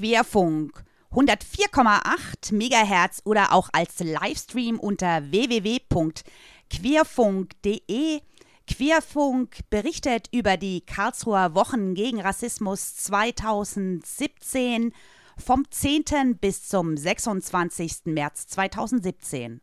Querfunk 0.00 0.82
104,8 1.10 2.54
MHz 2.54 3.20
oder 3.24 3.52
auch 3.52 3.68
als 3.72 3.98
Livestream 3.98 4.80
unter 4.80 5.30
www.querfunk.de. 5.30 8.22
Querfunk 8.66 9.58
berichtet 9.68 10.30
über 10.32 10.56
die 10.56 10.80
Karlsruher 10.80 11.54
Wochen 11.54 11.92
gegen 11.94 12.22
Rassismus 12.22 12.96
2017 12.96 14.94
vom 15.36 15.70
10. 15.70 16.38
bis 16.40 16.66
zum 16.66 16.96
26. 16.96 18.06
März 18.06 18.46
2017. 18.46 19.60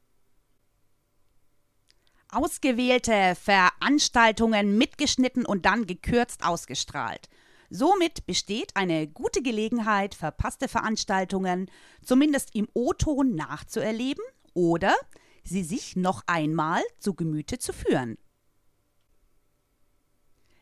Ausgewählte 2.29 3.35
Veranstaltungen 3.41 4.77
mitgeschnitten 4.77 5.47
und 5.47 5.65
dann 5.65 5.87
gekürzt 5.87 6.45
ausgestrahlt. 6.45 7.27
Somit 7.69 8.25
besteht 8.25 8.75
eine 8.75 9.07
gute 9.07 9.41
Gelegenheit, 9.41 10.15
verpasste 10.15 10.67
Veranstaltungen 10.67 11.69
zumindest 12.03 12.55
im 12.55 12.67
O-Ton 12.73 13.35
nachzuerleben 13.35 14.23
oder 14.53 14.95
sie 15.43 15.63
sich 15.63 15.95
noch 15.95 16.23
einmal 16.27 16.81
zu 16.97 17.13
Gemüte 17.13 17.59
zu 17.59 17.73
führen. 17.73 18.17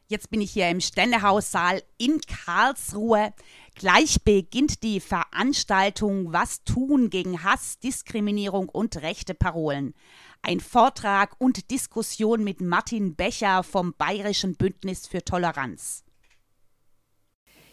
Jetzt 0.08 0.30
bin 0.30 0.40
ich 0.40 0.52
hier 0.52 0.70
im 0.70 0.82
Ständehaussaal 0.82 1.82
in 1.98 2.22
Karlsruhe. 2.22 3.34
Gleich 3.74 4.24
beginnt 4.24 4.84
die 4.84 5.00
Veranstaltung 5.00 6.32
Was 6.32 6.64
tun 6.64 7.10
gegen 7.10 7.44
Hass, 7.44 7.80
Diskriminierung 7.80 8.70
und 8.70 8.98
rechte 8.98 9.34
Parolen. 9.34 9.96
Ein 10.44 10.60
Vortrag 10.60 11.36
und 11.40 11.72
Diskussion 11.72 12.44
mit 12.44 12.62
Martin 12.62 13.16
Becher 13.16 13.64
vom 13.64 13.96
Bayerischen 13.98 14.56
Bündnis 14.56 15.08
für 15.08 15.24
Toleranz. 15.26 16.05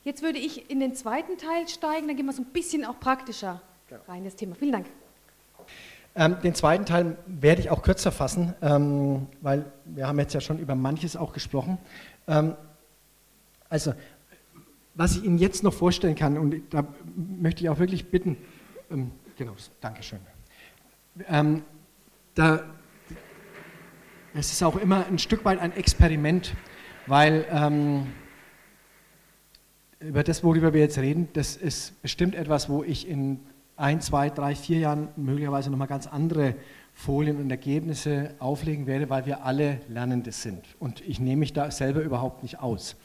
Jetzt 0.05 0.23
würde 0.23 0.39
ich 0.39 0.69
in 0.69 0.81
den 0.81 0.95
zweiten 0.97 1.39
Teil 1.39 1.69
steigen, 1.69 2.09
dann 2.09 2.17
gehen 2.17 2.27
wir 2.27 2.33
so 2.33 2.43
ein 2.43 2.53
bisschen 2.53 2.85
auch 2.85 2.99
praktischer 2.99 3.63
rein 4.09 4.19
in 4.19 4.25
das 4.25 4.35
Thema. 4.35 4.57
Vielen 4.57 4.73
Dank. 4.73 4.87
Ähm, 6.15 6.37
den 6.43 6.55
zweiten 6.55 6.85
Teil 6.85 7.17
werde 7.27 7.63
ich 7.63 7.71
auch 7.71 7.83
kürzer 7.83 8.11
fassen, 8.11 8.55
ähm, 8.61 9.29
weil 9.41 9.65
wir 9.85 10.09
haben 10.09 10.19
jetzt 10.19 10.35
ja 10.35 10.41
schon 10.41 10.59
über 10.59 10.75
manches 10.75 11.17
auch 11.17 11.33
gesprochen. 11.33 11.79
Ähm, 12.27 12.55
also, 13.69 13.95
was 14.95 15.17
ich 15.17 15.25
Ihnen 15.25 15.39
jetzt 15.39 15.63
noch 15.63 15.73
vorstellen 15.73 16.17
kann, 16.17 16.37
und 16.37 16.63
da 16.71 16.85
möchte 17.15 17.63
ich 17.63 17.71
auch 17.71 17.79
wirklich 17.79 18.11
bitten, 18.11 18.37
ähm, 18.91 19.13
genau, 19.39 19.55
Dankeschön. 19.81 20.19
Ähm, 21.29 21.63
da, 22.35 22.65
es 24.35 24.53
ist 24.53 24.63
auch 24.63 24.77
immer 24.77 25.07
ein 25.07 25.19
Stück 25.19 25.45
weit 25.45 25.61
ein 25.61 25.73
Experiment, 25.73 26.55
weil 27.07 27.47
ähm, 27.51 28.09
über 30.07 30.23
das, 30.23 30.43
worüber 30.45 30.73
wir 30.73 30.81
jetzt 30.81 30.99
reden, 30.99 31.29
das 31.33 31.57
ist 31.57 32.01
bestimmt 32.03 32.35
etwas, 32.35 32.69
wo 32.69 32.83
ich 32.83 33.09
in 33.09 33.41
ein, 33.77 34.01
zwei, 34.01 34.31
drei, 34.31 34.55
vier 34.55 34.79
Jahren 34.79 35.09
möglicherweise 35.17 35.71
nochmal 35.71 35.89
ganz 35.89 36.07
andere 36.07 36.55
Folien 36.95 37.39
und 37.39 37.51
Ergebnisse 37.51 38.35
auflegen 38.39 38.87
werde, 38.87 39.09
weil 39.11 39.27
wir 39.27 39.45
alle 39.45 39.81
Lernende 39.89 40.33
sind. 40.33 40.63
Und 40.79 41.01
ich 41.07 41.21
nehme 41.21 41.41
mich 41.41 41.53
da 41.53 41.71
selber 41.71 42.03
überhaupt 42.03 42.43
nicht 42.43 42.61
aus. 42.61 42.97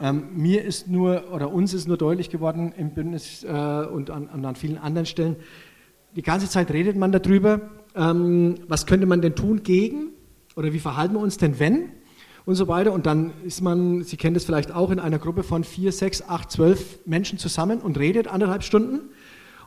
Ähm, 0.00 0.30
mir 0.34 0.64
ist 0.64 0.88
nur, 0.88 1.32
oder 1.32 1.52
uns 1.52 1.74
ist 1.74 1.86
nur 1.86 1.96
deutlich 1.96 2.30
geworden 2.30 2.72
im 2.76 2.90
Bündnis 2.90 3.44
äh, 3.44 3.48
und 3.48 4.10
an, 4.10 4.28
an, 4.28 4.56
vielen 4.56 4.78
anderen 4.78 5.06
Stellen, 5.06 5.36
die 6.16 6.22
ganze 6.22 6.48
Zeit 6.48 6.70
redet 6.72 6.96
man 6.96 7.12
darüber, 7.12 7.70
ähm, 7.94 8.56
was 8.68 8.86
könnte 8.86 9.06
man 9.06 9.22
denn 9.22 9.34
tun 9.34 9.62
gegen 9.62 10.08
oder 10.56 10.72
wie 10.72 10.80
verhalten 10.80 11.14
wir 11.14 11.20
uns 11.20 11.36
denn 11.36 11.58
wenn 11.58 11.90
und 12.44 12.54
so 12.54 12.68
weiter. 12.68 12.92
Und 12.92 13.06
dann 13.06 13.32
ist 13.44 13.60
man, 13.60 14.02
Sie 14.02 14.16
kennen 14.16 14.34
das 14.34 14.44
vielleicht 14.44 14.72
auch, 14.72 14.90
in 14.90 14.98
einer 14.98 15.18
Gruppe 15.18 15.42
von 15.42 15.64
vier, 15.64 15.92
sechs, 15.92 16.22
acht, 16.28 16.50
zwölf 16.50 16.98
Menschen 17.06 17.38
zusammen 17.38 17.80
und 17.80 17.98
redet 17.98 18.28
anderthalb 18.28 18.62
Stunden. 18.62 19.10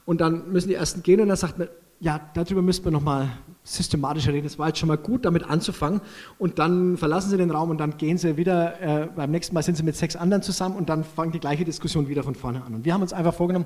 Und 0.06 0.22
dann 0.22 0.52
müssen 0.52 0.70
die 0.70 0.76
ersten 0.76 1.03
gehen 1.03 1.20
und 1.22 1.30
dann 1.30 1.38
sagt 1.38 1.58
man, 1.58 1.68
ja, 2.00 2.20
darüber 2.34 2.62
müssten 2.62 2.86
wir 2.86 2.92
nochmal 2.92 3.30
systematischer 3.64 4.34
reden. 4.34 4.46
Es 4.46 4.59
war 4.59 4.68
jetzt 4.68 4.80
schon 4.80 4.88
mal 4.88 4.97
gut, 4.97 5.25
damit 5.25 5.44
anzufangen. 5.50 6.02
Und 6.38 6.59
dann 6.59 6.97
verlassen 6.97 7.30
sie 7.30 7.38
den 7.38 7.52
Raum 7.52 7.69
und 7.69 7.80
dann 7.80 7.97
gehen 7.97 8.18
sie 8.18 8.38
wieder, 8.38 8.81
äh, 8.81 9.07
beim 9.07 9.31
nächsten 9.31 9.56
Mal 9.56 9.63
sind 9.63 9.75
sie 9.75 9.84
mit 9.84 9.96
sechs 9.96 10.16
anderen 10.16 10.44
zusammen 10.44 10.75
und 10.75 10.90
dann 10.90 11.03
fangen 11.03 11.31
die 11.31 11.40
gleiche 11.40 11.63
Diskussion 11.63 12.07
wieder 12.07 12.24
von 12.24 12.36
vorne 12.36 12.63
an. 12.63 12.75
Und 12.75 12.86
wir 12.86 12.94
haben 12.94 13.02
uns 13.02 13.13
einfach 13.13 13.34
vorgenommen, 13.34 13.66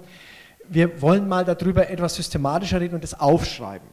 wir 0.70 1.02
wollen 1.02 1.28
mal 1.28 1.44
darüber 1.44 1.90
etwas 1.90 2.16
systematischer 2.16 2.80
reden 2.80 2.96
und 2.96 3.04
das 3.04 3.20
aufschreiben. 3.20 3.88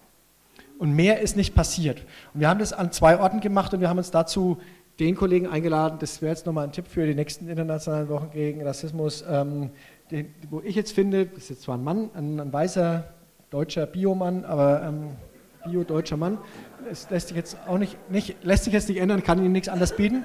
Und 0.79 0.95
mehr 0.95 1.21
ist 1.21 1.37
nicht 1.37 1.55
passiert. 1.55 2.05
Und 2.35 2.41
wir 2.41 2.49
haben 2.49 2.61
das 2.61 2.75
an 2.75 2.93
zwei 2.93 3.19
Orten 3.19 3.41
gemacht 3.41 3.73
und 3.73 3.81
wir 3.81 3.89
haben 3.89 3.99
uns 3.99 4.11
dazu 4.11 4.59
den 4.99 5.15
Kollegen 5.15 5.47
eingeladen, 5.47 5.99
das 6.01 6.23
wäre 6.23 6.33
jetzt 6.33 6.47
nochmal 6.47 6.65
ein 6.65 6.73
Tipp 6.73 6.87
für 6.89 7.07
die 7.07 7.15
nächsten 7.15 7.49
internationalen 7.49 8.09
Wochen 8.09 8.31
gegen 8.31 8.63
Rassismus, 8.63 9.25
ähm, 9.29 9.71
den, 10.11 10.35
wo 10.51 10.61
ich 10.61 10.75
jetzt 10.75 10.93
finde, 10.93 11.27
das 11.27 11.45
ist 11.45 11.51
jetzt 11.51 11.63
zwar 11.63 11.77
ein 11.77 11.85
Mann, 11.85 12.11
ein, 12.15 12.41
ein 12.41 12.53
weißer 12.53 13.05
deutscher 13.51 13.87
Biomann, 13.87 14.45
aber 14.45 14.83
ähm, 14.83 15.11
Bio-deutscher 15.67 16.17
Mann. 16.17 16.39
Es 16.91 17.11
lässt 17.11 17.29
sich 17.29 17.37
jetzt 17.37 17.59
auch 17.67 17.79
nicht, 17.79 18.11
nicht, 18.11 18.37
lässt 18.45 18.65
sich 18.65 18.73
jetzt 18.73 18.89
nicht 18.89 18.99
ändern, 18.99 19.23
kann 19.23 19.39
Ihnen 19.39 19.53
nichts 19.53 19.69
anderes 19.69 19.95
bieten. 19.95 20.25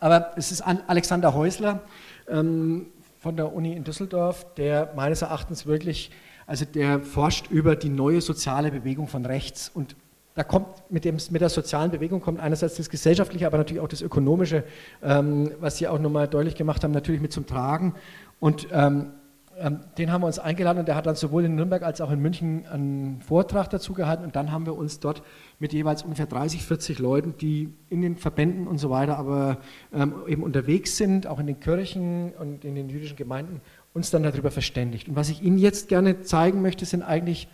Aber 0.00 0.32
es 0.36 0.50
ist 0.50 0.62
Alexander 0.62 1.34
Häusler 1.34 1.80
ähm, 2.28 2.86
von 3.18 3.36
der 3.36 3.52
Uni 3.52 3.72
in 3.72 3.84
Düsseldorf, 3.84 4.46
der 4.54 4.92
meines 4.96 5.22
Erachtens 5.22 5.66
wirklich, 5.66 6.10
also 6.46 6.64
der 6.64 7.00
forscht 7.00 7.50
über 7.50 7.76
die 7.76 7.88
neue 7.88 8.20
soziale 8.20 8.70
Bewegung 8.70 9.06
von 9.06 9.24
rechts 9.26 9.70
und 9.72 9.94
da 10.34 10.44
kommt 10.44 10.68
mit, 10.90 11.04
dem, 11.04 11.16
mit 11.30 11.40
der 11.40 11.48
sozialen 11.48 11.90
Bewegung 11.90 12.20
kommt 12.20 12.40
einerseits 12.40 12.76
das 12.76 12.88
Gesellschaftliche, 12.88 13.46
aber 13.46 13.58
natürlich 13.58 13.82
auch 13.82 13.88
das 13.88 14.02
Ökonomische, 14.02 14.64
ähm, 15.02 15.50
was 15.60 15.76
Sie 15.76 15.88
auch 15.88 15.98
nochmal 15.98 16.28
deutlich 16.28 16.54
gemacht 16.54 16.82
haben, 16.84 16.92
natürlich 16.92 17.20
mit 17.20 17.32
zum 17.32 17.46
Tragen. 17.46 17.94
Und 18.40 18.68
ähm, 18.72 19.10
ähm, 19.58 19.80
den 19.98 20.10
haben 20.10 20.22
wir 20.22 20.26
uns 20.26 20.38
eingeladen 20.38 20.78
und 20.78 20.88
der 20.88 20.96
hat 20.96 21.04
dann 21.04 21.14
sowohl 21.14 21.44
in 21.44 21.54
Nürnberg 21.54 21.82
als 21.82 22.00
auch 22.00 22.10
in 22.10 22.20
München 22.20 22.66
einen 22.66 23.20
Vortrag 23.20 23.68
dazu 23.68 23.92
gehalten 23.92 24.24
und 24.24 24.34
dann 24.34 24.50
haben 24.50 24.64
wir 24.64 24.74
uns 24.74 24.98
dort 24.98 25.22
mit 25.58 25.74
jeweils 25.74 26.02
ungefähr 26.02 26.26
30, 26.26 26.64
40 26.64 26.98
Leuten, 26.98 27.34
die 27.38 27.68
in 27.90 28.00
den 28.00 28.16
Verbänden 28.16 28.66
und 28.66 28.78
so 28.78 28.88
weiter, 28.88 29.18
aber 29.18 29.58
ähm, 29.92 30.14
eben 30.26 30.42
unterwegs 30.42 30.96
sind, 30.96 31.26
auch 31.26 31.38
in 31.38 31.46
den 31.46 31.60
Kirchen 31.60 32.32
und 32.32 32.64
in 32.64 32.74
den 32.74 32.88
jüdischen 32.88 33.16
Gemeinden, 33.16 33.60
uns 33.92 34.10
dann 34.10 34.22
darüber 34.22 34.50
verständigt. 34.50 35.08
Und 35.08 35.16
was 35.16 35.28
ich 35.28 35.42
Ihnen 35.42 35.58
jetzt 35.58 35.88
gerne 35.88 36.22
zeigen 36.22 36.62
möchte, 36.62 36.86
sind 36.86 37.02
eigentlich 37.02 37.46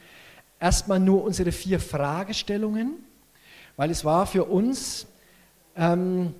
erstmal 0.60 1.00
nur 1.00 1.24
unsere 1.24 1.52
vier 1.52 1.80
Fragestellungen, 1.80 2.94
weil 3.76 3.90
es 3.90 4.04
war 4.04 4.26
für 4.26 4.44
uns 4.44 5.06
ähm, 5.76 6.34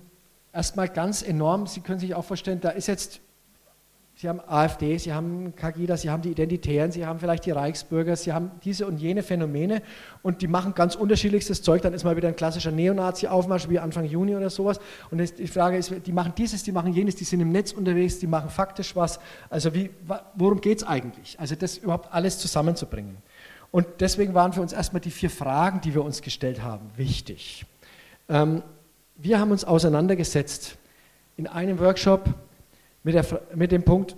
erstmal 0.53 0.89
ganz 0.89 1.23
enorm, 1.23 1.67
Sie 1.67 1.81
können 1.81 2.01
sich 2.01 2.15
auch 2.15 2.25
vorstellen, 2.25 2.61
da 2.61 2.71
ist 2.71 2.89
jetzt 2.89 3.21
Sie 4.21 4.29
haben 4.29 4.41
AfD, 4.49 4.99
Sie 4.99 5.13
haben 5.13 5.55
Kagida, 5.55 5.97
Sie 5.97 6.11
haben 6.11 6.23
die 6.23 6.33
Identitären, 6.33 6.91
Sie 6.91 7.07
haben 7.07 7.21
vielleicht 7.21 7.47
die 7.47 7.53
Reichsbürger, 7.53 8.17
Sie 8.17 8.33
haben 8.33 8.51
diese 8.65 8.85
und 8.85 8.99
jene 8.99 9.23
Phänomene 9.23 9.81
und 10.25 10.43
die 10.43 10.49
machen 10.49 10.75
ganz 10.75 10.97
unterschiedlichstes 10.97 11.63
Zeug. 11.63 11.83
Dann 11.83 11.95
ist 11.95 12.03
mal 12.03 12.17
wieder 12.17 12.27
ein 12.27 12.35
klassischer 12.35 12.73
Neonazi-Aufmarsch 12.73 13.69
wie 13.69 13.79
Anfang 13.79 14.05
Juni 14.07 14.35
oder 14.35 14.51
sowas. 14.51 14.81
Und 15.13 15.23
die 15.39 15.47
Frage 15.47 15.77
ist, 15.77 15.93
die 16.05 16.11
machen 16.11 16.33
dieses, 16.37 16.65
die 16.65 16.73
machen 16.73 16.93
jenes, 16.93 17.15
die 17.15 17.23
sind 17.23 17.39
im 17.39 17.53
Netz 17.53 17.71
unterwegs, 17.71 18.19
die 18.19 18.27
machen 18.27 18.51
faktisch 18.51 18.97
was. 18.97 19.21
Also 19.51 19.73
wie, 19.73 19.91
worum 20.35 20.61
geht 20.61 20.79
es 20.79 20.85
eigentlich? 20.85 21.39
Also 21.39 21.55
das 21.55 21.79
überhaupt 21.79 22.13
alles 22.13 22.41
zusammenzubringen. 22.41 23.19
Und 23.71 23.87
deswegen 24.01 24.35
waren 24.35 24.53
für 24.53 24.63
uns 24.63 24.73
erstmal 24.73 25.01
die 25.01 25.11
vier 25.11 25.31
Fragen, 25.31 25.81
die 25.81 25.95
wir 25.95 26.03
uns 26.03 26.23
gestellt 26.23 26.63
haben, 26.63 26.91
wichtig. 26.97 27.67
Ähm, 28.29 28.63
wir 29.17 29.41
haben 29.41 29.51
uns 29.51 29.65
auseinandergesetzt 29.65 30.79
in 31.37 31.47
einem 31.47 31.79
Workshop 31.79 32.35
mit, 33.03 33.15
der, 33.15 33.25
mit 33.55 33.73
dem 33.73 33.85
Punkt, 33.85 34.17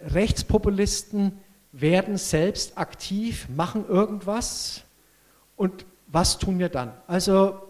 Rechtspopulisten 0.00 1.38
werden 1.72 2.16
selbst 2.16 2.76
aktiv, 2.76 3.48
machen 3.48 3.86
irgendwas 3.88 4.82
und 5.56 5.86
was 6.06 6.38
tun 6.38 6.58
wir 6.58 6.68
dann? 6.68 6.92
Also, 7.06 7.60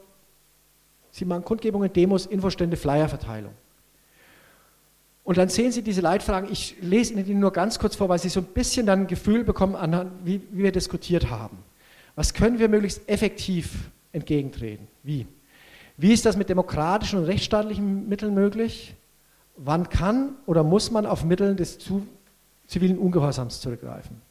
sie 1.11 1.25
machen 1.25 1.45
Kundgebungen, 1.45 1.93
Demos, 1.93 2.27
Infostände, 2.27 2.77
Flyerverteilung. 2.77 3.53
Und 5.27 5.39
dann 5.39 5.49
sehen 5.49 5.73
Sie 5.73 5.83
diese 5.83 6.03
Leitfragen, 6.03 6.49
ich 6.53 6.77
lese 6.81 7.13
Ihnen 7.13 7.25
die 7.25 7.35
nur 7.35 7.53
ganz 7.53 7.81
kurz 7.81 7.97
vor, 7.97 8.09
weil 8.09 8.21
Sie 8.21 8.29
so 8.29 8.39
ein 8.39 8.47
bisschen 8.47 8.87
dann 8.87 9.01
ein 9.01 9.07
Gefühl 9.09 9.43
bekommen, 9.43 9.75
wie, 10.23 10.41
wie 10.53 10.63
wir 10.63 10.71
diskutiert 10.71 11.31
haben. 11.31 11.59
Was 12.15 12.33
können 12.33 12.61
wir 12.61 12.69
möglichst 12.69 13.09
effektiv 13.09 13.91
entgegentreten? 14.13 14.87
Wie? 15.03 15.27
Wie 15.97 16.13
ist 16.13 16.27
das 16.27 16.37
mit 16.37 16.49
demokratischen 16.49 17.19
und 17.19 17.25
rechtsstaatlichen 17.25 18.09
Mitteln 18.09 18.35
möglich? 18.35 18.95
Wann 19.57 19.89
kann 19.89 20.35
oder 20.47 20.63
muss 20.63 20.93
man 20.93 21.07
auf 21.07 21.25
Mittel 21.25 21.57
des 21.57 21.79
zivilen 22.69 22.97
Ungehorsams 22.97 23.61
zurückgreifen? 23.61 24.23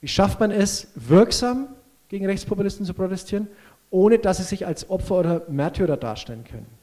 Wie 0.00 0.08
schafft 0.08 0.40
man 0.40 0.50
es, 0.50 0.88
wirksam 0.96 1.68
gegen 2.08 2.26
Rechtspopulisten 2.26 2.84
zu 2.84 2.92
protestieren, 2.92 3.46
ohne 3.90 4.18
dass 4.18 4.38
sie 4.38 4.42
sich 4.42 4.66
als 4.66 4.90
Opfer 4.90 5.20
oder 5.20 5.42
Märtyrer 5.48 5.96
darstellen 5.96 6.42
können? 6.42 6.77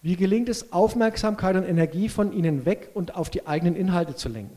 Wie 0.00 0.16
gelingt 0.16 0.48
es, 0.48 0.72
Aufmerksamkeit 0.72 1.56
und 1.56 1.64
Energie 1.64 2.08
von 2.08 2.32
ihnen 2.32 2.64
weg 2.64 2.90
und 2.94 3.16
auf 3.16 3.30
die 3.30 3.46
eigenen 3.46 3.74
Inhalte 3.74 4.14
zu 4.14 4.28
lenken? 4.28 4.56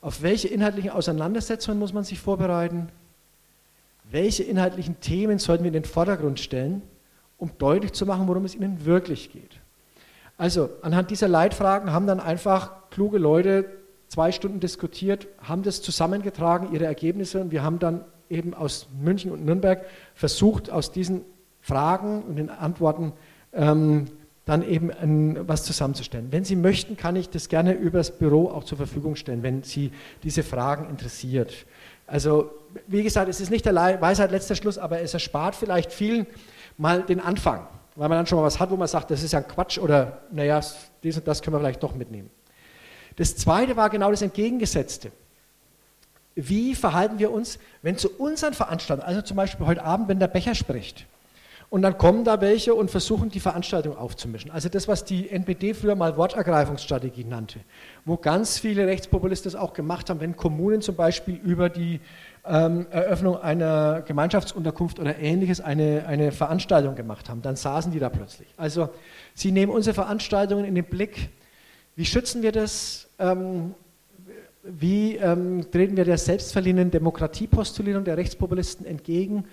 Auf 0.00 0.22
welche 0.22 0.48
inhaltlichen 0.48 0.90
Auseinandersetzungen 0.90 1.78
muss 1.78 1.92
man 1.92 2.04
sich 2.04 2.18
vorbereiten? 2.18 2.88
Welche 4.10 4.42
inhaltlichen 4.42 5.00
Themen 5.00 5.38
sollten 5.38 5.64
wir 5.64 5.68
in 5.68 5.74
den 5.74 5.84
Vordergrund 5.84 6.40
stellen, 6.40 6.82
um 7.38 7.52
deutlich 7.58 7.92
zu 7.92 8.06
machen, 8.06 8.28
worum 8.28 8.44
es 8.44 8.54
ihnen 8.54 8.84
wirklich 8.84 9.32
geht? 9.32 9.60
Also 10.38 10.70
anhand 10.82 11.10
dieser 11.10 11.28
Leitfragen 11.28 11.92
haben 11.92 12.06
dann 12.06 12.20
einfach 12.20 12.90
kluge 12.90 13.18
Leute 13.18 13.64
zwei 14.08 14.32
Stunden 14.32 14.60
diskutiert, 14.60 15.26
haben 15.40 15.62
das 15.62 15.82
zusammengetragen, 15.82 16.72
ihre 16.72 16.84
Ergebnisse, 16.84 17.40
und 17.40 17.50
wir 17.50 17.62
haben 17.62 17.78
dann 17.78 18.04
eben 18.28 18.54
aus 18.54 18.88
München 19.00 19.30
und 19.30 19.44
Nürnberg 19.44 19.84
versucht, 20.14 20.70
aus 20.70 20.92
diesen 20.92 21.22
Fragen 21.60 22.22
und 22.22 22.36
den 22.36 22.50
Antworten 22.50 23.12
ähm, 23.56 24.06
dann 24.44 24.62
eben 24.62 24.92
ein, 24.92 25.48
was 25.48 25.64
zusammenzustellen. 25.64 26.28
Wenn 26.30 26.44
Sie 26.44 26.54
möchten, 26.54 26.96
kann 26.96 27.16
ich 27.16 27.28
das 27.28 27.48
gerne 27.48 27.72
über 27.72 27.98
das 27.98 28.16
Büro 28.16 28.48
auch 28.48 28.62
zur 28.62 28.78
Verfügung 28.78 29.16
stellen, 29.16 29.42
wenn 29.42 29.64
Sie 29.64 29.90
diese 30.22 30.44
Fragen 30.44 30.88
interessiert. 30.88 31.66
Also, 32.06 32.52
wie 32.86 33.02
gesagt, 33.02 33.28
es 33.28 33.40
ist 33.40 33.50
nicht 33.50 33.66
der 33.66 33.74
Weisheit 33.74 34.30
letzter 34.30 34.54
Schluss, 34.54 34.78
aber 34.78 35.00
es 35.00 35.12
erspart 35.12 35.56
vielleicht 35.56 35.92
vielen 35.92 36.26
mal 36.78 37.02
den 37.02 37.18
Anfang, 37.18 37.66
weil 37.96 38.08
man 38.08 38.18
dann 38.18 38.26
schon 38.26 38.38
mal 38.38 38.44
was 38.44 38.60
hat, 38.60 38.70
wo 38.70 38.76
man 38.76 38.86
sagt, 38.86 39.10
das 39.10 39.24
ist 39.24 39.32
ja 39.32 39.40
Quatsch 39.40 39.78
oder 39.78 40.22
naja, 40.30 40.60
dies 41.02 41.16
und 41.16 41.26
das 41.26 41.42
können 41.42 41.56
wir 41.56 41.60
vielleicht 41.60 41.82
doch 41.82 41.96
mitnehmen. 41.96 42.30
Das 43.16 43.34
zweite 43.34 43.76
war 43.76 43.90
genau 43.90 44.12
das 44.12 44.22
Entgegengesetzte. 44.22 45.10
Wie 46.36 46.74
verhalten 46.74 47.18
wir 47.18 47.32
uns, 47.32 47.58
wenn 47.82 47.96
zu 47.96 48.10
unseren 48.10 48.54
Veranstaltungen, 48.54 49.08
also 49.08 49.22
zum 49.22 49.38
Beispiel 49.38 49.66
heute 49.66 49.82
Abend, 49.82 50.08
wenn 50.08 50.20
der 50.20 50.28
Becher 50.28 50.54
spricht, 50.54 51.06
und 51.68 51.82
dann 51.82 51.98
kommen 51.98 52.24
da 52.24 52.40
welche 52.40 52.74
und 52.74 52.90
versuchen, 52.90 53.28
die 53.28 53.40
Veranstaltung 53.40 53.96
aufzumischen. 53.96 54.50
Also 54.50 54.68
das, 54.68 54.86
was 54.86 55.04
die 55.04 55.28
NPD 55.30 55.74
früher 55.74 55.96
mal 55.96 56.16
Wortergreifungsstrategie 56.16 57.24
nannte, 57.24 57.60
wo 58.04 58.16
ganz 58.16 58.58
viele 58.58 58.86
Rechtspopulisten 58.86 59.50
das 59.50 59.60
auch 59.60 59.72
gemacht 59.72 60.08
haben, 60.08 60.20
wenn 60.20 60.36
Kommunen 60.36 60.80
zum 60.80 60.94
Beispiel 60.94 61.34
über 61.34 61.68
die 61.68 62.00
ähm, 62.44 62.86
Eröffnung 62.90 63.40
einer 63.40 64.02
Gemeinschaftsunterkunft 64.02 65.00
oder 65.00 65.18
ähnliches 65.18 65.60
eine, 65.60 66.06
eine 66.06 66.30
Veranstaltung 66.30 66.94
gemacht 66.94 67.28
haben, 67.28 67.42
dann 67.42 67.56
saßen 67.56 67.90
die 67.90 67.98
da 67.98 68.10
plötzlich. 68.10 68.48
Also 68.56 68.88
sie 69.34 69.50
nehmen 69.50 69.72
unsere 69.72 69.94
Veranstaltungen 69.94 70.64
in 70.64 70.76
den 70.76 70.84
Blick. 70.84 71.30
Wie 71.96 72.04
schützen 72.04 72.42
wir 72.42 72.52
das? 72.52 73.08
Ähm, 73.18 73.74
wie 74.62 75.16
ähm, 75.16 75.70
treten 75.70 75.96
wir 75.96 76.04
der 76.04 76.18
selbstverliehenen 76.18 76.90
Demokratiepostulierung 76.90 78.04
der 78.04 78.16
Rechtspopulisten 78.16 78.84
entgegen? 78.84 79.44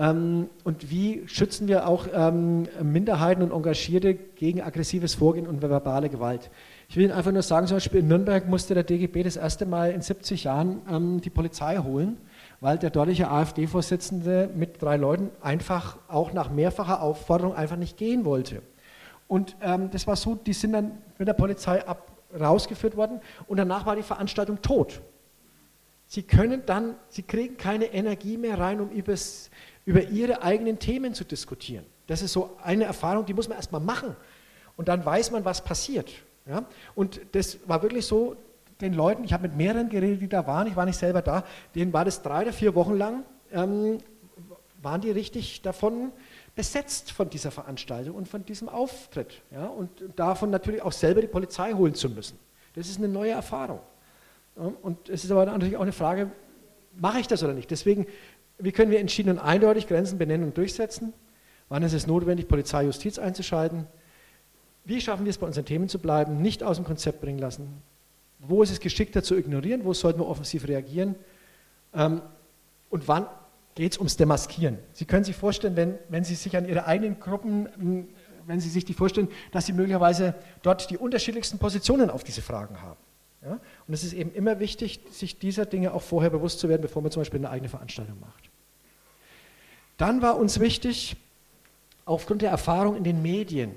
Ähm, 0.00 0.48
und 0.64 0.90
wie 0.90 1.28
schützen 1.28 1.68
wir 1.68 1.86
auch 1.86 2.06
ähm, 2.10 2.66
Minderheiten 2.82 3.42
und 3.42 3.52
Engagierte 3.52 4.14
gegen 4.14 4.62
aggressives 4.62 5.14
Vorgehen 5.14 5.46
und 5.46 5.60
verbale 5.60 6.08
Gewalt? 6.08 6.50
Ich 6.88 6.96
will 6.96 7.04
Ihnen 7.04 7.12
einfach 7.12 7.32
nur 7.32 7.42
sagen, 7.42 7.66
zum 7.66 7.76
Beispiel 7.76 8.00
in 8.00 8.08
Nürnberg 8.08 8.48
musste 8.48 8.72
der 8.72 8.82
DGB 8.82 9.22
das 9.22 9.36
erste 9.36 9.66
Mal 9.66 9.90
in 9.90 10.00
70 10.00 10.44
Jahren 10.44 10.80
ähm, 10.90 11.20
die 11.20 11.28
Polizei 11.28 11.76
holen, 11.76 12.16
weil 12.60 12.78
der 12.78 12.88
dortige 12.88 13.30
AfD-Vorsitzende 13.30 14.48
mit 14.56 14.80
drei 14.80 14.96
Leuten 14.96 15.32
einfach 15.42 15.98
auch 16.08 16.32
nach 16.32 16.48
mehrfacher 16.50 17.02
Aufforderung 17.02 17.54
einfach 17.54 17.76
nicht 17.76 17.98
gehen 17.98 18.24
wollte. 18.24 18.62
Und 19.28 19.54
ähm, 19.60 19.90
das 19.90 20.06
war 20.06 20.16
so, 20.16 20.34
die 20.34 20.54
sind 20.54 20.72
dann 20.72 20.92
mit 21.18 21.28
der 21.28 21.34
Polizei 21.34 21.86
ab, 21.86 22.10
rausgeführt 22.40 22.96
worden 22.96 23.20
und 23.48 23.58
danach 23.58 23.84
war 23.84 23.96
die 23.96 24.02
Veranstaltung 24.02 24.62
tot. 24.62 25.02
Sie 26.12 26.24
können 26.24 26.62
dann, 26.66 26.96
sie 27.08 27.22
kriegen 27.22 27.56
keine 27.56 27.84
Energie 27.84 28.36
mehr 28.36 28.58
rein, 28.58 28.80
um 28.80 28.90
übers 28.90 29.48
über 29.90 30.04
ihre 30.04 30.42
eigenen 30.44 30.78
Themen 30.78 31.14
zu 31.14 31.24
diskutieren. 31.24 31.84
Das 32.06 32.22
ist 32.22 32.32
so 32.32 32.56
eine 32.62 32.84
Erfahrung, 32.84 33.26
die 33.26 33.34
muss 33.34 33.48
man 33.48 33.56
erstmal 33.56 33.80
machen. 33.80 34.14
Und 34.76 34.86
dann 34.86 35.04
weiß 35.04 35.32
man, 35.32 35.44
was 35.44 35.64
passiert. 35.64 36.12
Ja? 36.46 36.64
Und 36.94 37.20
das 37.32 37.58
war 37.66 37.82
wirklich 37.82 38.06
so, 38.06 38.36
den 38.80 38.94
Leuten, 38.94 39.24
ich 39.24 39.32
habe 39.32 39.48
mit 39.48 39.56
mehreren 39.56 39.88
geredet, 39.88 40.22
die 40.22 40.28
da 40.28 40.46
waren, 40.46 40.68
ich 40.68 40.76
war 40.76 40.86
nicht 40.86 40.96
selber 40.96 41.22
da, 41.22 41.42
denen 41.74 41.92
war 41.92 42.04
das 42.04 42.22
drei 42.22 42.42
oder 42.42 42.52
vier 42.52 42.76
Wochen 42.76 42.96
lang, 42.96 43.24
ähm, 43.52 43.98
waren 44.80 45.00
die 45.00 45.10
richtig 45.10 45.60
davon 45.60 46.12
besetzt 46.54 47.10
von 47.10 47.28
dieser 47.28 47.50
Veranstaltung 47.50 48.14
und 48.14 48.28
von 48.28 48.44
diesem 48.44 48.68
Auftritt. 48.68 49.42
Ja? 49.50 49.66
Und 49.66 49.90
davon 50.14 50.50
natürlich 50.50 50.82
auch 50.82 50.92
selber 50.92 51.20
die 51.20 51.26
Polizei 51.26 51.72
holen 51.72 51.96
zu 51.96 52.08
müssen. 52.08 52.38
Das 52.76 52.88
ist 52.88 52.98
eine 52.98 53.08
neue 53.08 53.32
Erfahrung. 53.32 53.80
Und 54.54 55.08
es 55.08 55.24
ist 55.24 55.32
aber 55.32 55.46
natürlich 55.46 55.76
auch 55.76 55.82
eine 55.82 55.92
Frage, 55.92 56.30
mache 56.96 57.20
ich 57.20 57.26
das 57.26 57.42
oder 57.42 57.54
nicht? 57.54 57.70
Deswegen 57.70 58.06
wie 58.60 58.72
können 58.72 58.90
wir 58.90 59.00
entschieden 59.00 59.30
und 59.30 59.38
eindeutig 59.38 59.86
Grenzen 59.86 60.18
benennen 60.18 60.46
und 60.46 60.56
durchsetzen? 60.56 61.12
Wann 61.68 61.82
ist 61.82 61.92
es 61.92 62.06
notwendig, 62.06 62.48
Polizei, 62.48 62.84
Justiz 62.84 63.18
einzuschalten? 63.18 63.86
Wie 64.84 65.00
schaffen 65.00 65.24
wir 65.24 65.30
es, 65.30 65.38
bei 65.38 65.46
unseren 65.46 65.66
Themen 65.66 65.88
zu 65.88 65.98
bleiben, 65.98 66.40
nicht 66.42 66.62
aus 66.62 66.76
dem 66.76 66.84
Konzept 66.84 67.20
bringen 67.20 67.38
lassen? 67.38 67.82
Wo 68.40 68.62
ist 68.62 68.70
es 68.70 68.80
geschickter 68.80 69.22
zu 69.22 69.36
ignorieren? 69.36 69.84
Wo 69.84 69.92
sollten 69.92 70.20
wir 70.20 70.26
offensiv 70.26 70.66
reagieren? 70.66 71.14
Ähm, 71.94 72.22
und 72.88 73.06
wann 73.06 73.26
geht 73.74 73.92
es 73.92 73.98
ums 73.98 74.16
Demaskieren? 74.16 74.78
Sie 74.92 75.04
können 75.04 75.24
sich 75.24 75.36
vorstellen, 75.36 75.76
wenn, 75.76 75.98
wenn 76.08 76.24
Sie 76.24 76.34
sich 76.34 76.56
an 76.56 76.68
Ihre 76.68 76.86
eigenen 76.86 77.20
Gruppen, 77.20 78.08
wenn 78.46 78.60
Sie 78.60 78.68
sich 78.68 78.84
die 78.84 78.94
vorstellen, 78.94 79.28
dass 79.52 79.66
Sie 79.66 79.72
möglicherweise 79.72 80.34
dort 80.62 80.90
die 80.90 80.98
unterschiedlichsten 80.98 81.58
Positionen 81.58 82.10
auf 82.10 82.24
diese 82.24 82.42
Fragen 82.42 82.82
haben. 82.82 82.98
Ja? 83.42 83.60
Und 83.86 83.94
es 83.94 84.02
ist 84.02 84.12
eben 84.12 84.32
immer 84.32 84.58
wichtig, 84.58 85.00
sich 85.10 85.38
dieser 85.38 85.66
Dinge 85.66 85.92
auch 85.94 86.02
vorher 86.02 86.30
bewusst 86.30 86.58
zu 86.58 86.68
werden, 86.68 86.82
bevor 86.82 87.02
man 87.02 87.10
zum 87.10 87.20
Beispiel 87.20 87.38
eine 87.38 87.50
eigene 87.50 87.68
Veranstaltung 87.68 88.18
macht. 88.20 88.49
Dann 90.00 90.22
war 90.22 90.38
uns 90.38 90.60
wichtig, 90.60 91.14
aufgrund 92.06 92.40
der 92.40 92.50
Erfahrung 92.50 92.96
in 92.96 93.04
den 93.04 93.20
Medien, 93.20 93.72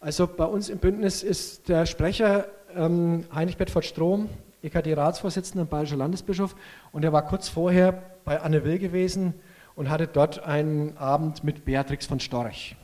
also 0.00 0.26
bei 0.26 0.46
uns 0.46 0.70
im 0.70 0.78
Bündnis 0.78 1.22
ist 1.22 1.68
der 1.68 1.84
Sprecher 1.84 2.46
ähm, 2.74 3.26
Heinrich 3.34 3.58
Bedford 3.58 3.84
Strom, 3.84 4.30
EKD-Ratsvorsitzender 4.62 5.64
und 5.64 5.70
bayerischer 5.70 5.98
Landesbischof, 5.98 6.56
und 6.92 7.04
er 7.04 7.12
war 7.12 7.26
kurz 7.26 7.50
vorher 7.50 8.04
bei 8.24 8.40
Anne 8.40 8.64
Will 8.64 8.78
gewesen 8.78 9.34
und 9.74 9.90
hatte 9.90 10.06
dort 10.06 10.42
einen 10.44 10.96
Abend 10.96 11.44
mit 11.44 11.66
Beatrix 11.66 12.06
von 12.06 12.18
Storch. 12.18 12.74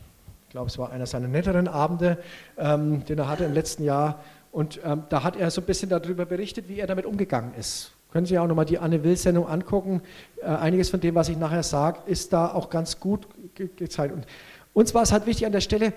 Ich 0.45 0.51
glaube, 0.51 0.67
es 0.67 0.77
war 0.77 0.91
einer 0.91 1.07
seiner 1.07 1.27
netteren 1.27 1.67
Abende, 1.67 2.19
ähm, 2.59 3.03
den 3.05 3.17
er 3.17 3.27
hatte 3.27 3.45
im 3.45 3.53
letzten 3.53 3.85
Jahr. 3.85 4.23
Und 4.51 4.79
ähm, 4.85 5.01
da 5.09 5.23
hat 5.23 5.35
er 5.35 5.49
so 5.49 5.61
ein 5.61 5.65
bisschen 5.65 5.89
darüber 5.89 6.27
berichtet, 6.27 6.69
wie 6.69 6.79
er 6.79 6.85
damit 6.85 7.07
umgegangen 7.07 7.55
ist. 7.55 7.92
Können 8.13 8.27
Sie 8.27 8.37
auch 8.37 8.45
nochmal 8.45 8.65
die 8.65 8.77
Anne 8.77 9.03
Will-Sendung 9.03 9.47
angucken. 9.47 10.03
Äh, 10.37 10.45
einiges 10.45 10.91
von 10.91 10.99
dem, 10.99 11.15
was 11.15 11.29
ich 11.29 11.37
nachher 11.37 11.63
sage, 11.63 11.97
ist 12.05 12.31
da 12.31 12.53
auch 12.53 12.69
ganz 12.69 12.99
gut 12.99 13.27
ge 13.55 13.69
gezeigt. 13.75 14.13
Und 14.13 14.27
uns 14.73 14.93
war 14.93 15.01
es 15.01 15.11
halt 15.11 15.25
wichtig 15.25 15.47
an 15.47 15.51
der 15.51 15.61
Stelle, 15.61 15.93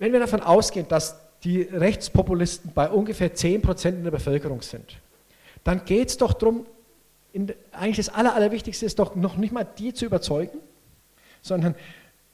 wenn 0.00 0.12
wir 0.12 0.18
davon 0.18 0.40
ausgehen, 0.40 0.88
dass 0.88 1.20
die 1.44 1.62
Rechtspopulisten 1.62 2.72
bei 2.74 2.90
ungefähr 2.90 3.32
10 3.32 3.62
Prozent 3.62 3.98
in 3.98 4.02
der 4.02 4.10
Bevölkerung 4.10 4.60
sind, 4.60 4.98
dann 5.62 5.84
geht 5.84 6.08
es 6.08 6.16
doch 6.16 6.32
darum, 6.32 6.66
eigentlich 7.70 7.98
das 7.98 8.08
Aller, 8.08 8.34
Allerwichtigste 8.34 8.84
ist 8.84 8.98
doch 8.98 9.14
noch 9.14 9.36
nicht 9.36 9.52
mal 9.52 9.64
die 9.78 9.94
zu 9.94 10.06
überzeugen, 10.06 10.58
sondern 11.42 11.76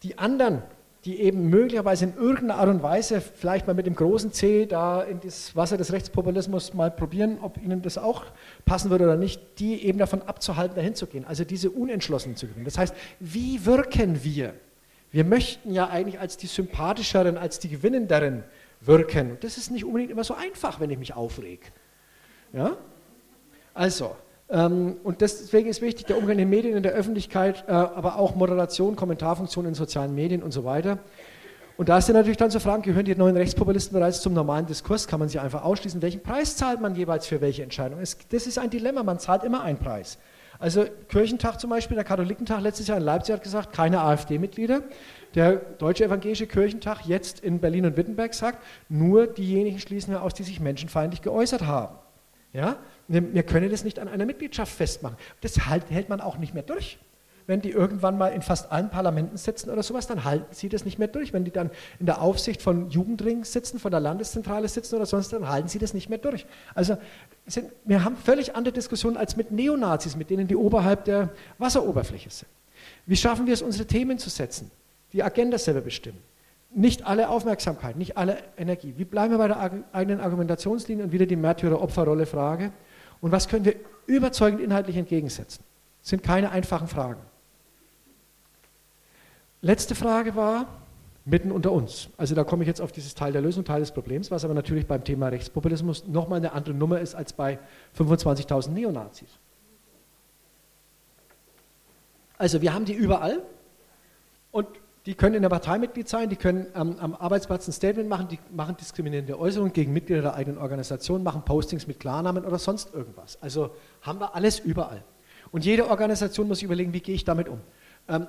die 0.05 0.17
anderen 0.17 0.63
die 1.07 1.21
eben 1.21 1.49
möglicherweise 1.49 2.05
in 2.07 2.17
irgendeiner 2.17 2.57
Art 2.57 2.69
und 2.69 2.83
Weise 2.83 3.21
vielleicht 3.21 3.69
mal 3.69 3.75
mit 3.75 3.87
dem 3.87 3.95
großen 3.95 4.33
C 4.33 4.67
da 4.67 5.03
in 5.03 5.21
das 5.21 5.55
Wasser 5.55 5.77
des 5.77 5.93
Rechtspopulismus 5.93 6.75
mal 6.75 6.91
probieren, 6.91 7.39
ob 7.41 7.63
ihnen 7.63 7.81
das 7.81 7.97
auch 7.97 8.25
passen 8.65 8.91
würde 8.91 9.05
oder 9.05 9.17
nicht, 9.17 9.41
die 9.61 9.85
eben 9.85 9.99
davon 9.99 10.23
abzuhalten, 10.23 10.75
dahin 10.75 10.97
zu 10.97 11.07
gehen. 11.07 11.25
Also 11.25 11.45
diese 11.45 11.71
Unentschlossenen 11.71 12.37
zu 12.37 12.49
gewinnen. 12.49 12.65
Das 12.65 12.77
heißt, 12.77 12.95
wie 13.21 13.65
wirken 13.65 14.25
wir? 14.25 14.55
Wir 15.13 15.25
möchten 15.25 15.73
ja 15.73 15.89
eigentlich 15.89 16.19
als 16.19 16.37
die 16.37 16.49
sympathischeren, 16.49 17.39
als 17.39 17.61
die 17.61 17.69
gewinnenderen 17.69 18.43
wirken. 18.81 19.39
das 19.41 19.57
ist 19.57 19.71
nicht 19.71 19.85
unbedingt 19.85 20.11
immer 20.11 20.25
so 20.25 20.35
einfach, 20.35 20.81
wenn 20.81 20.91
ich 20.91 20.99
mich 20.99 21.15
aufreg. 21.15 21.73
Ja? 22.53 22.77
Also, 23.73 24.17
und 24.49 25.21
deswegen 25.21 25.69
ist 25.69 25.83
wichtig 25.83 26.07
der 26.07 26.17
Umgang 26.17 26.33
in 26.33 26.39
den 26.39 26.51
Medien, 26.51 26.77
in 26.77 26.83
der 26.83 26.93
Öffentlichkeit, 26.93 27.65
äh, 27.67 27.73
aber 27.73 28.17
auch 28.19 28.37
Moderation, 28.37 28.95
Kommentarfunktionen 28.95 29.71
in 29.71 29.75
sozialen 29.75 30.15
Medien 30.15 30.43
und 30.43 30.53
so 30.53 30.65
weiter. 30.65 30.99
Und 31.77 31.89
da 31.89 31.99
ist 31.99 32.09
ja 32.09 32.15
natürlich 32.15 32.39
dann 32.39 32.51
zu 32.51 32.61
fragen, 32.61 32.83
gehören 32.83 33.05
die 33.05 33.15
neuen 33.15 33.37
Rechtspopulisten 33.37 33.99
bereits 33.99 34.23
zum 34.23 34.33
normalen 34.33 34.67
Diskurs? 34.67 35.09
Kann 35.09 35.21
man 35.21 35.29
sie 35.29 35.39
einfach 35.39 35.63
ausschließen? 35.63 36.01
Welchen 36.01 36.23
Preis 36.23 36.57
zahlt 36.57 36.81
man 36.81 36.95
jeweils 36.95 37.27
für 37.27 37.41
welche 37.41 37.63
Entscheidung? 37.63 37.99
Das 37.99 38.47
ist 38.47 38.59
ein 38.59 38.71
Dilemma, 38.71 39.03
man 39.03 39.19
zahlt 39.19 39.45
immer 39.45 39.63
einen 39.63 39.79
Preis. 39.79 40.17
Also 40.59 40.87
Kirchentag 41.09 41.61
zum 41.61 41.69
Beispiel, 41.69 41.97
der 41.97 42.05
Katholikentag 42.05 42.63
letztes 42.63 42.87
Jahr 42.87 42.97
in 42.97 43.05
Leipzig 43.05 43.35
hat 43.35 43.43
gesagt, 43.43 43.75
keine 43.75 44.01
AfD-Mitglieder. 44.01 44.85
Der 45.35 45.57
Deutsche 45.57 46.05
Evangelische 46.05 46.47
Kirchentag 46.47 47.05
jetzt 47.05 47.41
in 47.41 47.59
Berlin 47.59 47.85
und 47.85 47.97
Wittenberg 47.99 48.33
sagt, 48.33 48.63
nur 48.89 49.27
diejenigen 49.27 49.79
schließen 49.79 50.15
wir 50.15 50.23
aus, 50.23 50.33
die 50.33 50.45
sich 50.45 50.61
menschenfeindlich 50.61 51.21
geäußert 51.21 51.67
haben. 51.67 51.97
Ja? 52.55 52.77
Wir 53.09 53.43
können 53.45 53.71
das 53.71 53.85
nicht 53.85 53.99
an 53.99 54.09
einer 54.09 54.27
Mitgliedschaft 54.27 54.73
festmachen. 54.73 55.17
Das 55.41 55.67
halt, 55.67 55.91
hält 55.91 56.09
man 56.09 56.21
auch 56.21 56.39
nicht 56.39 56.55
mehr 56.55 56.63
durch. 56.63 56.99
Wenn 57.47 57.61
die 57.61 57.71
irgendwann 57.71 58.19
mal 58.19 58.29
in 58.29 58.43
fast 58.43 58.73
allen 58.73 58.91
Parlamenten 58.91 59.37
sitzen 59.37 59.71
oder 59.71 59.85
sowas, 59.85 60.09
dann 60.09 60.25
halten 60.25 60.53
sie 60.53 60.69
das 60.69 60.85
nicht 60.85 60.99
mehr 60.99 61.07
durch. 61.07 61.33
Wenn 61.33 61.45
die 61.45 61.53
dann 61.53 61.71
in 62.01 62.07
der 62.07 62.21
Aufsicht 62.21 62.61
von 62.61 62.91
Jugendring 62.91 63.45
sitzen, 63.45 63.79
von 63.79 63.93
der 63.93 64.01
Landeszentrale 64.01 64.67
sitzen 64.67 64.97
oder 64.97 65.07
sonst, 65.07 65.33
dann 65.33 65.49
halten 65.49 65.69
sie 65.69 65.79
das 65.79 65.95
nicht 65.95 66.09
mehr 66.09 66.19
durch. 66.19 66.45
Also 66.75 66.97
sind, 67.47 67.71
wir 67.85 68.03
haben 68.03 68.17
völlig 68.17 68.57
andere 68.57 68.73
Diskussionen 68.73 69.17
als 69.17 69.37
mit 69.37 69.53
Neonazis, 69.53 70.17
mit 70.17 70.31
denen 70.31 70.49
die 70.49 70.57
oberhalb 70.57 71.05
der 71.05 71.31
Wasseroberfläche 71.59 72.31
sind. 72.31 72.49
Wie 73.07 73.17
schaffen 73.17 73.47
wir 73.47 73.55
es, 73.55 73.63
unsere 73.63 73.87
Themen 73.87 74.19
zu 74.19 74.29
setzen, 74.29 74.73
die 75.13 75.23
Agenda 75.23 75.57
selber 75.57 75.83
bestimmen? 75.83 76.19
Nicht 76.75 77.07
alle 77.07 77.29
Aufmerksamkeit, 77.29 77.97
nicht 77.97 78.17
alle 78.17 78.39
Energie. 78.59 78.95
Wie 78.97 79.05
bleiben 79.05 79.33
wir 79.33 79.39
bei 79.39 79.49
der 79.49 79.71
eigenen 79.93 80.21
Argumentationslinie 80.21 81.05
und 81.05 81.13
wieder 81.13 81.27
die 81.27 81.37
Märtyrer-Opferrolle-Frage? 81.37 82.73
Und 83.21 83.33
was 83.33 83.49
können 83.49 83.65
wir 83.65 83.77
überzeugend 84.07 84.61
inhaltlich 84.61 84.97
entgegensetzen? 84.97 85.65
Das 86.01 86.11
sind 86.11 86.23
keine 86.23 86.51
einfachen 86.51 86.89
Fragen. 86.89 87.21
Letzte 89.63 89.95
Frage 89.95 90.37
war, 90.37 90.67
mitten 91.25 91.51
unter 91.51 91.73
uns. 91.73 92.09
Also 92.17 92.35
da 92.35 92.45
komme 92.45 92.63
ich 92.63 92.69
jetzt 92.69 92.81
auf 92.81 92.93
dieses 92.93 93.15
Teil 93.15 93.33
der 93.33 93.43
Lösung, 93.43 93.65
Teil 93.65 93.81
des 93.81 93.91
Problems, 93.91 94.31
was 94.31 94.45
aber 94.45 94.55
natürlich 94.55 94.87
beim 94.87 95.03
Thema 95.03 95.29
Rechtspopulismus 95.29 96.07
nochmal 96.07 96.39
eine 96.39 96.53
andere 96.53 96.75
Nummer 96.75 97.01
ist 97.01 97.15
als 97.15 97.33
bei 97.33 97.59
25.000 97.99 98.71
Neonazis. 98.71 99.29
Also 102.39 102.63
wir 102.63 102.73
haben 102.73 102.85
die 102.85 102.93
überall 102.93 103.43
und 104.53 104.69
die 105.07 105.15
können 105.15 105.37
in 105.37 105.43
der 105.43 105.49
Partei 105.49 105.79
Mitglied 105.79 106.09
sein, 106.09 106.29
die 106.29 106.37
können 106.37 106.67
ähm, 106.75 106.97
am 106.99 107.15
Arbeitsplatz 107.15 107.69
ein 107.69 107.73
Statement 107.73 108.09
machen, 108.09 108.27
die 108.29 108.41
machen 108.51 108.77
diskriminierende 108.77 109.39
Äußerungen 109.39 109.73
gegen 109.73 109.93
Mitglieder 109.93 110.21
der 110.21 110.35
eigenen 110.35 110.59
Organisation, 110.59 111.23
machen 111.23 111.45
Postings 111.45 111.87
mit 111.87 112.01
Klarnamen 112.01 112.45
oder 112.45 112.59
sonst 112.59 112.93
irgendwas. 112.93 113.41
Also 113.41 113.71
haben 114.03 114.19
wir 114.19 114.35
alles 114.35 114.59
überall. 114.59 115.05
Und 115.53 115.65
jede 115.65 115.89
Organisation 115.89 116.49
muss 116.49 116.61
überlegen, 116.61 116.93
wie 116.93 117.01
gehe 117.01 117.15
ich 117.15 117.25
damit 117.25 117.49
um. 117.49 117.61
Ähm, 118.09 118.27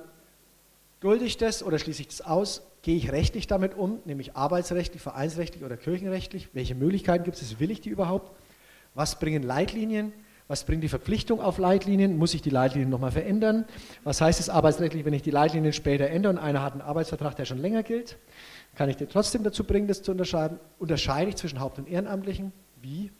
dulde 1.00 1.24
ich 1.24 1.36
das 1.36 1.64
oder 1.64 1.80
schließe 1.80 2.02
ich 2.02 2.08
das 2.08 2.20
aus? 2.20 2.62
Gehe 2.82 2.96
ich 2.96 3.10
rechtlich 3.10 3.48
damit 3.48 3.76
um, 3.76 3.98
nämlich 4.04 4.36
arbeitsrechtlich, 4.36 5.02
vereinsrechtlich 5.02 5.64
oder 5.64 5.76
kirchenrechtlich? 5.76 6.48
Welche 6.52 6.76
Möglichkeiten 6.76 7.24
gibt 7.24 7.42
es? 7.42 7.58
Will 7.58 7.72
ich 7.72 7.80
die 7.80 7.90
überhaupt? 7.90 8.30
Was 8.94 9.18
bringen 9.18 9.42
Leitlinien? 9.42 10.12
Was 10.48 10.64
bringt 10.64 10.82
die 10.82 10.88
Verpflichtung 10.88 11.42
auf 11.42 11.58
Leitlinien? 11.58 12.16
Muss 12.16 12.32
ich 12.32 12.40
die 12.40 12.50
Leitlinien 12.50 12.88
nochmal 12.88 13.12
verändern? 13.12 13.66
Was 14.02 14.22
heißt 14.22 14.40
es 14.40 14.48
arbeitsrechtlich, 14.48 15.04
wenn 15.04 15.12
ich 15.12 15.22
die 15.22 15.30
Leitlinien 15.30 15.74
später 15.74 16.08
ändere 16.08 16.32
und 16.32 16.38
einer 16.38 16.62
hat 16.62 16.72
einen 16.72 16.80
Arbeitsvertrag, 16.80 17.36
der 17.36 17.44
schon 17.44 17.58
länger 17.58 17.82
gilt? 17.82 18.16
Kann 18.74 18.88
ich 18.88 18.96
den 18.96 19.10
trotzdem 19.10 19.44
dazu 19.44 19.64
bringen, 19.64 19.88
das 19.88 20.02
zu 20.02 20.10
unterscheiden? 20.10 20.58
Unterscheide 20.78 21.28
ich 21.28 21.36
zwischen 21.36 21.60
Haupt- 21.60 21.78
und 21.78 21.86
Ehrenamtlichen? 21.86 22.52
Wie? 22.80 23.10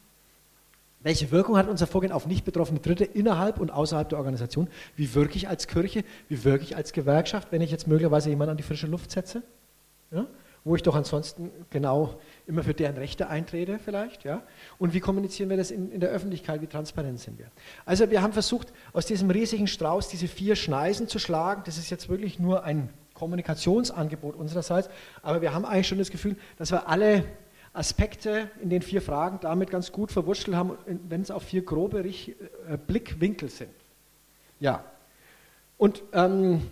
Welche 1.01 1.31
Wirkung 1.31 1.59
hat 1.59 1.69
unser 1.69 1.87
Vorgehen 1.87 2.13
auf 2.13 2.27
nicht 2.27 2.47
betroffene 2.47 2.81
Dritte 2.81 3.05
innerhalb 3.05 3.61
und 3.61 3.71
außerhalb 3.71 4.09
der 4.09 4.19
Organisation? 4.19 4.69
Wie 4.97 5.15
wirke 5.15 5.37
ich 5.37 5.49
als 5.49 5.67
Kirche? 5.67 6.05
Wie 6.29 6.45
wirke 6.45 6.65
ich 6.65 6.77
als 6.77 6.93
Gewerkschaft, 6.93 7.53
wenn 7.53 7.61
ich 7.61 7.71
jetzt 7.71 7.87
möglicherweise 7.87 8.31
jemanden 8.31 8.53
an 8.53 8.57
die 8.57 8.63
frische 8.63 8.87
Luft 8.87 9.11
setze? 9.11 9.43
Ja? 10.11 10.27
Wo 10.65 10.75
ich 10.77 10.83
doch 10.83 10.97
ansonsten 10.97 11.51
genau 11.71 12.19
immer 12.49 12.65
für 12.65 12.75
deren 12.75 12.97
Rechte 12.97 13.29
eintrete 13.29 13.79
vielleicht. 13.79 14.25
Ja? 14.25 14.43
Und 14.79 14.95
wie 14.95 15.01
kommunizieren 15.01 15.51
wir 15.51 15.57
das 15.57 15.71
in, 15.71 15.93
in 15.93 16.01
der 16.01 16.09
Öffentlichkeit? 16.09 16.63
Wie 16.63 16.67
transparent 16.67 17.21
sind 17.21 17.39
wir? 17.39 17.47
Also 17.85 18.11
wir 18.11 18.23
haben 18.23 18.33
versucht, 18.33 18.73
aus 18.93 19.07
diesem 19.07 19.31
riesigen 19.31 19.67
Strauß 19.67 20.09
diese 20.09 20.27
vier 20.27 20.57
Schneisen 20.57 21.09
zu 21.09 21.19
schlagen. 21.19 21.63
Das 21.67 21.77
ist 21.77 21.91
jetzt 21.91 22.09
wirklich 22.09 22.39
nur 22.39 22.65
ein 22.65 22.89
Kommunikationsangebot 23.15 24.35
unsererseits. 24.35 24.89
Aber 25.23 25.43
wir 25.43 25.53
haben 25.53 25.65
eigentlich 25.65 25.89
schon 25.89 25.99
das 25.99 26.11
Gefühl, 26.11 26.37
dass 26.57 26.71
wir 26.73 26.89
alle 26.89 27.25
Aspekte 27.75 28.51
in 28.63 28.71
den 28.71 28.81
vier 28.81 29.03
Fragen 29.03 29.39
damit 29.41 29.71
ganz 29.71 29.93
gut 29.93 30.11
verwurschtelt 30.11 30.57
haben, 30.57 30.73
wenn 31.09 31.21
es 31.21 31.31
auch 31.31 31.43
vier 31.43 31.63
grobe 31.63 32.01
äh, 32.01 32.35
Blickwinkel 32.87 33.51
sind. 33.51 33.71
Ja. 34.59 34.85
Und 35.77 36.03
ähm, 36.13 36.63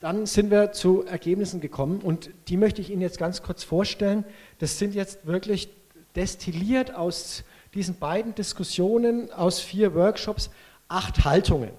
dann 0.00 0.26
sind 0.26 0.50
wir 0.50 0.72
zu 0.72 1.04
Ergebnissen 1.04 1.60
gekommen 1.60 2.00
und 2.00 2.30
die 2.48 2.56
möchte 2.56 2.80
ich 2.80 2.90
Ihnen 2.90 3.02
jetzt 3.02 3.18
ganz 3.18 3.42
kurz 3.42 3.64
vorstellen. 3.64 4.24
Das 4.58 4.78
sind 4.78 4.94
jetzt 4.94 5.26
wirklich 5.26 5.70
destilliert 6.14 6.94
aus 6.94 7.44
diesen 7.74 7.98
beiden 7.98 8.34
Diskussionen, 8.34 9.32
aus 9.32 9.60
vier 9.60 9.94
Workshops, 9.94 10.50
acht 10.86 11.24
Haltungen. 11.24 11.70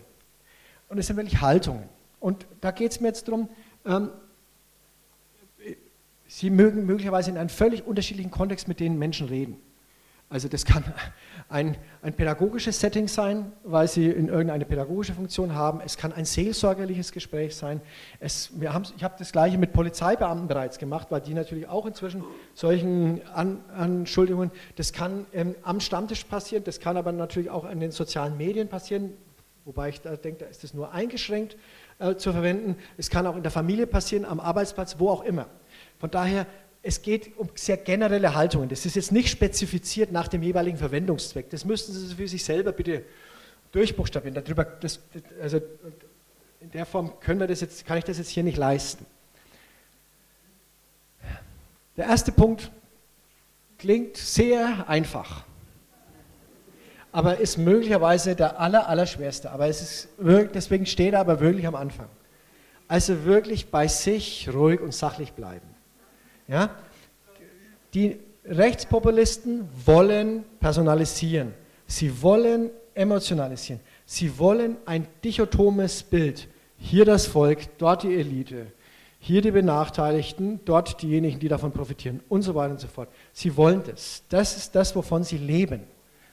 Und 0.89 0.97
es 0.97 1.07
sind 1.07 1.15
wirklich 1.15 1.41
Haltungen. 1.41 1.87
Und 2.19 2.45
da 2.61 2.71
geht 2.71 2.91
es 2.91 2.99
mir 2.99 3.07
jetzt 3.07 3.27
darum, 3.27 3.49
ähm, 3.85 4.09
Sie 6.31 6.51
mögen 6.51 6.85
möglicherweise 6.85 7.31
in 7.31 7.37
einem 7.37 7.49
völlig 7.49 7.87
unterschiedlichen 7.87 8.29
Kontext 8.29 8.67
mit 8.67 8.79
den 8.79 8.99
Menschen 8.99 9.27
reden. 9.27 9.57
Also 10.29 10.47
das 10.47 10.63
kann 10.63 10.83
ein, 11.49 11.75
ein, 12.03 12.13
pädagogisches 12.13 12.79
Setting 12.79 13.07
sein, 13.07 13.51
weil 13.63 13.87
Sie 13.87 14.07
in 14.07 14.27
irgendeine 14.27 14.65
pädagogische 14.65 15.13
Funktion 15.13 15.55
haben. 15.55 15.81
Es 15.83 15.97
kann 15.97 16.13
ein 16.13 16.25
seelsorgerliches 16.25 17.11
Gespräch 17.11 17.55
sein. 17.55 17.81
Es, 18.19 18.51
wir 18.59 18.69
ich 18.95 19.03
habe 19.03 19.15
das 19.17 19.31
gleiche 19.31 19.57
mit 19.57 19.73
Polizeibeamten 19.73 20.47
bereits 20.47 20.77
gemacht, 20.77 21.07
weil 21.09 21.21
die 21.21 21.33
natürlich 21.33 21.67
auch 21.67 21.87
inzwischen 21.87 22.23
solchen 22.53 23.21
An, 23.33 23.63
Anschuldigungen, 23.75 24.51
das 24.75 24.93
kann 24.93 25.25
ähm, 25.33 25.55
am 25.63 25.79
Stammtisch 25.79 26.23
passieren, 26.23 26.63
das 26.63 26.79
kann 26.79 26.97
aber 26.97 27.11
natürlich 27.11 27.49
auch 27.49 27.69
in 27.69 27.79
den 27.79 27.91
sozialen 27.91 28.37
Medien 28.37 28.67
passieren, 28.67 29.13
wobei 29.65 29.89
ich 29.89 30.01
da 30.01 30.15
denke, 30.15 30.43
da 30.43 30.45
ist 30.45 30.63
es 30.63 30.75
nur 30.75 30.93
eingeschränkt 30.93 31.57
äh, 31.97 32.15
zu 32.15 32.31
verwenden. 32.31 32.75
Es 32.97 33.09
kann 33.09 33.25
auch 33.25 33.35
in 33.35 33.43
der 33.43 33.51
Familie 33.51 33.87
passieren, 33.87 34.23
am 34.23 34.39
Arbeitsplatz, 34.39 34.99
wo 34.99 35.09
auch 35.09 35.23
immer. 35.23 35.47
Von 35.97 36.11
daher, 36.11 36.45
es 36.81 37.01
geht 37.01 37.37
um 37.37 37.49
sehr 37.55 37.77
generelle 37.77 38.35
Haltungen. 38.35 38.69
Das 38.69 38.85
ist 38.85 38.95
jetzt 38.95 39.11
nicht 39.11 39.29
spezifiziert 39.29 40.11
nach 40.11 40.27
dem 40.27 40.41
jeweiligen 40.41 40.77
Verwendungszweck. 40.77 41.49
Das 41.49 41.65
müssten 41.65 41.91
Sie 41.91 42.15
für 42.15 42.27
sich 42.27 42.43
selber 42.43 42.71
bitte 42.71 43.03
durchbuchstabieren. 43.71 44.41
Darüber, 44.41 44.63
das, 44.63 44.99
also 45.41 45.59
in 46.61 46.71
der 46.71 46.85
Form 46.85 47.19
können 47.19 47.39
wir 47.39 47.47
das 47.47 47.61
jetzt, 47.61 47.85
kann 47.85 47.97
ich 47.97 48.05
das 48.05 48.17
jetzt 48.17 48.29
hier 48.29 48.43
nicht 48.43 48.57
leisten. 48.57 49.05
Der 51.97 52.05
erste 52.05 52.31
Punkt 52.31 52.71
klingt 53.77 54.15
sehr 54.15 54.87
einfach, 54.87 55.43
aber 57.11 57.39
ist 57.39 57.57
möglicherweise 57.57 58.35
der 58.35 58.59
aller, 58.59 58.87
allerschwerste. 58.87 59.51
Aber 59.51 59.67
es 59.67 59.81
ist 59.81 60.09
deswegen 60.53 60.85
steht 60.85 61.13
er 61.13 61.19
aber 61.19 61.41
wirklich 61.41 61.67
am 61.67 61.75
Anfang. 61.75 62.07
Also 62.87 63.25
wirklich 63.25 63.69
bei 63.69 63.87
sich 63.87 64.49
ruhig 64.53 64.79
und 64.79 64.93
sachlich 64.93 65.33
bleiben. 65.33 65.67
Ja? 66.49 66.75
Die 67.93 68.19
Rechtspopulisten 68.43 69.69
wollen 69.85 70.43
personalisieren. 70.59 71.53
Sie 71.85 72.21
wollen 72.21 72.71
emotionalisieren. 72.93 73.79
Sie 74.05 74.37
wollen 74.37 74.77
ein 74.85 75.07
dichotomes 75.23 76.03
Bild. 76.03 76.47
Hier 76.77 77.05
das 77.05 77.27
Volk, 77.27 77.77
dort 77.77 78.03
die 78.03 78.15
Elite. 78.15 78.67
Hier 79.19 79.41
die 79.41 79.51
Benachteiligten, 79.51 80.61
dort 80.65 81.01
diejenigen, 81.01 81.39
die 81.39 81.49
davon 81.49 81.71
profitieren 81.71 82.21
und 82.29 82.41
so 82.41 82.55
weiter 82.55 82.71
und 82.71 82.79
so 82.79 82.87
fort. 82.87 83.09
Sie 83.33 83.55
wollen 83.55 83.83
das. 83.85 84.23
Das 84.29 84.57
ist 84.57 84.73
das, 84.75 84.95
wovon 84.95 85.23
sie 85.23 85.37
leben. 85.37 85.83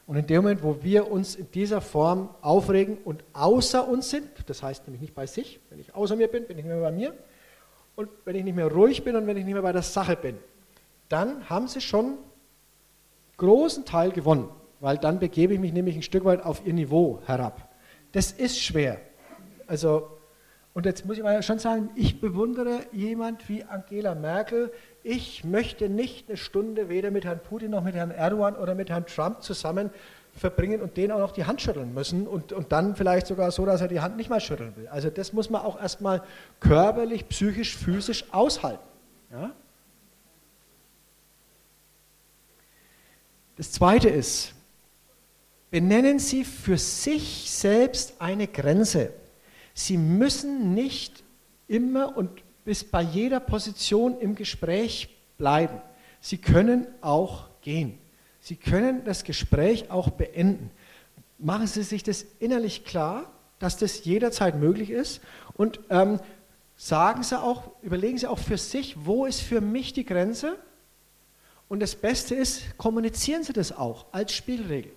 Und 0.06 0.16
in 0.16 0.26
dem 0.26 0.36
Moment, 0.42 0.62
wo 0.62 0.78
wir 0.82 1.10
uns 1.10 1.34
in 1.34 1.50
dieser 1.50 1.80
Form 1.80 2.28
aufregen 2.40 2.98
und 3.04 3.24
außer 3.32 3.86
uns 3.88 4.10
sind, 4.10 4.28
das 4.46 4.62
heißt 4.62 4.86
nämlich 4.86 5.00
nicht 5.02 5.14
bei 5.14 5.26
sich, 5.26 5.58
wenn 5.68 5.80
ich 5.80 5.94
außer 5.94 6.14
mir 6.14 6.28
bin, 6.28 6.46
bin 6.46 6.58
ich 6.58 6.64
nicht 6.64 6.72
mehr 6.72 6.80
bei 6.80 6.92
mir, 6.92 7.12
und 7.96 8.08
wenn 8.24 8.36
ich 8.36 8.44
nicht 8.44 8.54
mehr 8.54 8.70
ruhig 8.70 9.02
bin 9.02 9.16
und 9.16 9.26
wenn 9.26 9.36
ich 9.36 9.44
nicht 9.44 9.54
mehr 9.54 9.62
bei 9.62 9.72
der 9.72 9.82
Sache 9.82 10.16
bin, 10.16 10.36
dann 11.08 11.48
haben 11.48 11.66
sie 11.66 11.80
schon 11.80 12.18
großen 13.38 13.84
Teil 13.84 14.12
gewonnen, 14.12 14.48
weil 14.80 14.98
dann 14.98 15.18
begebe 15.18 15.54
ich 15.54 15.60
mich 15.60 15.72
nämlich 15.72 15.96
ein 15.96 16.02
Stück 16.02 16.24
weit 16.24 16.44
auf 16.44 16.64
ihr 16.66 16.74
Niveau 16.74 17.20
herab. 17.26 17.74
Das 18.12 18.32
ist 18.32 18.60
schwer. 18.60 19.00
Also, 19.66 20.08
und 20.74 20.86
jetzt 20.86 21.06
muss 21.06 21.16
ich 21.16 21.22
mal 21.22 21.42
schon 21.42 21.58
sagen, 21.58 21.90
ich 21.94 22.20
bewundere 22.20 22.80
jemand 22.92 23.48
wie 23.48 23.64
Angela 23.64 24.14
Merkel. 24.14 24.70
Ich 25.02 25.42
möchte 25.44 25.88
nicht 25.88 26.28
eine 26.28 26.36
Stunde 26.36 26.88
weder 26.88 27.10
mit 27.10 27.24
Herrn 27.24 27.40
Putin 27.42 27.70
noch 27.70 27.82
mit 27.82 27.94
Herrn 27.94 28.10
Erdogan 28.10 28.56
oder 28.56 28.74
mit 28.74 28.90
Herrn 28.90 29.06
Trump 29.06 29.42
zusammen 29.42 29.90
verbringen 30.36 30.82
und 30.82 30.96
den 30.96 31.10
auch 31.10 31.18
noch 31.18 31.32
die 31.32 31.46
Hand 31.46 31.60
schütteln 31.60 31.94
müssen 31.94 32.26
und, 32.26 32.52
und 32.52 32.70
dann 32.70 32.94
vielleicht 32.94 33.26
sogar 33.26 33.50
so, 33.50 33.64
dass 33.64 33.80
er 33.80 33.88
die 33.88 34.00
Hand 34.00 34.16
nicht 34.16 34.30
mal 34.30 34.40
schütteln 34.40 34.76
will. 34.76 34.86
Also 34.88 35.10
das 35.10 35.32
muss 35.32 35.50
man 35.50 35.62
auch 35.62 35.80
erstmal 35.80 36.22
körperlich, 36.60 37.28
psychisch, 37.28 37.76
physisch 37.76 38.24
aushalten. 38.32 38.84
Ja? 39.32 39.52
Das 43.56 43.72
Zweite 43.72 44.10
ist, 44.10 44.52
benennen 45.70 46.18
Sie 46.18 46.44
für 46.44 46.76
sich 46.76 47.50
selbst 47.50 48.20
eine 48.20 48.46
Grenze. 48.46 49.12
Sie 49.72 49.96
müssen 49.96 50.74
nicht 50.74 51.24
immer 51.66 52.16
und 52.16 52.30
bis 52.64 52.84
bei 52.84 53.00
jeder 53.00 53.40
Position 53.40 54.18
im 54.20 54.34
Gespräch 54.34 55.08
bleiben. 55.38 55.80
Sie 56.20 56.38
können 56.38 56.86
auch 57.00 57.48
gehen. 57.62 57.98
Sie 58.46 58.54
können 58.54 59.02
das 59.02 59.24
Gespräch 59.24 59.90
auch 59.90 60.10
beenden. 60.10 60.70
Machen 61.36 61.66
Sie 61.66 61.82
sich 61.82 62.04
das 62.04 62.24
innerlich 62.38 62.84
klar, 62.84 63.32
dass 63.58 63.76
das 63.76 64.04
jederzeit 64.04 64.54
möglich 64.54 64.90
ist 64.90 65.20
und 65.54 65.80
ähm, 65.90 66.20
sagen 66.76 67.24
Sie 67.24 67.36
auch, 67.36 67.72
überlegen 67.82 68.18
Sie 68.18 68.28
auch 68.28 68.38
für 68.38 68.56
sich, 68.56 69.04
wo 69.04 69.26
ist 69.26 69.40
für 69.40 69.60
mich 69.60 69.94
die 69.94 70.04
Grenze? 70.04 70.54
Und 71.68 71.80
das 71.80 71.96
Beste 71.96 72.36
ist, 72.36 72.78
kommunizieren 72.78 73.42
Sie 73.42 73.52
das 73.52 73.76
auch 73.76 74.06
als 74.12 74.32
Spielregel. 74.32 74.92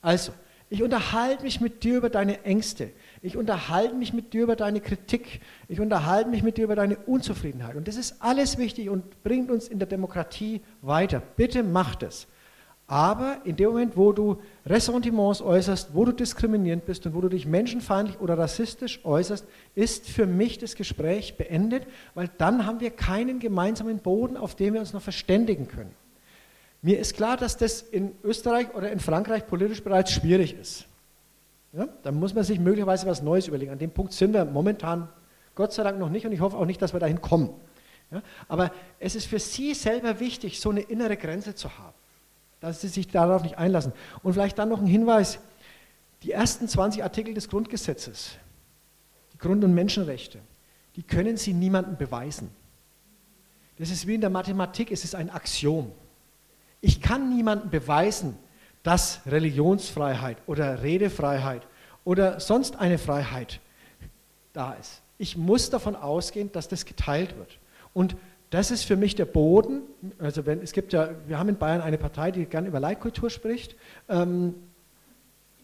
Also, 0.00 0.32
ich 0.70 0.82
unterhalte 0.82 1.42
mich 1.42 1.60
mit 1.60 1.84
dir 1.84 1.98
über 1.98 2.08
deine 2.08 2.42
Ängste. 2.44 2.90
Ich 3.20 3.36
unterhalte 3.36 3.96
mich 3.96 4.14
mit 4.14 4.32
dir 4.32 4.44
über 4.44 4.56
deine 4.56 4.80
Kritik. 4.80 5.42
Ich 5.68 5.78
unterhalte 5.78 6.30
mich 6.30 6.42
mit 6.42 6.56
dir 6.56 6.64
über 6.64 6.76
deine 6.76 6.96
Unzufriedenheit. 6.96 7.76
Und 7.76 7.86
das 7.86 7.96
ist 7.96 8.22
alles 8.22 8.56
wichtig 8.56 8.88
und 8.88 9.22
bringt 9.22 9.50
uns 9.50 9.68
in 9.68 9.78
der 9.78 9.88
Demokratie 9.88 10.62
weiter. 10.80 11.20
Bitte 11.36 11.62
macht 11.62 12.02
es. 12.02 12.26
Aber 12.90 13.42
in 13.44 13.54
dem 13.54 13.68
Moment, 13.68 13.96
wo 13.98 14.12
du 14.12 14.40
Ressentiments 14.64 15.42
äußerst, 15.42 15.90
wo 15.92 16.06
du 16.06 16.12
diskriminierend 16.12 16.86
bist 16.86 17.04
und 17.04 17.14
wo 17.14 17.20
du 17.20 17.28
dich 17.28 17.46
menschenfeindlich 17.46 18.18
oder 18.18 18.38
rassistisch 18.38 19.04
äußerst, 19.04 19.46
ist 19.74 20.08
für 20.08 20.24
mich 20.24 20.56
das 20.56 20.74
Gespräch 20.74 21.36
beendet, 21.36 21.86
weil 22.14 22.30
dann 22.38 22.64
haben 22.64 22.80
wir 22.80 22.90
keinen 22.90 23.40
gemeinsamen 23.40 23.98
Boden, 23.98 24.38
auf 24.38 24.54
dem 24.54 24.72
wir 24.72 24.80
uns 24.80 24.94
noch 24.94 25.02
verständigen 25.02 25.68
können. 25.68 25.94
Mir 26.80 26.98
ist 26.98 27.14
klar, 27.14 27.36
dass 27.36 27.58
das 27.58 27.82
in 27.82 28.12
Österreich 28.24 28.74
oder 28.74 28.90
in 28.90 29.00
Frankreich 29.00 29.46
politisch 29.46 29.84
bereits 29.84 30.12
schwierig 30.12 30.58
ist. 30.58 30.86
Ja, 31.74 31.88
da 32.02 32.10
muss 32.10 32.34
man 32.34 32.44
sich 32.44 32.58
möglicherweise 32.58 33.06
was 33.06 33.20
Neues 33.20 33.48
überlegen. 33.48 33.72
An 33.72 33.78
dem 33.78 33.90
Punkt 33.90 34.14
sind 34.14 34.32
wir 34.32 34.46
momentan 34.46 35.08
Gott 35.54 35.74
sei 35.74 35.82
Dank 35.82 35.98
noch 35.98 36.08
nicht 36.08 36.24
und 36.24 36.32
ich 36.32 36.40
hoffe 36.40 36.56
auch 36.56 36.64
nicht, 36.64 36.80
dass 36.80 36.94
wir 36.94 37.00
dahin 37.00 37.20
kommen. 37.20 37.50
Ja? 38.10 38.22
Aber 38.48 38.72
es 38.98 39.14
ist 39.14 39.26
für 39.26 39.38
Sie 39.38 39.74
selber 39.74 40.20
wichtig, 40.20 40.60
so 40.60 40.70
eine 40.70 40.80
innere 40.80 41.18
Grenze 41.18 41.54
zu 41.54 41.76
haben, 41.76 41.94
dass 42.60 42.80
Sie 42.80 42.88
sich 42.88 43.08
darauf 43.08 43.42
nicht 43.42 43.58
einlassen. 43.58 43.92
Und 44.22 44.32
vielleicht 44.32 44.58
dann 44.58 44.68
noch 44.68 44.80
ein 44.80 44.86
Hinweis, 44.86 45.38
die 46.22 46.32
ersten 46.32 46.68
20 46.68 47.02
Artikel 47.02 47.34
des 47.34 47.48
Grundgesetzes, 47.48 48.32
die 49.32 49.38
Grund- 49.38 49.64
und 49.64 49.74
Menschenrechte, 49.74 50.40
die 50.96 51.02
können 51.02 51.36
Sie 51.36 51.52
niemandem 51.52 51.96
beweisen. 51.96 52.50
Das 53.78 53.90
ist 53.90 54.06
wie 54.06 54.16
in 54.16 54.20
der 54.20 54.30
Mathematik, 54.30 54.90
es 54.90 55.04
ist 55.04 55.14
ein 55.14 55.30
Axiom. 55.30 55.92
Ich 56.80 57.00
kann 57.00 57.28
niemandem 57.34 57.70
beweisen, 57.70 58.36
dass 58.82 59.20
Religionsfreiheit 59.26 60.38
oder 60.46 60.82
Redefreiheit 60.82 61.66
oder 62.04 62.40
sonst 62.40 62.76
eine 62.76 62.98
Freiheit 62.98 63.60
da 64.52 64.72
ist. 64.74 65.02
Ich 65.18 65.36
muss 65.36 65.70
davon 65.70 65.94
ausgehen, 65.94 66.50
dass 66.52 66.68
das 66.68 66.84
geteilt 66.84 67.36
wird. 67.36 67.58
Und 67.92 68.16
das 68.50 68.70
ist 68.70 68.84
für 68.84 68.96
mich 68.96 69.14
der 69.14 69.26
Boden. 69.26 69.82
Also 70.18 70.46
wenn, 70.46 70.62
es 70.62 70.72
gibt 70.72 70.92
ja, 70.92 71.10
wir 71.26 71.38
haben 71.38 71.48
in 71.48 71.56
Bayern 71.56 71.80
eine 71.80 71.98
Partei, 71.98 72.30
die 72.30 72.46
gern 72.46 72.66
über 72.66 72.80
Leitkultur 72.80 73.30
spricht. 73.30 73.76
Ähm, 74.08 74.54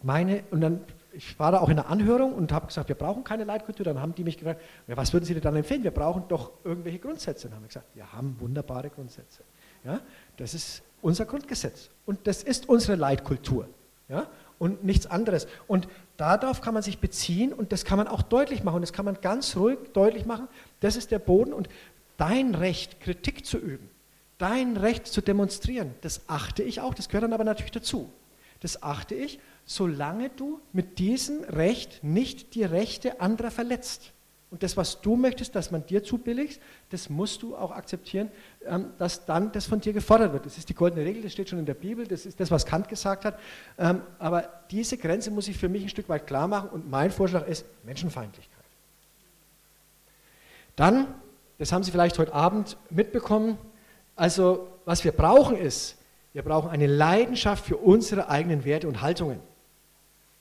meine, 0.03 0.45
und 0.51 0.61
dann, 0.61 0.81
ich 1.13 1.39
war 1.39 1.53
da 1.53 1.61
auch 1.61 1.71
in 1.71 1.77
der 1.77 1.89
Anhörung 1.89 2.35
und 2.35 2.53
habe 2.53 2.67
gesagt, 2.67 2.89
wir 2.89 2.97
brauchen 2.97 3.25
keine 3.25 3.45
Leitkultur. 3.45 3.85
Dann 3.85 4.01
haben 4.01 4.15
die 4.15 4.25
mich 4.25 4.37
gefragt, 4.37 4.61
ja, 4.87 4.97
was 4.97 5.13
würden 5.13 5.25
Sie 5.25 5.33
denn 5.33 5.43
dann 5.43 5.57
empfehlen? 5.57 5.83
Wir 5.83 5.93
brauchen 5.93 6.25
doch 6.29 6.53
irgendwelche 6.63 6.99
Grundsätze. 6.99 7.49
Dann 7.49 7.57
haben 7.57 7.65
wir 7.65 7.69
gesagt, 7.69 7.87
wir 7.95 8.13
haben 8.13 8.37
wunderbare 8.39 8.91
Grundsätze. 8.91 9.43
Ja, 9.85 10.01
das 10.37 10.55
ist 10.55 10.83
unser 11.03 11.27
Grundgesetz 11.27 11.91
und 12.07 12.27
das 12.27 12.43
ist 12.43 12.69
unsere 12.69 12.97
Leitkultur. 12.97 13.69
Ja, 14.09 14.27
und 14.59 14.85
nichts 14.85 15.07
anderes. 15.07 15.47
Und 15.67 15.89
darauf 16.17 16.61
kann 16.61 16.75
man 16.75 16.83
sich 16.83 16.99
beziehen 16.99 17.53
und 17.53 17.73
das 17.73 17.85
kann 17.85 17.99
man 17.99 18.09
auch 18.09 18.23
deutlich 18.23 18.63
machen. 18.63 18.81
Das 18.81 18.93
kann 18.93 19.05
man 19.05 19.19
ganz 19.21 19.57
ruhig 19.57 19.79
deutlich 19.93 20.27
machen. 20.27 20.49
Das 20.81 20.97
ist 20.97 21.11
der 21.11 21.19
Boden 21.19 21.53
und 21.53 21.69
dein 22.17 22.55
Recht, 22.55 23.01
Kritik 23.01 23.45
zu 23.47 23.59
üben, 23.59 23.89
dein 24.39 24.77
Recht 24.77 25.07
zu 25.07 25.21
demonstrieren, 25.21 25.95
das 26.01 26.23
achte 26.29 26.63
ich 26.63 26.81
auch. 26.81 26.95
Das 26.95 27.09
gehört 27.09 27.25
dann 27.25 27.33
aber 27.33 27.45
natürlich 27.45 27.73
dazu. 27.73 28.11
Das 28.61 28.83
achte 28.83 29.15
ich, 29.15 29.39
solange 29.67 30.31
du 30.31 30.61
mit 30.73 30.99
diesem 30.99 31.45
Recht 31.45 32.03
nicht 32.03 32.55
die 32.55 32.65
Rechte 32.65 33.21
anderer 33.21 33.51
verletzt. 33.51 34.13
Und 34.55 34.63
das, 34.63 34.77
was 34.77 35.01
du 35.01 35.17
möchtest, 35.17 35.57
dass 35.57 35.73
man 35.73 35.85
dir 35.85 36.05
zubilligt, 36.05 36.61
das 36.91 37.11
musst 37.11 37.43
du 37.43 37.57
auch 37.57 37.73
akzeptieren, 37.73 38.31
ähm, 38.65 38.93
dass 38.99 39.27
dann 39.27 39.51
das 39.51 39.67
von 39.67 39.81
dir 39.81 39.93
gefordert 39.93 40.33
wird. 40.33 40.47
Das 40.47 40.59
ist 40.59 40.69
die 40.69 40.75
goldene 40.75 41.05
Regel, 41.05 41.23
das 41.23 41.33
steht 41.33 41.49
schon 41.49 41.59
in 41.59 41.67
der 41.67 41.75
Bibel, 41.75 42.07
das 42.07 42.25
ist 42.25 42.39
das, 42.39 42.53
was 42.53 42.65
Kant 42.65 42.89
gesagt 42.89 43.25
hat. 43.25 43.41
Ähm, 43.79 44.03
aber 44.21 44.49
diese 44.71 44.97
Grenze 44.97 45.33
muss 45.33 45.49
ich 45.49 45.59
für 45.59 45.69
mich 45.69 45.83
ein 45.83 45.89
Stück 45.89 46.09
weit 46.09 46.29
klar 46.29 46.47
machen 46.47 46.69
und 46.71 46.89
mein 46.89 47.11
Vorschlag 47.11 47.49
ist 47.49 47.67
Menschenfeindlichkeit. 47.83 48.65
Dann, 50.77 51.09
das 51.65 51.73
haben 51.73 51.83
Sie 51.83 51.91
vielleicht 51.91 52.19
heute 52.19 52.35
Abend 52.35 52.77
mitbekommen, 52.91 53.57
also 54.17 54.69
was 54.85 55.03
wir 55.03 55.13
brauchen 55.13 55.57
ist, 55.57 55.97
wir 56.35 56.43
brauchen 56.43 56.69
eine 56.69 56.87
Leidenschaft 56.87 57.65
für 57.65 57.79
unsere 57.79 58.29
eigenen 58.29 58.67
Werte 58.67 58.87
und 58.87 59.01
Haltungen. 59.01 59.41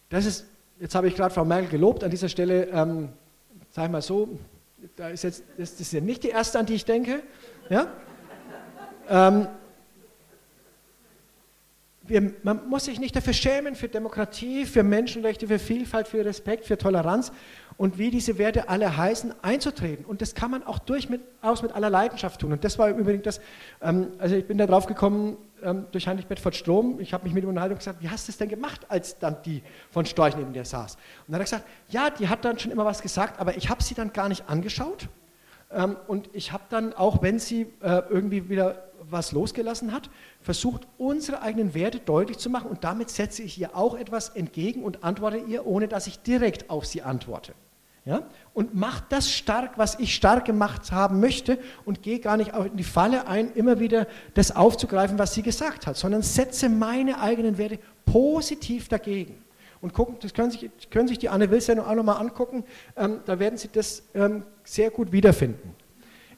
Das 0.09 0.25
ist, 0.25 0.45
jetzt 0.81 0.95
habe 0.95 1.07
ich 1.07 1.15
gerade 1.15 1.33
Frau 1.33 1.45
Merkel 1.45 1.69
gelobt, 1.69 2.03
an 2.03 2.11
dieser 2.11 2.27
Stelle, 2.27 2.65
ähm, 2.65 3.07
sage 3.71 3.85
ich 3.85 3.91
mal 3.93 4.01
so, 4.01 4.37
da 4.97 5.07
ist 5.07 5.23
jetzt, 5.23 5.43
das 5.57 5.79
ist 5.79 5.93
ja 5.93 6.01
nicht 6.01 6.23
die 6.23 6.27
erste, 6.27 6.59
an 6.59 6.65
die 6.65 6.73
ich 6.73 6.83
denke. 6.83 7.23
Ja? 7.69 7.87
Ähm, 9.07 9.47
wir, 12.01 12.33
man 12.43 12.67
muss 12.67 12.83
sich 12.83 12.99
nicht 12.99 13.15
dafür 13.15 13.31
schämen, 13.31 13.75
für 13.75 13.87
Demokratie, 13.87 14.65
für 14.65 14.83
Menschenrechte, 14.83 15.47
für 15.47 15.57
Vielfalt, 15.57 16.09
für 16.09 16.25
Respekt, 16.25 16.65
für 16.65 16.77
Toleranz 16.77 17.31
und 17.77 17.97
wie 17.97 18.11
diese 18.11 18.37
Werte 18.37 18.69
alle 18.69 18.95
heißen, 18.97 19.33
einzutreten. 19.41 20.05
Und 20.05 20.21
das 20.21 20.35
kann 20.35 20.51
man 20.51 20.63
auch 20.63 20.79
durchaus 20.79 21.61
mit 21.61 21.75
aller 21.75 21.89
Leidenschaft 21.89 22.41
tun. 22.41 22.51
Und 22.53 22.63
das 22.63 22.79
war 22.79 22.89
übrigens 22.89 23.23
das, 23.23 23.41
ähm, 23.81 24.13
also 24.19 24.35
ich 24.35 24.47
bin 24.47 24.57
da 24.57 24.67
drauf 24.67 24.85
gekommen 24.85 25.37
ähm, 25.63 25.85
durch 25.91 26.07
Heinrich 26.07 26.27
Bedford 26.27 26.55
Strom. 26.55 26.99
Ich 26.99 27.13
habe 27.13 27.23
mich 27.23 27.33
mit 27.33 27.43
ihm 27.43 27.49
unterhalten 27.49 27.73
und 27.73 27.79
gesagt, 27.79 28.01
wie 28.01 28.09
hast 28.09 28.27
du 28.27 28.31
das 28.31 28.37
denn 28.37 28.49
gemacht, 28.49 28.85
als 28.89 29.17
dann 29.19 29.37
die 29.43 29.63
von 29.91 30.05
Storch 30.05 30.35
neben 30.35 30.53
dir 30.53 30.65
saß? 30.65 30.95
Und 30.95 31.01
dann 31.27 31.35
hat 31.35 31.41
er 31.41 31.57
gesagt, 31.57 31.65
ja, 31.89 32.09
die 32.09 32.27
hat 32.27 32.45
dann 32.45 32.59
schon 32.59 32.71
immer 32.71 32.85
was 32.85 33.01
gesagt, 33.01 33.39
aber 33.39 33.57
ich 33.57 33.69
habe 33.69 33.81
sie 33.83 33.95
dann 33.95 34.13
gar 34.13 34.29
nicht 34.29 34.49
angeschaut. 34.49 35.07
Ähm, 35.73 35.97
und 36.07 36.29
ich 36.33 36.51
habe 36.51 36.63
dann, 36.69 36.93
auch 36.93 37.21
wenn 37.21 37.39
sie 37.39 37.67
äh, 37.81 38.01
irgendwie 38.09 38.49
wieder 38.49 38.83
was 39.09 39.31
losgelassen 39.31 39.91
hat, 39.91 40.09
versucht, 40.41 40.87
unsere 40.97 41.41
eigenen 41.41 41.73
Werte 41.73 41.99
deutlich 41.99 42.37
zu 42.37 42.49
machen 42.49 42.69
und 42.69 42.83
damit 42.83 43.09
setze 43.09 43.43
ich 43.43 43.59
ihr 43.59 43.75
auch 43.75 43.95
etwas 43.95 44.29
entgegen 44.29 44.83
und 44.83 45.03
antworte 45.03 45.37
ihr, 45.37 45.65
ohne 45.65 45.87
dass 45.87 46.07
ich 46.07 46.19
direkt 46.19 46.69
auf 46.69 46.85
sie 46.85 47.01
antworte. 47.01 47.53
Ja? 48.05 48.23
Und 48.53 48.75
macht 48.75 49.05
das 49.09 49.31
stark, 49.31 49.77
was 49.77 49.99
ich 49.99 50.13
stark 50.13 50.45
gemacht 50.45 50.91
haben 50.91 51.19
möchte 51.19 51.57
und 51.85 52.03
gehe 52.03 52.19
gar 52.19 52.37
nicht 52.37 52.51
in 52.53 52.77
die 52.77 52.83
Falle 52.83 53.27
ein, 53.27 53.53
immer 53.53 53.79
wieder 53.79 54.07
das 54.33 54.55
aufzugreifen, 54.55 55.17
was 55.17 55.33
sie 55.33 55.41
gesagt 55.41 55.87
hat, 55.87 55.95
sondern 55.95 56.21
setze 56.21 56.69
meine 56.69 57.19
eigenen 57.21 57.57
Werte 57.57 57.79
positiv 58.05 58.89
dagegen. 58.89 59.42
Und 59.83 59.93
gucken, 59.93 60.15
das 60.21 60.33
können 60.33 60.49
sich, 60.49 60.69
können 60.91 61.09
sich 61.09 61.19
die 61.19 61.27
Anne 61.27 61.51
Will-Sendung 61.51 61.85
auch 61.85 61.93
nochmal 61.93 62.15
angucken, 62.15 62.63
ähm, 62.95 63.19
da 63.25 63.37
werden 63.37 63.57
Sie 63.57 63.67
das 63.69 64.01
ähm, 64.15 64.43
sehr 64.63 64.89
gut 64.91 65.11
wiederfinden. 65.11 65.75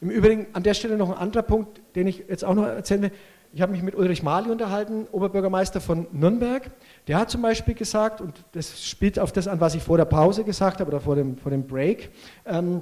Im 0.01 0.09
Übrigen 0.09 0.47
an 0.53 0.63
der 0.63 0.73
Stelle 0.73 0.97
noch 0.97 1.11
ein 1.11 1.17
anderer 1.17 1.43
Punkt, 1.43 1.79
den 1.95 2.07
ich 2.07 2.25
jetzt 2.27 2.43
auch 2.43 2.55
noch 2.55 2.65
erzählen 2.65 3.03
will. 3.03 3.11
Ich 3.53 3.61
habe 3.61 3.71
mich 3.71 3.83
mit 3.83 3.93
Ulrich 3.93 4.23
Mali 4.23 4.49
unterhalten, 4.49 5.07
Oberbürgermeister 5.11 5.79
von 5.79 6.07
Nürnberg. 6.11 6.71
Der 7.07 7.19
hat 7.19 7.29
zum 7.29 7.43
Beispiel 7.43 7.75
gesagt, 7.75 8.19
und 8.19 8.33
das 8.53 8.83
spielt 8.83 9.19
auf 9.19 9.31
das 9.31 9.47
an, 9.47 9.59
was 9.59 9.75
ich 9.75 9.83
vor 9.83 9.97
der 9.97 10.05
Pause 10.05 10.43
gesagt 10.43 10.79
habe 10.79 10.89
oder 10.89 10.99
vor 10.99 11.15
dem, 11.15 11.37
vor 11.37 11.51
dem 11.51 11.67
Break, 11.67 12.09
ähm, 12.47 12.81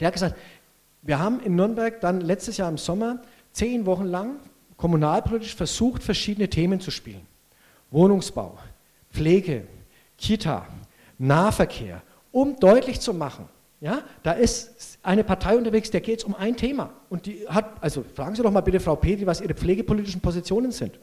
der 0.00 0.08
hat 0.08 0.14
gesagt, 0.14 0.34
wir 1.02 1.20
haben 1.20 1.38
in 1.38 1.54
Nürnberg 1.54 2.00
dann 2.00 2.20
letztes 2.20 2.56
Jahr 2.56 2.68
im 2.68 2.76
Sommer 2.76 3.22
zehn 3.52 3.86
Wochen 3.86 4.06
lang 4.06 4.40
kommunalpolitisch 4.76 5.54
versucht, 5.54 6.02
verschiedene 6.02 6.50
Themen 6.50 6.80
zu 6.80 6.90
spielen. 6.90 7.24
Wohnungsbau, 7.92 8.58
Pflege, 9.12 9.62
Kita, 10.18 10.66
Nahverkehr, 11.18 12.02
um 12.32 12.58
deutlich 12.58 13.00
zu 13.00 13.14
machen, 13.14 13.48
ja, 13.80 14.02
da 14.22 14.32
ist 14.32 14.98
eine 15.02 15.22
Partei 15.22 15.56
unterwegs, 15.56 15.90
der 15.90 16.00
geht 16.00 16.20
es 16.20 16.24
um 16.24 16.34
ein 16.34 16.56
Thema. 16.56 16.90
Und 17.10 17.26
die 17.26 17.46
hat, 17.46 17.82
also 17.82 18.04
fragen 18.14 18.34
Sie 18.34 18.42
doch 18.42 18.50
mal 18.50 18.62
bitte 18.62 18.80
Frau 18.80 18.96
Petri, 18.96 19.26
was 19.26 19.40
Ihre 19.40 19.54
pflegepolitischen 19.54 20.20
Positionen 20.20 20.72
sind. 20.72 20.98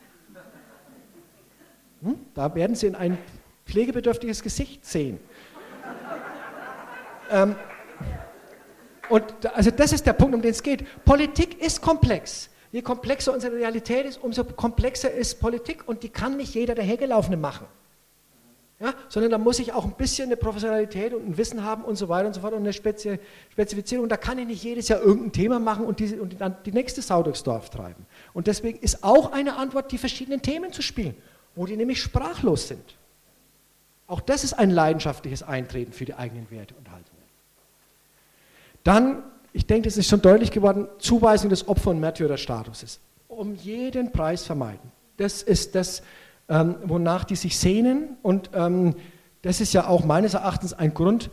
Hm? 2.01 2.15
Da 2.33 2.53
werden 2.55 2.75
Sie 2.75 2.87
in 2.87 2.95
ein 2.95 3.17
pflegebedürftiges 3.65 4.41
Gesicht 4.41 4.85
sehen. 4.85 5.19
ähm, 7.31 7.55
und 9.09 9.23
also 9.55 9.69
das 9.69 9.93
ist 9.93 10.07
der 10.07 10.13
Punkt, 10.13 10.33
um 10.33 10.41
den 10.41 10.51
es 10.51 10.63
geht. 10.63 10.83
Politik 11.05 11.61
ist 11.61 11.79
komplex. 11.79 12.49
Je 12.71 12.81
komplexer 12.81 13.31
unsere 13.33 13.55
Realität 13.55 14.07
ist, 14.07 14.23
umso 14.23 14.43
komplexer 14.43 15.11
ist 15.11 15.39
Politik 15.39 15.87
und 15.87 16.01
die 16.01 16.09
kann 16.09 16.37
nicht 16.37 16.55
jeder 16.55 16.73
der 16.73 16.83
Hergelaufene 16.83 17.37
machen 17.37 17.67
ja, 18.83 18.93
sondern 19.07 19.31
da 19.31 19.37
muss 19.37 19.59
ich 19.59 19.71
auch 19.71 19.85
ein 19.85 19.93
bisschen 19.93 20.25
eine 20.25 20.35
Professionalität 20.35 21.13
und 21.13 21.25
ein 21.25 21.37
Wissen 21.37 21.63
haben 21.63 21.85
und 21.85 21.95
so 21.95 22.09
weiter 22.09 22.27
und 22.27 22.33
so 22.33 22.41
fort 22.41 22.51
und 22.51 22.59
eine 22.59 22.73
Spezi 22.73 23.17
Spezifizierung. 23.49 24.09
Da 24.09 24.17
kann 24.17 24.37
ich 24.37 24.45
nicht 24.45 24.61
jedes 24.61 24.89
Jahr 24.89 25.01
irgendein 25.01 25.31
Thema 25.31 25.59
machen 25.59 25.85
und, 25.85 25.99
die, 25.99 26.19
und 26.19 26.41
dann 26.41 26.57
die 26.65 26.73
nächste 26.73 27.01
Sau 27.01 27.23
durchs 27.23 27.43
Dorf 27.43 27.69
treiben. 27.69 28.05
Und 28.33 28.47
deswegen 28.47 28.79
ist 28.79 29.01
auch 29.01 29.31
eine 29.31 29.55
Antwort, 29.55 29.93
die 29.93 29.97
verschiedenen 29.97 30.41
Themen 30.41 30.73
zu 30.73 30.81
spielen, 30.81 31.15
wo 31.55 31.65
die 31.65 31.77
nämlich 31.77 32.01
sprachlos 32.01 32.67
sind. 32.67 32.97
Auch 34.07 34.19
das 34.19 34.43
ist 34.43 34.51
ein 34.51 34.69
leidenschaftliches 34.69 35.43
Eintreten 35.43 35.93
für 35.93 36.03
die 36.03 36.15
eigenen 36.15 36.51
Werte 36.51 36.75
und 36.75 36.91
Haltungen. 36.91 37.23
Dann, 38.83 39.23
ich 39.53 39.65
denke, 39.65 39.87
es 39.87 39.95
ist 39.95 40.09
schon 40.09 40.21
deutlich 40.21 40.51
geworden, 40.51 40.89
Zuweisung 40.99 41.49
des 41.49 41.69
Opfer- 41.69 41.91
und 41.91 42.01
Märtyrerstatuses. 42.01 42.99
Um 43.29 43.55
jeden 43.55 44.11
Preis 44.11 44.45
vermeiden. 44.45 44.91
Das 45.15 45.41
ist 45.41 45.73
das, 45.73 46.03
ähm, 46.49 46.75
wonach 46.83 47.23
die 47.23 47.35
sich 47.35 47.57
sehnen. 47.57 48.17
Und 48.21 48.49
ähm, 48.53 48.95
das 49.41 49.61
ist 49.61 49.73
ja 49.73 49.87
auch 49.87 50.05
meines 50.05 50.33
Erachtens 50.33 50.73
ein 50.73 50.93
Grund 50.93 51.29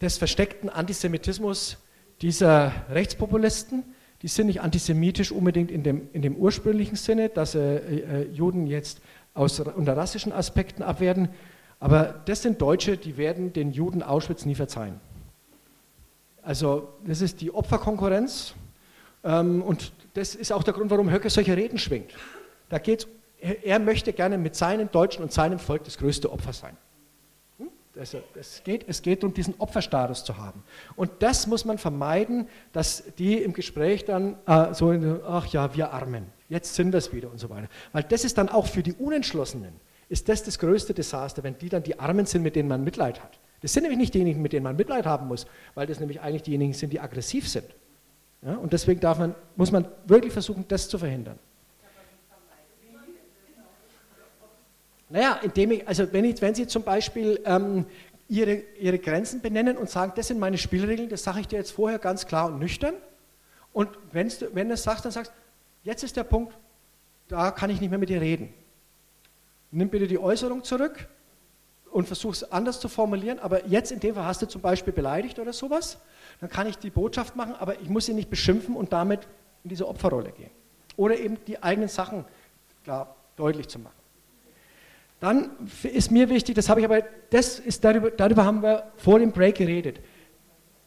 des 0.00 0.18
versteckten 0.18 0.68
Antisemitismus 0.68 1.78
dieser 2.20 2.72
Rechtspopulisten. 2.90 3.84
Die 4.22 4.28
sind 4.28 4.46
nicht 4.46 4.62
antisemitisch 4.62 5.32
unbedingt 5.32 5.70
in 5.70 5.82
dem, 5.82 6.08
in 6.12 6.22
dem 6.22 6.36
ursprünglichen 6.36 6.96
Sinne, 6.96 7.28
dass 7.28 7.54
äh, 7.54 7.76
äh, 7.76 8.28
Juden 8.32 8.66
jetzt 8.66 9.00
aus, 9.34 9.60
unter 9.60 9.96
rassischen 9.96 10.32
Aspekten 10.32 10.82
abwerten. 10.82 11.28
Aber 11.80 12.22
das 12.24 12.42
sind 12.42 12.62
Deutsche, 12.62 12.96
die 12.96 13.16
werden 13.16 13.52
den 13.52 13.72
Juden 13.72 14.02
Auschwitz 14.02 14.46
nie 14.46 14.54
verzeihen. 14.54 15.00
Also 16.42 16.88
das 17.06 17.20
ist 17.20 17.40
die 17.40 17.52
Opferkonkurrenz 17.52 18.54
ähm, 19.24 19.62
und 19.62 19.92
das 20.14 20.34
ist 20.34 20.52
auch 20.52 20.62
der 20.62 20.74
Grund, 20.74 20.90
warum 20.90 21.10
Höcke 21.10 21.30
solche 21.30 21.56
Reden 21.56 21.78
schwingt. 21.78 22.12
Da 22.68 22.78
geht 22.78 23.00
es 23.00 23.08
er 23.44 23.78
möchte 23.78 24.12
gerne 24.12 24.38
mit 24.38 24.56
seinen 24.56 24.90
Deutschen 24.90 25.22
und 25.22 25.32
seinem 25.32 25.58
Volk 25.58 25.84
das 25.84 25.98
größte 25.98 26.32
Opfer 26.32 26.52
sein. 26.52 26.76
Hm? 27.58 27.68
Also 27.98 28.22
es, 28.34 28.62
geht, 28.64 28.86
es 28.88 29.02
geht 29.02 29.22
um 29.22 29.34
diesen 29.34 29.54
Opferstatus 29.58 30.24
zu 30.24 30.38
haben. 30.38 30.62
Und 30.96 31.10
das 31.18 31.46
muss 31.46 31.64
man 31.64 31.76
vermeiden, 31.76 32.48
dass 32.72 33.04
die 33.18 33.36
im 33.36 33.52
Gespräch 33.52 34.04
dann 34.04 34.36
äh, 34.46 34.72
so, 34.72 34.92
ach 35.26 35.46
ja, 35.48 35.74
wir 35.74 35.92
Armen, 35.92 36.26
jetzt 36.48 36.74
sind 36.74 36.92
wir 36.92 36.98
es 36.98 37.12
wieder 37.12 37.30
und 37.30 37.38
so 37.38 37.50
weiter. 37.50 37.68
Weil 37.92 38.04
das 38.04 38.24
ist 38.24 38.38
dann 38.38 38.48
auch 38.48 38.66
für 38.66 38.82
die 38.82 38.94
Unentschlossenen, 38.94 39.72
ist 40.08 40.28
das 40.28 40.42
das 40.42 40.58
größte 40.58 40.94
Desaster, 40.94 41.42
wenn 41.42 41.58
die 41.58 41.68
dann 41.68 41.82
die 41.82 41.98
Armen 41.98 42.26
sind, 42.26 42.42
mit 42.42 42.56
denen 42.56 42.68
man 42.68 42.82
Mitleid 42.82 43.22
hat. 43.22 43.38
Das 43.60 43.72
sind 43.72 43.82
nämlich 43.82 43.98
nicht 43.98 44.14
diejenigen, 44.14 44.42
mit 44.42 44.52
denen 44.52 44.64
man 44.64 44.76
Mitleid 44.76 45.06
haben 45.06 45.26
muss, 45.26 45.46
weil 45.74 45.86
das 45.86 46.00
nämlich 46.00 46.20
eigentlich 46.20 46.42
diejenigen 46.42 46.74
sind, 46.74 46.92
die 46.92 47.00
aggressiv 47.00 47.48
sind. 47.48 47.66
Ja, 48.42 48.56
und 48.56 48.72
deswegen 48.72 49.00
man, 49.02 49.34
muss 49.56 49.72
man 49.72 49.86
wirklich 50.06 50.32
versuchen, 50.32 50.66
das 50.68 50.88
zu 50.88 50.98
verhindern. 50.98 51.38
Naja, 55.08 55.38
indem 55.42 55.72
ich, 55.72 55.86
also 55.86 56.12
wenn, 56.12 56.24
ich, 56.24 56.40
wenn 56.40 56.54
Sie 56.54 56.66
zum 56.66 56.82
Beispiel 56.82 57.40
ähm, 57.44 57.86
ihre, 58.28 58.62
ihre 58.78 58.98
Grenzen 58.98 59.40
benennen 59.40 59.76
und 59.76 59.90
sagen, 59.90 60.12
das 60.16 60.28
sind 60.28 60.38
meine 60.40 60.58
Spielregeln, 60.58 61.08
das 61.08 61.22
sage 61.22 61.40
ich 61.40 61.48
dir 61.48 61.58
jetzt 61.58 61.72
vorher 61.72 61.98
ganz 61.98 62.26
klar 62.26 62.46
und 62.46 62.58
nüchtern. 62.58 62.94
Und 63.72 63.90
wenn's, 64.12 64.44
wenn 64.52 64.68
du 64.68 64.74
es 64.74 64.82
sagst, 64.82 65.04
dann 65.04 65.12
sagst 65.12 65.32
jetzt 65.82 66.02
ist 66.02 66.16
der 66.16 66.24
Punkt, 66.24 66.54
da 67.28 67.50
kann 67.50 67.70
ich 67.70 67.80
nicht 67.80 67.90
mehr 67.90 67.98
mit 67.98 68.08
dir 68.08 68.20
reden. 68.20 68.52
Nimm 69.70 69.88
bitte 69.90 70.06
die 70.06 70.18
Äußerung 70.18 70.62
zurück 70.62 71.08
und 71.90 72.06
versuch 72.06 72.32
es 72.32 72.52
anders 72.52 72.80
zu 72.80 72.88
formulieren, 72.88 73.38
aber 73.38 73.66
jetzt 73.66 73.92
in 73.92 74.00
dem 74.00 74.14
Fall 74.14 74.24
hast 74.24 74.42
du 74.42 74.46
zum 74.46 74.60
Beispiel 74.60 74.92
beleidigt 74.92 75.38
oder 75.38 75.52
sowas, 75.52 75.98
dann 76.40 76.48
kann 76.48 76.66
ich 76.66 76.78
die 76.78 76.90
Botschaft 76.90 77.36
machen, 77.36 77.54
aber 77.58 77.80
ich 77.80 77.88
muss 77.88 78.06
sie 78.06 78.14
nicht 78.14 78.30
beschimpfen 78.30 78.76
und 78.76 78.92
damit 78.92 79.20
in 79.62 79.70
diese 79.70 79.86
Opferrolle 79.86 80.32
gehen. 80.32 80.50
Oder 80.96 81.18
eben 81.18 81.38
die 81.46 81.62
eigenen 81.62 81.88
Sachen 81.88 82.24
klar 82.84 83.14
deutlich 83.36 83.68
zu 83.68 83.78
machen. 83.78 84.03
Dann 85.24 85.52
ist 85.84 86.10
mir 86.10 86.28
wichtig, 86.28 86.54
das 86.54 86.68
habe 86.68 86.80
ich 86.80 86.84
aber, 86.84 87.00
das 87.30 87.58
ist 87.58 87.82
darüber, 87.82 88.10
darüber 88.10 88.44
haben 88.44 88.62
wir 88.62 88.92
vor 88.98 89.18
dem 89.18 89.32
Break 89.32 89.54
geredet. 89.54 90.00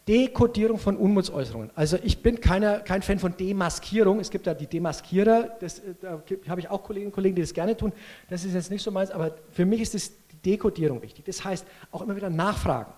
Dekodierung 0.08 0.78
von 0.78 0.96
Unmutsäußerungen. 0.96 1.72
Also 1.74 1.98
ich 2.04 2.22
bin 2.22 2.40
keiner, 2.40 2.82
kein 2.82 3.02
Fan 3.02 3.18
von 3.18 3.36
Demaskierung. 3.36 4.20
Es 4.20 4.30
gibt 4.30 4.46
da 4.46 4.54
die 4.54 4.68
Demaskierer, 4.68 5.58
das, 5.60 5.80
äh, 5.80 5.96
da 6.00 6.22
habe 6.50 6.62
ich 6.62 6.70
auch 6.70 6.84
Kolleginnen 6.84 7.08
und 7.08 7.16
Kollegen, 7.16 7.36
die 7.36 7.42
das 7.42 7.52
gerne 7.52 7.76
tun. 7.76 7.92
Das 8.30 8.46
ist 8.46 8.54
jetzt 8.54 8.70
nicht 8.70 8.84
so 8.84 8.92
meins, 8.92 9.10
aber 9.10 9.38
für 9.50 9.66
mich 9.66 9.82
ist 9.82 9.96
das, 9.96 10.12
die 10.32 10.52
Dekodierung 10.52 11.02
wichtig. 11.02 11.26
Das 11.26 11.44
heißt, 11.44 11.66
auch 11.90 12.04
immer 12.04 12.16
wieder 12.16 12.30
nachfragen. 12.30 12.94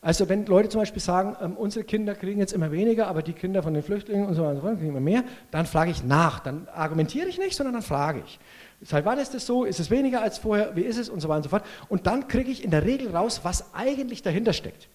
Also 0.00 0.28
wenn 0.30 0.46
Leute 0.46 0.70
zum 0.70 0.80
Beispiel 0.80 1.02
sagen, 1.02 1.36
ähm, 1.42 1.56
unsere 1.56 1.84
Kinder 1.84 2.14
kriegen 2.14 2.40
jetzt 2.40 2.54
immer 2.54 2.72
weniger, 2.72 3.08
aber 3.08 3.22
die 3.22 3.34
Kinder 3.34 3.62
von 3.62 3.74
den 3.74 3.82
Flüchtlingen 3.82 4.26
und 4.26 4.34
so 4.34 4.42
weiter 4.42 4.60
kriegen 4.60 4.88
immer 4.88 5.00
mehr, 5.00 5.22
dann 5.50 5.66
frage 5.66 5.90
ich 5.90 6.02
nach. 6.02 6.40
Dann 6.40 6.66
argumentiere 6.74 7.28
ich 7.28 7.38
nicht, 7.38 7.54
sondern 7.54 7.74
dann 7.74 7.82
frage 7.82 8.22
ich. 8.24 8.40
Seit 8.84 9.04
wann 9.04 9.18
ist 9.18 9.34
es 9.34 9.46
so? 9.46 9.64
Ist 9.64 9.80
es 9.80 9.90
weniger 9.90 10.22
als 10.22 10.38
vorher? 10.38 10.74
Wie 10.74 10.82
ist 10.82 10.98
es? 10.98 11.08
Und 11.08 11.20
so 11.20 11.28
weiter 11.28 11.38
und 11.38 11.42
so 11.44 11.48
fort. 11.50 11.64
Und 11.88 12.06
dann 12.06 12.28
kriege 12.28 12.50
ich 12.50 12.64
in 12.64 12.70
der 12.70 12.84
Regel 12.84 13.14
raus, 13.14 13.40
was 13.44 13.74
eigentlich 13.74 14.22
dahinter 14.22 14.52
steckt. 14.52 14.88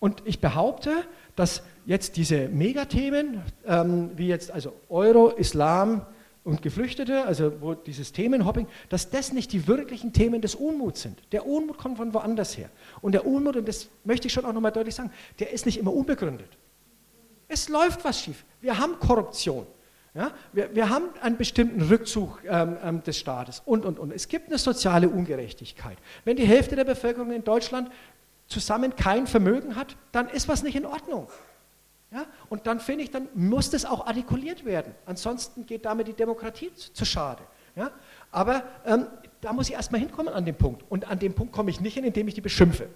Und 0.00 0.22
ich 0.24 0.40
behaupte, 0.40 0.90
dass 1.36 1.62
jetzt 1.86 2.16
diese 2.16 2.48
Megathemen, 2.48 3.40
ähm, 3.66 4.10
wie 4.16 4.26
jetzt 4.26 4.50
also 4.50 4.72
Euro, 4.88 5.30
Islam 5.30 6.04
und 6.44 6.60
Geflüchtete, 6.60 7.24
also 7.24 7.60
wo 7.60 7.74
dieses 7.74 8.12
Themenhopping, 8.12 8.66
dass 8.88 9.10
das 9.10 9.32
nicht 9.32 9.52
die 9.52 9.66
wirklichen 9.68 10.12
Themen 10.12 10.40
des 10.40 10.54
Unmuts 10.54 11.02
sind. 11.02 11.18
Der 11.30 11.46
Unmut 11.46 11.78
kommt 11.78 11.98
von 11.98 12.12
woanders 12.12 12.58
her. 12.58 12.68
Und 13.00 13.12
der 13.12 13.26
Unmut, 13.26 13.56
und 13.56 13.68
das 13.68 13.88
möchte 14.04 14.26
ich 14.26 14.32
schon 14.32 14.44
auch 14.44 14.52
nochmal 14.52 14.72
deutlich 14.72 14.94
sagen, 14.94 15.12
der 15.38 15.52
ist 15.52 15.66
nicht 15.66 15.78
immer 15.78 15.92
unbegründet. 15.92 16.50
Es 17.48 17.68
läuft 17.68 18.04
was 18.04 18.20
schief. 18.20 18.44
Wir 18.60 18.78
haben 18.78 18.98
Korruption. 18.98 19.66
Ja, 20.14 20.30
wir, 20.52 20.74
wir, 20.74 20.90
haben 20.90 21.06
einen 21.22 21.38
bestimmten 21.38 21.80
Rückzug 21.80 22.40
ähm, 22.44 22.76
ähm, 22.84 23.02
des 23.02 23.18
Staates 23.18 23.62
und, 23.64 23.86
und, 23.86 23.98
und. 23.98 24.12
Es 24.12 24.28
gibt 24.28 24.48
eine 24.48 24.58
soziale 24.58 25.08
Ungerechtigkeit. 25.08 25.96
Wenn 26.26 26.36
die 26.36 26.44
Hälfte 26.44 26.76
der 26.76 26.84
Bevölkerung 26.84 27.32
in 27.32 27.44
Deutschland 27.44 27.90
zusammen 28.46 28.94
kein 28.94 29.26
Vermögen 29.26 29.74
hat, 29.74 29.96
dann 30.12 30.28
ist 30.28 30.48
was 30.48 30.62
nicht 30.62 30.76
in 30.76 30.84
Ordnung. 30.84 31.28
Ja? 32.10 32.26
Und 32.50 32.66
dann 32.66 32.78
finde 32.78 33.04
ich, 33.04 33.10
dann 33.10 33.28
muss 33.34 33.70
das 33.70 33.86
auch 33.86 34.06
artikuliert 34.06 34.66
werden. 34.66 34.94
Ansonsten 35.06 35.64
geht 35.64 35.86
damit 35.86 36.08
die 36.08 36.12
Demokratie 36.12 36.74
zu, 36.74 36.92
zu 36.92 37.04
schade. 37.06 37.42
Ja? 37.74 37.90
Aber 38.30 38.64
ähm, 38.84 39.06
da 39.40 39.54
muss 39.54 39.68
ich 39.68 39.74
erstmal 39.74 40.00
hinkommen 40.00 40.32
an 40.32 40.44
den 40.44 40.56
Punkt. 40.56 40.84
Und 40.90 41.10
an 41.10 41.18
den 41.18 41.34
Punkt 41.34 41.54
komme 41.54 41.70
ich 41.70 41.80
nicht 41.80 41.94
hin, 41.94 42.04
indem 42.04 42.28
ich 42.28 42.34
die 42.34 42.42
beschimpfe, 42.42 42.88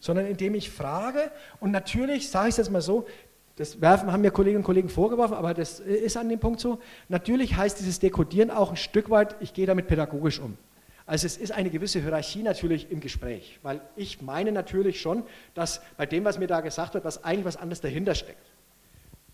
sondern 0.00 0.26
indem 0.26 0.56
ich 0.56 0.70
frage. 0.70 1.30
Und 1.60 1.70
natürlich, 1.70 2.30
sage 2.30 2.48
ich 2.48 2.54
es 2.54 2.56
jetzt 2.56 2.70
mal 2.70 2.82
so, 2.82 3.06
das 3.58 3.80
werfen, 3.80 4.12
haben 4.12 4.20
mir 4.20 4.30
Kolleginnen 4.30 4.62
und 4.62 4.66
Kollegen 4.66 4.88
vorgeworfen, 4.88 5.34
aber 5.34 5.52
das 5.52 5.80
ist 5.80 6.16
an 6.16 6.28
dem 6.28 6.38
Punkt 6.38 6.60
so. 6.60 6.78
Natürlich 7.08 7.56
heißt 7.56 7.80
dieses 7.80 7.98
Dekodieren 7.98 8.50
auch 8.50 8.70
ein 8.70 8.76
Stück 8.76 9.10
weit, 9.10 9.34
ich 9.40 9.52
gehe 9.52 9.66
damit 9.66 9.88
pädagogisch 9.88 10.38
um. 10.38 10.56
Also 11.06 11.26
es 11.26 11.36
ist 11.36 11.52
eine 11.52 11.70
gewisse 11.70 12.00
Hierarchie 12.00 12.42
natürlich 12.42 12.92
im 12.92 13.00
Gespräch, 13.00 13.58
weil 13.62 13.80
ich 13.96 14.22
meine 14.22 14.52
natürlich 14.52 15.00
schon, 15.00 15.24
dass 15.54 15.80
bei 15.96 16.06
dem, 16.06 16.24
was 16.24 16.38
mir 16.38 16.46
da 16.46 16.60
gesagt 16.60 16.94
wird, 16.94 17.04
was 17.04 17.24
eigentlich 17.24 17.46
was 17.46 17.56
anderes 17.56 17.80
dahinter 17.80 18.14
steckt. 18.14 18.46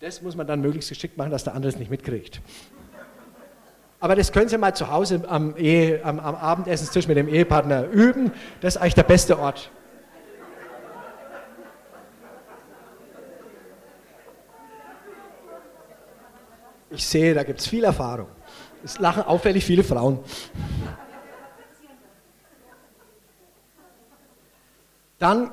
Das 0.00 0.22
muss 0.22 0.36
man 0.36 0.46
dann 0.46 0.60
möglichst 0.60 0.88
geschickt 0.88 1.18
machen, 1.18 1.30
dass 1.30 1.44
der 1.44 1.54
andere 1.54 1.72
es 1.72 1.78
nicht 1.78 1.90
mitkriegt. 1.90 2.40
Aber 4.00 4.14
das 4.16 4.32
können 4.32 4.48
Sie 4.48 4.56
mal 4.56 4.74
zu 4.74 4.90
Hause 4.90 5.22
am, 5.28 5.56
Ehe, 5.56 6.04
am, 6.04 6.20
am 6.20 6.34
Abendessenstisch 6.34 7.08
mit 7.08 7.16
dem 7.16 7.28
Ehepartner 7.28 7.88
üben. 7.88 8.32
Das 8.60 8.76
ist 8.76 8.80
eigentlich 8.80 8.94
der 8.94 9.02
beste 9.02 9.38
Ort. 9.38 9.70
Ich 16.94 17.06
sehe, 17.06 17.34
da 17.34 17.42
gibt 17.42 17.60
es 17.60 17.66
viel 17.66 17.84
Erfahrung. 17.84 18.28
Es 18.84 18.98
lachen 18.98 19.24
auffällig 19.24 19.64
viele 19.64 19.82
Frauen. 19.82 20.20
Dann 25.18 25.50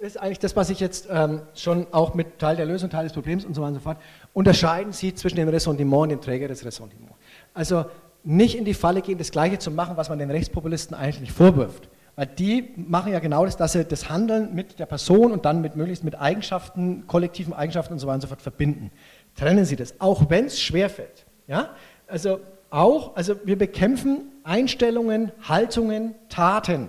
ist 0.00 0.20
eigentlich 0.20 0.38
das, 0.38 0.54
was 0.54 0.70
ich 0.70 0.80
jetzt 0.80 1.08
ähm, 1.10 1.42
schon 1.54 1.86
auch 1.92 2.14
mit 2.14 2.38
Teil 2.38 2.56
der 2.56 2.66
Lösung, 2.66 2.90
Teil 2.90 3.04
des 3.04 3.12
Problems 3.12 3.44
und 3.44 3.54
so 3.54 3.62
weiter 3.62 3.68
und 3.68 3.74
so 3.76 3.80
fort, 3.80 3.98
unterscheiden 4.32 4.92
Sie 4.92 5.14
zwischen 5.14 5.36
dem 5.36 5.48
Ressentiment 5.48 6.02
und 6.02 6.08
dem 6.10 6.20
Träger 6.20 6.48
des 6.48 6.64
Ressentiments. 6.64 7.14
Also 7.54 7.86
nicht 8.24 8.56
in 8.56 8.64
die 8.64 8.74
Falle 8.74 9.02
gehen, 9.02 9.18
das 9.18 9.30
Gleiche 9.30 9.58
zu 9.58 9.70
machen, 9.70 9.96
was 9.96 10.08
man 10.08 10.18
den 10.18 10.30
Rechtspopulisten 10.30 10.96
eigentlich 10.96 11.20
nicht 11.20 11.32
vorwirft. 11.32 11.88
Weil 12.14 12.26
die 12.26 12.74
machen 12.76 13.12
ja 13.12 13.20
genau 13.20 13.44
das, 13.44 13.56
dass 13.56 13.72
sie 13.72 13.84
das 13.84 14.10
Handeln 14.10 14.54
mit 14.54 14.78
der 14.78 14.86
Person 14.86 15.32
und 15.32 15.44
dann 15.44 15.62
mit 15.62 15.76
möglichst 15.76 16.04
mit 16.04 16.20
Eigenschaften, 16.20 17.06
kollektiven 17.06 17.54
Eigenschaften 17.54 17.94
und 17.94 17.98
so 17.98 18.06
weiter 18.06 18.16
und 18.16 18.20
so 18.20 18.28
fort 18.28 18.42
verbinden 18.42 18.90
trennen 19.34 19.64
Sie 19.64 19.76
das, 19.76 20.00
auch 20.00 20.30
wenn 20.30 20.46
es 20.46 20.60
schwerfällt. 20.60 21.26
Ja? 21.46 21.74
Also 22.06 22.40
auch, 22.70 23.16
also 23.16 23.36
wir 23.44 23.58
bekämpfen 23.58 24.32
Einstellungen, 24.44 25.32
Haltungen, 25.42 26.14
Taten, 26.28 26.88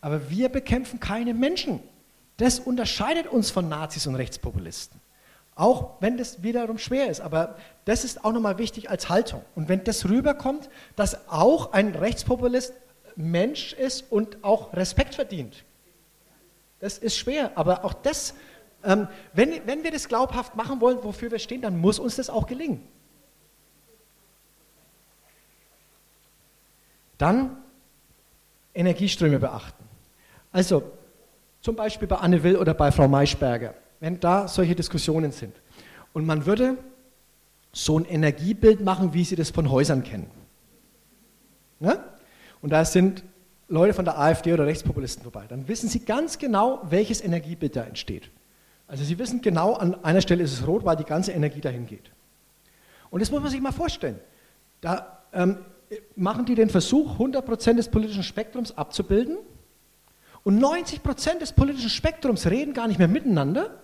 aber 0.00 0.30
wir 0.30 0.48
bekämpfen 0.48 1.00
keine 1.00 1.34
Menschen. 1.34 1.80
Das 2.36 2.60
unterscheidet 2.60 3.26
uns 3.26 3.50
von 3.50 3.68
Nazis 3.68 4.06
und 4.06 4.14
Rechtspopulisten. 4.14 5.00
Auch 5.54 5.94
wenn 6.00 6.18
das 6.18 6.42
wiederum 6.42 6.76
schwer 6.78 7.08
ist, 7.08 7.20
aber 7.20 7.56
das 7.86 8.04
ist 8.04 8.24
auch 8.24 8.32
nochmal 8.32 8.58
wichtig 8.58 8.90
als 8.90 9.08
Haltung. 9.08 9.42
Und 9.54 9.68
wenn 9.70 9.82
das 9.84 10.06
rüberkommt, 10.06 10.68
dass 10.96 11.28
auch 11.28 11.72
ein 11.72 11.94
Rechtspopulist 11.94 12.74
Mensch 13.16 13.72
ist 13.72 14.12
und 14.12 14.44
auch 14.44 14.74
Respekt 14.74 15.14
verdient. 15.14 15.64
Das 16.78 16.98
ist 16.98 17.16
schwer, 17.16 17.52
aber 17.54 17.84
auch 17.84 17.94
das 17.94 18.34
ähm, 18.86 19.08
wenn, 19.32 19.66
wenn 19.66 19.82
wir 19.82 19.90
das 19.90 20.08
glaubhaft 20.08 20.54
machen 20.54 20.80
wollen, 20.80 20.98
wofür 21.02 21.30
wir 21.30 21.40
stehen, 21.40 21.60
dann 21.60 21.78
muss 21.78 21.98
uns 21.98 22.16
das 22.16 22.30
auch 22.30 22.46
gelingen. 22.46 22.86
Dann 27.18 27.56
Energieströme 28.74 29.38
beachten. 29.38 29.84
Also 30.52 30.84
zum 31.60 31.74
Beispiel 31.74 32.06
bei 32.06 32.16
Anne 32.16 32.42
Will 32.42 32.56
oder 32.56 32.74
bei 32.74 32.92
Frau 32.92 33.08
Maischberger, 33.08 33.74
wenn 34.00 34.20
da 34.20 34.46
solche 34.46 34.76
Diskussionen 34.76 35.32
sind. 35.32 35.56
Und 36.12 36.24
man 36.24 36.46
würde 36.46 36.78
so 37.72 37.98
ein 37.98 38.04
Energiebild 38.04 38.80
machen, 38.82 39.12
wie 39.14 39.24
Sie 39.24 39.34
das 39.34 39.50
von 39.50 39.70
Häusern 39.70 40.04
kennen. 40.04 40.30
Ja? 41.80 42.04
Und 42.62 42.70
da 42.70 42.84
sind 42.84 43.24
Leute 43.68 43.94
von 43.94 44.04
der 44.04 44.18
AfD 44.18 44.52
oder 44.52 44.66
Rechtspopulisten 44.66 45.24
vorbei. 45.24 45.46
Dann 45.48 45.66
wissen 45.66 45.88
Sie 45.88 46.04
ganz 46.04 46.38
genau, 46.38 46.82
welches 46.88 47.20
Energiebild 47.20 47.74
da 47.74 47.82
entsteht. 47.82 48.30
Also 48.88 49.04
Sie 49.04 49.18
wissen 49.18 49.40
genau, 49.40 49.74
an 49.74 50.02
einer 50.04 50.20
Stelle 50.20 50.44
ist 50.44 50.52
es 50.52 50.66
rot, 50.66 50.84
weil 50.84 50.96
die 50.96 51.04
ganze 51.04 51.32
Energie 51.32 51.60
dahin 51.60 51.86
geht. 51.86 52.10
Und 53.10 53.20
das 53.20 53.30
muss 53.30 53.42
man 53.42 53.50
sich 53.50 53.60
mal 53.60 53.72
vorstellen. 53.72 54.20
Da 54.80 55.22
ähm, 55.32 55.58
machen 56.14 56.44
die 56.44 56.54
den 56.54 56.70
Versuch, 56.70 57.18
100% 57.18 57.74
des 57.74 57.88
politischen 57.88 58.22
Spektrums 58.22 58.76
abzubilden 58.76 59.38
und 60.44 60.62
90% 60.62 61.38
des 61.38 61.52
politischen 61.52 61.90
Spektrums 61.90 62.46
reden 62.46 62.72
gar 62.72 62.86
nicht 62.86 62.98
mehr 62.98 63.08
miteinander, 63.08 63.82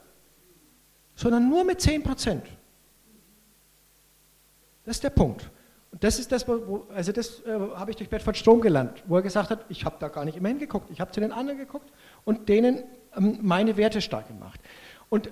sondern 1.14 1.48
nur 1.48 1.64
mit 1.64 1.80
10%. 1.80 2.40
Das 4.84 4.96
ist 4.96 5.04
der 5.04 5.10
Punkt. 5.10 5.50
Und 5.90 6.02
das 6.02 6.18
ist 6.18 6.32
das, 6.32 6.48
wo, 6.48 6.86
also 6.94 7.12
das 7.12 7.40
äh, 7.40 7.50
habe 7.74 7.90
ich 7.90 7.96
durch 7.96 8.08
Bedford 8.08 8.36
Strom 8.36 8.60
gelernt, 8.60 9.02
wo 9.06 9.16
er 9.16 9.22
gesagt 9.22 9.50
hat, 9.50 9.64
ich 9.68 9.84
habe 9.84 9.96
da 9.98 10.08
gar 10.08 10.24
nicht 10.24 10.36
immer 10.36 10.48
hingeguckt, 10.48 10.90
ich 10.90 11.00
habe 11.00 11.10
zu 11.12 11.20
den 11.20 11.32
anderen 11.32 11.58
geguckt 11.58 11.92
und 12.24 12.48
denen 12.48 12.82
ähm, 13.16 13.38
meine 13.42 13.76
Werte 13.76 14.00
stark 14.00 14.28
gemacht. 14.28 14.58
Und 15.12 15.28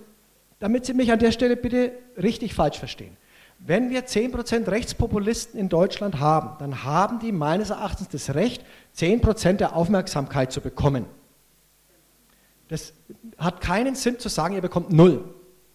damit 0.59 0.85
Sie 0.85 0.93
mich 0.93 1.11
an 1.11 1.19
der 1.21 1.33
Stelle 1.33 1.57
bitte 1.57 1.93
richtig 2.19 2.53
falsch 2.53 2.79
verstehen. 2.79 3.17
Wenn 3.61 3.89
wir 3.89 4.05
10% 4.05 4.71
Rechtspopulisten 4.71 5.59
in 5.59 5.71
Deutschland 5.71 6.21
haben, 6.21 6.59
dann 6.59 6.85
haben 6.85 7.19
die 7.19 7.33
meines 7.33 7.71
Erachtens 7.71 8.09
das 8.09 8.35
Recht, 8.35 8.63
10% 8.99 9.55
der 9.55 9.75
Aufmerksamkeit 9.75 10.53
zu 10.53 10.61
bekommen. 10.61 11.07
Das 12.69 12.93
hat 13.39 13.63
keinen 13.63 13.95
Sinn 13.95 14.19
zu 14.19 14.29
sagen, 14.29 14.55
ihr 14.55 14.61
bekommt 14.61 14.93
null. 14.93 15.25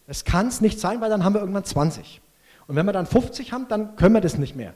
Das 0.06 0.24
kann 0.24 0.50
es 0.50 0.62
nicht 0.62 0.80
sein, 0.80 1.02
weil 1.02 1.10
dann 1.10 1.24
haben 1.24 1.34
wir 1.34 1.39
irgendwann 1.39 1.65
20. 1.65 2.22
Und 2.68 2.76
wenn 2.76 2.86
wir 2.86 2.94
dann 2.94 3.08
50 3.08 3.54
haben, 3.54 3.68
dann 3.70 3.96
können 3.96 4.13
wir 4.13 4.22
das 4.22 4.38
nicht 4.38 4.56
mehr. 4.56 4.76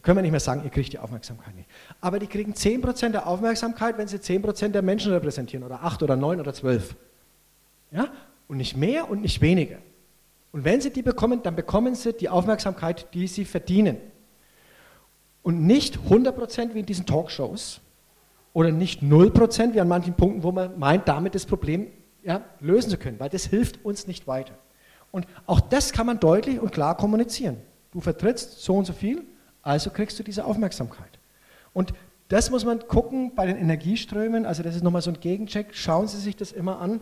können 0.00 0.16
wir 0.16 0.22
nicht 0.22 0.30
mehr 0.30 0.40
sagen, 0.40 0.62
ihr 0.64 0.70
kriegt 0.70 0.94
die 0.94 0.98
Aufmerksamkeit 0.98 1.54
nicht. 1.54 1.68
Aber 2.00 2.18
die 2.18 2.28
kriegen 2.28 2.54
10% 2.54 3.10
der 3.10 3.26
Aufmerksamkeit, 3.26 3.98
wenn 3.98 4.08
sie 4.08 4.16
10% 4.16 4.68
der 4.68 4.80
Menschen 4.80 5.12
repräsentieren 5.12 5.66
oder 5.66 5.82
8 5.82 6.02
oder 6.02 6.16
9 6.16 6.40
oder 6.40 6.54
12. 6.54 6.96
Ja? 7.90 8.08
Und 8.50 8.56
nicht 8.56 8.76
mehr 8.76 9.08
und 9.08 9.22
nicht 9.22 9.40
weniger. 9.42 9.78
Und 10.50 10.64
wenn 10.64 10.80
sie 10.80 10.90
die 10.90 11.02
bekommen, 11.02 11.40
dann 11.44 11.54
bekommen 11.54 11.94
sie 11.94 12.12
die 12.12 12.28
Aufmerksamkeit, 12.28 13.06
die 13.14 13.28
sie 13.28 13.44
verdienen. 13.44 13.98
Und 15.44 15.64
nicht 15.68 15.98
100% 16.10 16.74
wie 16.74 16.80
in 16.80 16.86
diesen 16.86 17.06
Talkshows 17.06 17.80
oder 18.52 18.72
nicht 18.72 19.02
0% 19.02 19.74
wie 19.74 19.80
an 19.80 19.86
manchen 19.86 20.14
Punkten, 20.14 20.42
wo 20.42 20.50
man 20.50 20.76
meint, 20.80 21.06
damit 21.06 21.36
das 21.36 21.46
Problem 21.46 21.92
ja, 22.24 22.42
lösen 22.58 22.90
zu 22.90 22.98
können, 22.98 23.20
weil 23.20 23.28
das 23.28 23.44
hilft 23.44 23.84
uns 23.84 24.08
nicht 24.08 24.26
weiter. 24.26 24.54
Und 25.12 25.28
auch 25.46 25.60
das 25.60 25.92
kann 25.92 26.06
man 26.06 26.18
deutlich 26.18 26.58
und 26.58 26.72
klar 26.72 26.96
kommunizieren. 26.96 27.58
Du 27.92 28.00
vertrittst 28.00 28.62
so 28.62 28.74
und 28.74 28.84
so 28.84 28.92
viel, 28.92 29.22
also 29.62 29.90
kriegst 29.90 30.18
du 30.18 30.24
diese 30.24 30.44
Aufmerksamkeit. 30.44 31.20
Und 31.72 31.92
das 32.26 32.50
muss 32.50 32.64
man 32.64 32.80
gucken 32.88 33.36
bei 33.36 33.46
den 33.46 33.58
Energieströmen, 33.58 34.44
also 34.44 34.64
das 34.64 34.74
ist 34.74 34.82
nochmal 34.82 35.02
so 35.02 35.12
ein 35.12 35.20
Gegencheck, 35.20 35.68
schauen 35.76 36.08
Sie 36.08 36.18
sich 36.18 36.34
das 36.34 36.50
immer 36.50 36.80
an. 36.80 37.00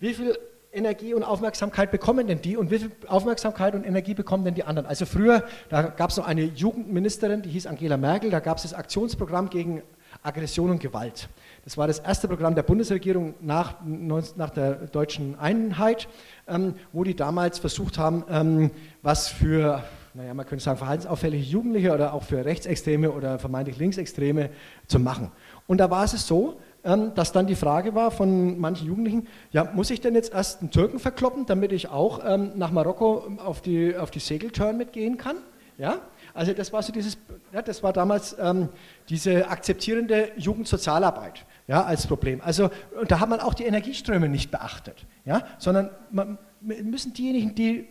Wie 0.00 0.14
viel 0.14 0.36
Energie 0.72 1.12
und 1.12 1.22
Aufmerksamkeit 1.22 1.90
bekommen 1.90 2.26
denn 2.26 2.40
die 2.40 2.56
und 2.56 2.70
wie 2.70 2.78
viel 2.78 2.90
Aufmerksamkeit 3.06 3.74
und 3.74 3.84
Energie 3.84 4.14
bekommen 4.14 4.44
denn 4.44 4.54
die 4.54 4.64
anderen? 4.64 4.86
Also 4.86 5.04
früher, 5.04 5.44
da 5.68 5.82
gab 5.82 6.10
es 6.10 6.16
noch 6.16 6.26
eine 6.26 6.44
Jugendministerin, 6.44 7.42
die 7.42 7.50
hieß 7.50 7.66
Angela 7.66 7.98
Merkel, 7.98 8.30
da 8.30 8.40
gab 8.40 8.56
es 8.56 8.62
das 8.62 8.72
Aktionsprogramm 8.72 9.50
gegen 9.50 9.82
Aggression 10.22 10.70
und 10.70 10.80
Gewalt. 10.80 11.28
Das 11.64 11.76
war 11.76 11.86
das 11.86 11.98
erste 11.98 12.26
Programm 12.26 12.54
der 12.54 12.62
Bundesregierung 12.62 13.34
nach, 13.40 13.76
nach 13.84 14.50
der 14.50 14.72
deutschen 14.86 15.38
Einheit, 15.38 16.08
ähm, 16.48 16.74
wo 16.92 17.04
die 17.04 17.14
damals 17.14 17.58
versucht 17.58 17.98
haben, 17.98 18.24
ähm, 18.30 18.70
was 19.02 19.28
für, 19.28 19.82
naja, 20.14 20.32
man 20.32 20.46
könnte 20.46 20.64
sagen, 20.64 20.78
verhaltensauffällige 20.78 21.44
Jugendliche 21.44 21.92
oder 21.92 22.14
auch 22.14 22.22
für 22.22 22.44
Rechtsextreme 22.44 23.10
oder 23.10 23.38
vermeintlich 23.38 23.78
Linksextreme 23.78 24.50
zu 24.86 24.98
machen. 24.98 25.30
Und 25.66 25.78
da 25.78 25.90
war 25.90 26.04
es 26.04 26.12
so, 26.26 26.58
dass 26.82 27.30
dann 27.30 27.46
die 27.46 27.54
Frage 27.54 27.94
war 27.94 28.10
von 28.10 28.58
manchen 28.58 28.88
Jugendlichen, 28.88 29.28
ja, 29.52 29.70
muss 29.72 29.90
ich 29.90 30.00
denn 30.00 30.14
jetzt 30.14 30.34
erst 30.34 30.62
einen 30.62 30.72
Türken 30.72 30.98
verkloppen, 30.98 31.46
damit 31.46 31.70
ich 31.70 31.88
auch 31.88 32.20
ähm, 32.26 32.52
nach 32.56 32.72
Marokko 32.72 33.36
auf 33.38 33.60
die, 33.60 33.96
auf 33.96 34.10
die 34.10 34.18
Segeltörn 34.18 34.76
mitgehen 34.76 35.16
kann? 35.16 35.36
Ja? 35.78 36.00
Also 36.34 36.52
das 36.52 36.72
war 36.72 36.82
so 36.82 36.92
dieses, 36.92 37.18
ja, 37.52 37.62
das 37.62 37.82
war 37.82 37.92
damals 37.92 38.36
ähm, 38.38 38.68
diese 39.08 39.48
akzeptierende 39.48 40.30
Jugendsozialarbeit 40.36 41.44
ja, 41.68 41.84
als 41.84 42.06
Problem. 42.06 42.40
Also 42.40 42.70
und 42.98 43.10
da 43.10 43.20
hat 43.20 43.28
man 43.28 43.40
auch 43.40 43.54
die 43.54 43.64
Energieströme 43.64 44.28
nicht 44.28 44.50
beachtet, 44.50 45.06
ja, 45.24 45.46
sondern 45.58 45.90
man, 46.10 46.38
müssen 46.60 47.12
diejenigen, 47.12 47.54
die 47.54 47.88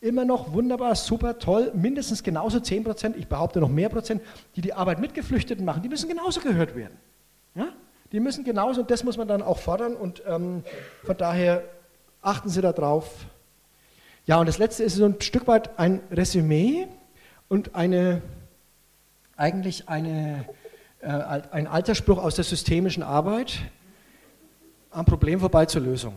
immer 0.00 0.24
noch 0.24 0.52
wunderbar, 0.52 0.94
super, 0.94 1.38
toll, 1.38 1.72
mindestens 1.74 2.22
genauso 2.22 2.60
10 2.60 2.84
Prozent, 2.84 3.16
ich 3.16 3.28
behaupte 3.28 3.60
noch 3.60 3.68
mehr 3.68 3.88
Prozent, 3.88 4.22
die 4.56 4.60
die 4.60 4.72
Arbeit 4.72 4.98
mit 4.98 5.14
Geflüchteten 5.14 5.64
machen, 5.64 5.82
die 5.82 5.88
müssen 5.88 6.08
genauso 6.08 6.40
gehört 6.40 6.74
werden. 6.74 6.96
Die 8.12 8.20
müssen 8.20 8.44
genauso, 8.44 8.80
und 8.80 8.90
das 8.90 9.04
muss 9.04 9.16
man 9.16 9.28
dann 9.28 9.42
auch 9.42 9.58
fordern 9.58 9.94
und 9.94 10.22
ähm, 10.26 10.64
von 11.04 11.16
daher 11.16 11.62
achten 12.22 12.48
Sie 12.48 12.60
darauf. 12.60 13.08
Ja, 14.26 14.38
und 14.38 14.46
das 14.46 14.58
Letzte 14.58 14.82
ist 14.82 14.96
so 14.96 15.04
ein 15.04 15.20
Stück 15.20 15.46
weit 15.46 15.78
ein 15.78 16.00
Resümee 16.10 16.88
und 17.48 17.74
eine, 17.74 18.22
eigentlich 19.36 19.88
eine, 19.88 20.44
äh, 21.00 21.08
ein 21.08 21.66
alter 21.66 21.94
Spruch 21.94 22.18
aus 22.18 22.34
der 22.34 22.44
systemischen 22.44 23.02
Arbeit, 23.02 23.58
am 24.90 25.04
Problem 25.04 25.40
vorbei 25.40 25.66
zur 25.66 25.82
Lösung. 25.82 26.14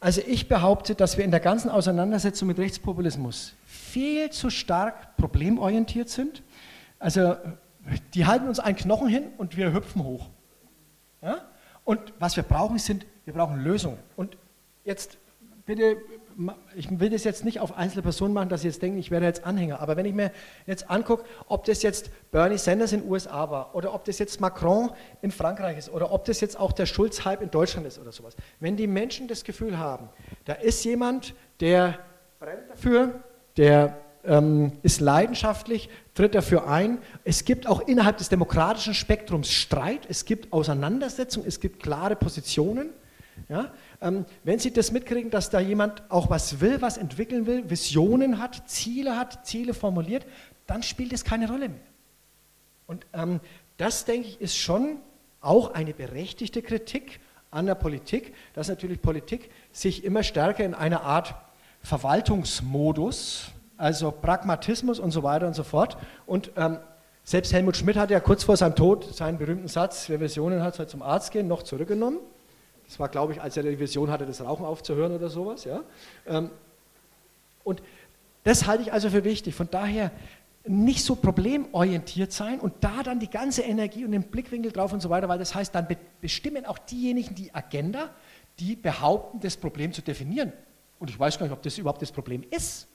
Also 0.00 0.22
ich 0.26 0.48
behaupte, 0.48 0.94
dass 0.94 1.18
wir 1.18 1.24
in 1.24 1.30
der 1.30 1.40
ganzen 1.40 1.70
Auseinandersetzung 1.70 2.48
mit 2.48 2.58
Rechtspopulismus 2.58 3.54
viel 3.66 4.30
zu 4.30 4.48
stark 4.48 5.16
problemorientiert 5.16 6.08
sind. 6.08 6.42
Also 6.98 7.36
die 8.14 8.26
halten 8.26 8.48
uns 8.48 8.60
einen 8.60 8.76
Knochen 8.76 9.08
hin 9.08 9.24
und 9.36 9.56
wir 9.56 9.72
hüpfen 9.72 10.04
hoch. 10.04 10.28
Ja? 11.22 11.48
Und 11.84 12.12
was 12.18 12.36
wir 12.36 12.42
brauchen 12.42 12.78
sind, 12.78 13.06
wir 13.24 13.34
brauchen 13.34 13.62
Lösungen. 13.62 13.98
Und 14.16 14.36
jetzt 14.84 15.18
bitte 15.66 15.96
ich 16.74 16.98
will 16.98 17.10
das 17.10 17.24
jetzt 17.24 17.44
nicht 17.44 17.60
auf 17.60 17.76
einzelne 17.76 18.02
Personen 18.02 18.32
machen, 18.32 18.48
dass 18.48 18.62
sie 18.62 18.68
jetzt 18.68 18.80
denken, 18.82 18.98
ich 18.98 19.10
werde 19.10 19.26
jetzt 19.26 19.44
Anhänger, 19.44 19.80
aber 19.80 19.96
wenn 19.96 20.06
ich 20.06 20.14
mir 20.14 20.30
jetzt 20.66 20.90
angucke, 20.90 21.24
ob 21.48 21.64
das 21.64 21.82
jetzt 21.82 22.10
Bernie 22.30 22.58
Sanders 22.58 22.92
in 22.92 23.02
den 23.02 23.10
USA 23.10 23.50
war 23.50 23.74
oder 23.74 23.92
ob 23.94 24.04
das 24.04 24.18
jetzt 24.18 24.40
Macron 24.40 24.90
in 25.22 25.30
Frankreich 25.30 25.76
ist 25.76 25.90
oder 25.90 26.12
ob 26.12 26.24
das 26.24 26.40
jetzt 26.40 26.58
auch 26.58 26.72
der 26.72 26.86
Schulz-Hype 26.86 27.42
in 27.42 27.50
Deutschland 27.50 27.86
ist 27.86 27.98
oder 27.98 28.12
sowas, 28.12 28.36
wenn 28.58 28.76
die 28.76 28.86
Menschen 28.86 29.28
das 29.28 29.44
Gefühl 29.44 29.78
haben, 29.78 30.08
da 30.44 30.54
ist 30.54 30.84
jemand, 30.84 31.34
der 31.60 31.98
brennt 32.38 32.70
dafür, 32.70 33.20
der 33.56 33.98
ähm, 34.24 34.72
ist 34.82 35.00
leidenschaftlich, 35.00 35.88
tritt 36.14 36.34
dafür 36.34 36.68
ein. 36.68 36.98
Es 37.24 37.44
gibt 37.44 37.66
auch 37.66 37.86
innerhalb 37.86 38.18
des 38.18 38.28
demokratischen 38.28 38.94
Spektrums 38.94 39.50
Streit, 39.50 40.06
es 40.08 40.24
gibt 40.24 40.52
Auseinandersetzungen, 40.52 41.46
es 41.46 41.60
gibt 41.60 41.82
klare 41.82 42.16
Positionen. 42.16 42.90
Ja? 43.48 43.72
Ähm, 44.00 44.24
wenn 44.44 44.58
Sie 44.58 44.72
das 44.72 44.92
mitkriegen, 44.92 45.30
dass 45.30 45.50
da 45.50 45.60
jemand 45.60 46.02
auch 46.10 46.30
was 46.30 46.60
will, 46.60 46.80
was 46.82 46.96
entwickeln 46.96 47.46
will, 47.46 47.68
Visionen 47.68 48.38
hat, 48.38 48.68
Ziele 48.68 49.16
hat, 49.16 49.46
Ziele 49.46 49.74
formuliert, 49.74 50.26
dann 50.66 50.82
spielt 50.82 51.12
es 51.12 51.24
keine 51.24 51.48
Rolle 51.48 51.68
mehr. 51.68 51.80
Und 52.86 53.06
ähm, 53.12 53.40
das, 53.76 54.04
denke 54.04 54.28
ich, 54.28 54.40
ist 54.40 54.56
schon 54.56 54.98
auch 55.40 55.74
eine 55.74 55.94
berechtigte 55.94 56.62
Kritik 56.62 57.20
an 57.50 57.66
der 57.66 57.74
Politik, 57.74 58.34
dass 58.54 58.68
natürlich 58.68 59.00
Politik 59.00 59.50
sich 59.72 60.04
immer 60.04 60.22
stärker 60.22 60.64
in 60.64 60.74
einer 60.74 61.02
Art 61.02 61.34
Verwaltungsmodus, 61.82 63.50
also 63.80 64.10
Pragmatismus 64.10 64.98
und 64.98 65.10
so 65.10 65.22
weiter 65.22 65.46
und 65.46 65.54
so 65.54 65.64
fort. 65.64 65.96
Und 66.26 66.50
ähm, 66.56 66.78
selbst 67.24 67.52
Helmut 67.52 67.76
Schmidt 67.76 67.96
hat 67.96 68.10
ja 68.10 68.20
kurz 68.20 68.44
vor 68.44 68.56
seinem 68.56 68.74
Tod 68.74 69.14
seinen 69.14 69.38
berühmten 69.38 69.68
Satz, 69.68 70.08
wer 70.08 70.20
Visionen 70.20 70.62
hat, 70.62 70.74
soll 70.74 70.86
zum 70.86 71.02
Arzt 71.02 71.32
gehen, 71.32 71.48
noch 71.48 71.62
zurückgenommen. 71.62 72.18
Das 72.86 72.98
war, 72.98 73.08
glaube 73.08 73.32
ich, 73.32 73.40
als 73.40 73.56
er 73.56 73.62
die 73.62 73.78
Vision 73.78 74.10
hatte, 74.10 74.26
das 74.26 74.44
Rauchen 74.44 74.64
aufzuhören 74.64 75.14
oder 75.14 75.28
sowas. 75.28 75.64
Ja? 75.64 75.80
Ähm, 76.26 76.50
und 77.62 77.82
das 78.44 78.66
halte 78.66 78.82
ich 78.82 78.92
also 78.92 79.10
für 79.10 79.24
wichtig. 79.24 79.54
Von 79.54 79.68
daher 79.70 80.10
nicht 80.66 81.04
so 81.04 81.14
problemorientiert 81.14 82.32
sein 82.32 82.60
und 82.60 82.74
da 82.80 83.02
dann 83.02 83.18
die 83.18 83.30
ganze 83.30 83.62
Energie 83.62 84.04
und 84.04 84.12
den 84.12 84.24
Blickwinkel 84.24 84.72
drauf 84.72 84.92
und 84.92 85.00
so 85.00 85.08
weiter, 85.08 85.28
weil 85.28 85.38
das 85.38 85.54
heißt, 85.54 85.74
dann 85.74 85.86
bestimmen 86.20 86.66
auch 86.66 86.78
diejenigen 86.78 87.34
die 87.34 87.54
Agenda, 87.54 88.10
die 88.58 88.76
behaupten, 88.76 89.40
das 89.40 89.56
Problem 89.56 89.92
zu 89.92 90.02
definieren. 90.02 90.52
Und 90.98 91.08
ich 91.08 91.18
weiß 91.18 91.38
gar 91.38 91.46
nicht, 91.46 91.52
ob 91.52 91.62
das 91.62 91.78
überhaupt 91.78 92.02
das 92.02 92.12
Problem 92.12 92.44
ist. 92.50 92.89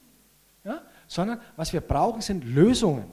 Ja? 0.65 0.81
Sondern 1.07 1.39
was 1.55 1.71
wir 1.71 1.81
brauchen, 1.81 2.21
sind 2.21 2.43
Lösungen. 2.43 3.05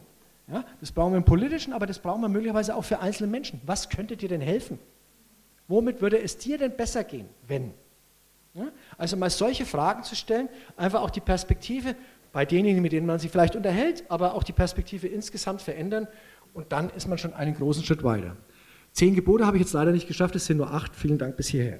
Ja? 0.48 0.64
Das 0.80 0.90
brauchen 0.90 1.12
wir 1.12 1.18
im 1.18 1.24
Politischen, 1.24 1.72
aber 1.72 1.86
das 1.86 1.98
brauchen 1.98 2.22
wir 2.22 2.28
möglicherweise 2.28 2.74
auch 2.74 2.84
für 2.84 2.98
einzelne 2.98 3.30
Menschen. 3.30 3.60
Was 3.64 3.88
könnte 3.88 4.16
dir 4.16 4.28
denn 4.28 4.40
helfen? 4.40 4.78
Womit 5.68 6.00
würde 6.00 6.20
es 6.20 6.38
dir 6.38 6.58
denn 6.58 6.74
besser 6.76 7.04
gehen, 7.04 7.28
wenn? 7.46 7.72
Ja? 8.54 8.68
Also 8.98 9.16
mal 9.16 9.30
solche 9.30 9.66
Fragen 9.66 10.02
zu 10.02 10.16
stellen, 10.16 10.48
einfach 10.76 11.02
auch 11.02 11.10
die 11.10 11.20
Perspektive 11.20 11.94
bei 12.32 12.46
denjenigen, 12.46 12.82
mit 12.82 12.92
denen 12.92 13.06
man 13.06 13.18
sich 13.18 13.30
vielleicht 13.30 13.54
unterhält, 13.54 14.04
aber 14.08 14.34
auch 14.34 14.42
die 14.42 14.52
Perspektive 14.52 15.06
insgesamt 15.06 15.60
verändern 15.60 16.08
und 16.54 16.72
dann 16.72 16.88
ist 16.90 17.06
man 17.06 17.18
schon 17.18 17.34
einen 17.34 17.54
großen 17.54 17.84
Schritt 17.84 18.02
weiter. 18.02 18.36
Zehn 18.92 19.14
Gebote 19.14 19.46
habe 19.46 19.58
ich 19.58 19.62
jetzt 19.62 19.72
leider 19.74 19.92
nicht 19.92 20.08
geschafft, 20.08 20.34
es 20.36 20.46
sind 20.46 20.56
nur 20.58 20.70
acht. 20.70 20.96
Vielen 20.96 21.18
Dank 21.18 21.36
bis 21.36 21.48
hierher. 21.48 21.78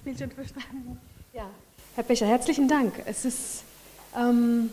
Spiel 0.00 0.16
schon 0.16 0.30
verstanden. 0.30 0.98
Ja, 1.34 1.50
Herr 1.94 1.99
Becher, 2.10 2.26
herzlichen 2.26 2.66
Dank. 2.66 2.92
Es 3.06 3.24
ist 3.24 3.62
ähm, 4.18 4.72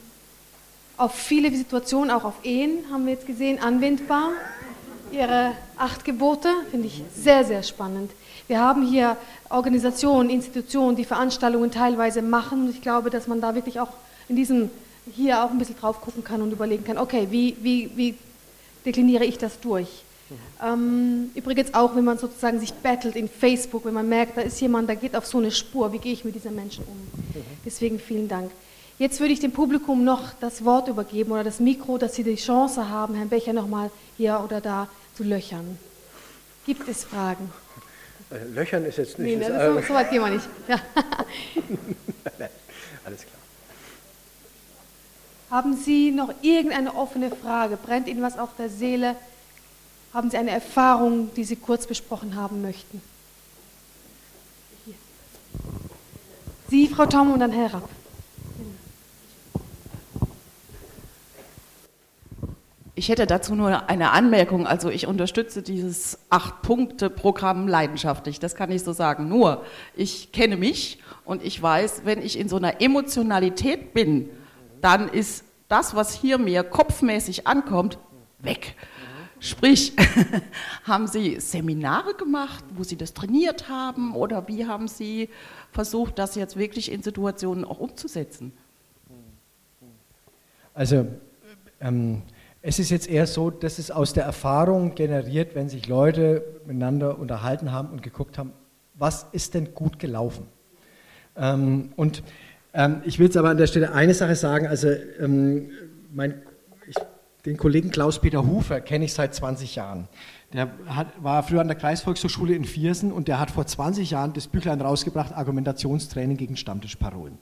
auf 0.97 1.13
viele 1.13 1.55
Situationen, 1.55 2.09
auch 2.09 2.23
auf 2.23 2.33
Ehen, 2.41 2.85
haben 2.91 3.05
wir 3.05 3.13
jetzt 3.13 3.27
gesehen, 3.27 3.59
anwendbar. 3.59 4.31
Ihre 5.11 5.51
acht 5.77 6.03
Gebote 6.03 6.49
finde 6.71 6.87
ich 6.87 7.03
sehr, 7.15 7.45
sehr 7.45 7.61
spannend. 7.61 8.09
Wir 8.47 8.59
haben 8.59 8.81
hier 8.81 9.17
Organisationen, 9.49 10.31
Institutionen, 10.31 10.95
die 10.95 11.05
Veranstaltungen 11.05 11.69
teilweise 11.69 12.23
machen. 12.23 12.71
Ich 12.71 12.81
glaube, 12.81 13.11
dass 13.11 13.27
man 13.27 13.39
da 13.39 13.53
wirklich 13.53 13.79
auch 13.79 13.91
in 14.27 14.35
diesem 14.35 14.71
hier 15.13 15.43
auch 15.43 15.51
ein 15.51 15.59
bisschen 15.59 15.77
drauf 15.77 16.01
gucken 16.01 16.23
kann 16.23 16.41
und 16.41 16.51
überlegen 16.51 16.85
kann, 16.85 16.97
okay, 16.97 17.27
wie, 17.29 17.55
wie, 17.61 17.91
wie 17.95 18.15
dekliniere 18.83 19.25
ich 19.25 19.37
das 19.37 19.59
durch? 19.59 20.05
Ähm, 20.63 21.31
übrigens 21.35 21.73
auch, 21.73 21.95
wenn 21.95 22.03
man 22.03 22.17
sozusagen 22.17 22.59
sich 22.59 22.73
battelt 22.73 23.15
in 23.15 23.29
Facebook, 23.29 23.85
wenn 23.85 23.93
man 23.93 24.09
merkt, 24.09 24.37
da 24.37 24.41
ist 24.41 24.59
jemand, 24.59 24.89
der 24.89 24.95
geht 24.95 25.15
auf 25.15 25.25
so 25.25 25.37
eine 25.37 25.51
Spur, 25.51 25.93
wie 25.93 25.99
gehe 25.99 26.13
ich 26.13 26.25
mit 26.25 26.35
diesen 26.35 26.55
Menschen 26.55 26.83
um? 26.85 27.07
Deswegen 27.65 27.99
vielen 27.99 28.27
Dank. 28.27 28.51
Jetzt 28.99 29.19
würde 29.19 29.31
ich 29.31 29.39
dem 29.39 29.51
Publikum 29.51 30.03
noch 30.03 30.33
das 30.39 30.65
Wort 30.65 30.87
übergeben 30.87 31.31
oder 31.31 31.43
das 31.43 31.59
Mikro, 31.59 31.97
dass 31.97 32.15
Sie 32.15 32.23
die 32.23 32.35
Chance 32.35 32.89
haben, 32.89 33.13
Herrn 33.13 33.29
Becher 33.29 33.53
nochmal 33.53 33.91
hier 34.17 34.41
oder 34.43 34.59
da 34.59 34.87
zu 35.15 35.23
löchern. 35.23 35.77
Gibt 36.65 36.87
es 36.89 37.03
Fragen? 37.03 37.51
Äh, 38.31 38.43
löchern 38.53 38.85
ist 38.85 38.97
jetzt 38.97 39.19
nicht. 39.19 39.37
Nee, 39.37 39.45
das 39.45 39.55
das 39.55 39.75
so, 39.75 39.87
so 39.87 39.93
weit 39.93 40.09
gehen 40.09 40.21
wir 40.21 40.31
nicht. 40.31 40.49
Ja. 40.67 40.81
Alles 43.05 43.21
klar. 43.21 43.37
Haben 45.49 45.77
Sie 45.77 46.11
noch 46.11 46.33
irgendeine 46.41 46.95
offene 46.95 47.29
Frage? 47.29 47.77
Brennt 47.77 48.07
Ihnen 48.07 48.21
was 48.21 48.37
auf 48.37 48.49
der 48.57 48.69
Seele? 48.69 49.15
Haben 50.17 50.31
Sie 50.31 50.37
eine 50.37 50.49
Erfahrung, 50.49 51.29
die 51.35 51.43
Sie 51.43 51.57
kurz 51.57 51.85
besprochen 51.85 52.35
haben 52.35 52.63
möchten? 52.63 53.03
Hier. 54.83 54.95
Sie, 56.69 56.87
Frau 56.87 57.05
Tom, 57.05 57.33
und 57.33 57.39
dann 57.39 57.51
Herr 57.51 57.75
Rapp. 57.75 57.87
Ich 62.95 63.09
hätte 63.09 63.27
dazu 63.27 63.53
nur 63.53 63.87
eine 63.91 64.09
Anmerkung. 64.09 64.65
Also 64.65 64.89
ich 64.89 65.05
unterstütze 65.05 65.61
dieses 65.61 66.17
Acht-Punkte-Programm 66.31 67.67
leidenschaftlich. 67.67 68.39
Das 68.39 68.55
kann 68.55 68.71
ich 68.71 68.83
so 68.83 68.93
sagen. 68.93 69.29
Nur, 69.29 69.63
ich 69.95 70.31
kenne 70.31 70.57
mich 70.57 70.97
und 71.25 71.43
ich 71.43 71.61
weiß, 71.61 72.01
wenn 72.05 72.23
ich 72.23 72.39
in 72.39 72.49
so 72.49 72.55
einer 72.55 72.81
Emotionalität 72.81 73.93
bin, 73.93 74.31
dann 74.81 75.09
ist 75.09 75.43
das, 75.67 75.93
was 75.93 76.15
hier 76.15 76.39
mir 76.39 76.63
kopfmäßig 76.63 77.45
ankommt, 77.45 77.99
weg. 78.39 78.75
Sprich, 79.39 79.93
haben 80.83 81.07
Sie 81.07 81.39
Seminare 81.39 82.13
gemacht, 82.15 82.63
wo 82.75 82.83
Sie 82.83 82.95
das 82.95 83.13
trainiert 83.13 83.69
haben 83.69 84.15
oder 84.15 84.47
wie 84.47 84.65
haben 84.65 84.87
Sie 84.87 85.29
versucht, 85.71 86.17
das 86.17 86.35
jetzt 86.35 86.57
wirklich 86.57 86.91
in 86.91 87.03
Situationen 87.03 87.63
auch 87.63 87.79
umzusetzen? 87.79 88.51
Also, 90.73 91.07
ähm, 91.79 92.21
es 92.61 92.79
ist 92.79 92.89
jetzt 92.89 93.09
eher 93.09 93.27
so, 93.27 93.49
dass 93.49 93.79
es 93.79 93.91
aus 93.91 94.13
der 94.13 94.25
Erfahrung 94.25 94.95
generiert, 94.95 95.55
wenn 95.55 95.69
sich 95.69 95.87
Leute 95.87 96.43
miteinander 96.65 97.17
unterhalten 97.17 97.71
haben 97.71 97.89
und 97.89 98.01
geguckt 98.01 98.37
haben, 98.37 98.51
was 98.95 99.27
ist 99.31 99.53
denn 99.53 99.73
gut 99.73 99.99
gelaufen. 99.99 100.47
Ähm, 101.35 101.93
und 101.95 102.23
ähm, 102.73 103.01
ich 103.05 103.19
will 103.19 103.27
jetzt 103.27 103.37
aber 103.37 103.49
an 103.49 103.57
der 103.57 103.67
Stelle 103.67 103.93
eine 103.93 104.13
Sache 104.13 104.35
sagen, 104.35 104.67
also 104.67 104.89
ähm, 105.19 105.69
mein, 106.13 106.41
den 107.47 107.55
Kollegen 107.55 107.91
Klaus-Peter 107.91 108.45
Hufer 108.45 108.81
kenne 108.81 109.05
ich 109.05 109.13
seit 109.13 109.33
20 109.33 109.75
Jahren. 109.75 110.09
Der 110.51 110.69
hat, 110.87 111.07
war 111.23 111.41
früher 111.43 111.61
an 111.61 111.67
der 111.69 111.77
Kreisvolkshochschule 111.77 112.53
in 112.53 112.65
Viersen 112.65 113.13
und 113.13 113.29
der 113.29 113.39
hat 113.39 113.51
vor 113.51 113.65
20 113.65 114.11
Jahren 114.11 114.33
das 114.33 114.47
Büchlein 114.47 114.81
rausgebracht, 114.81 115.31
Argumentationstraining 115.33 116.35
gegen 116.35 116.57
Stammtischparolen. 116.57 117.37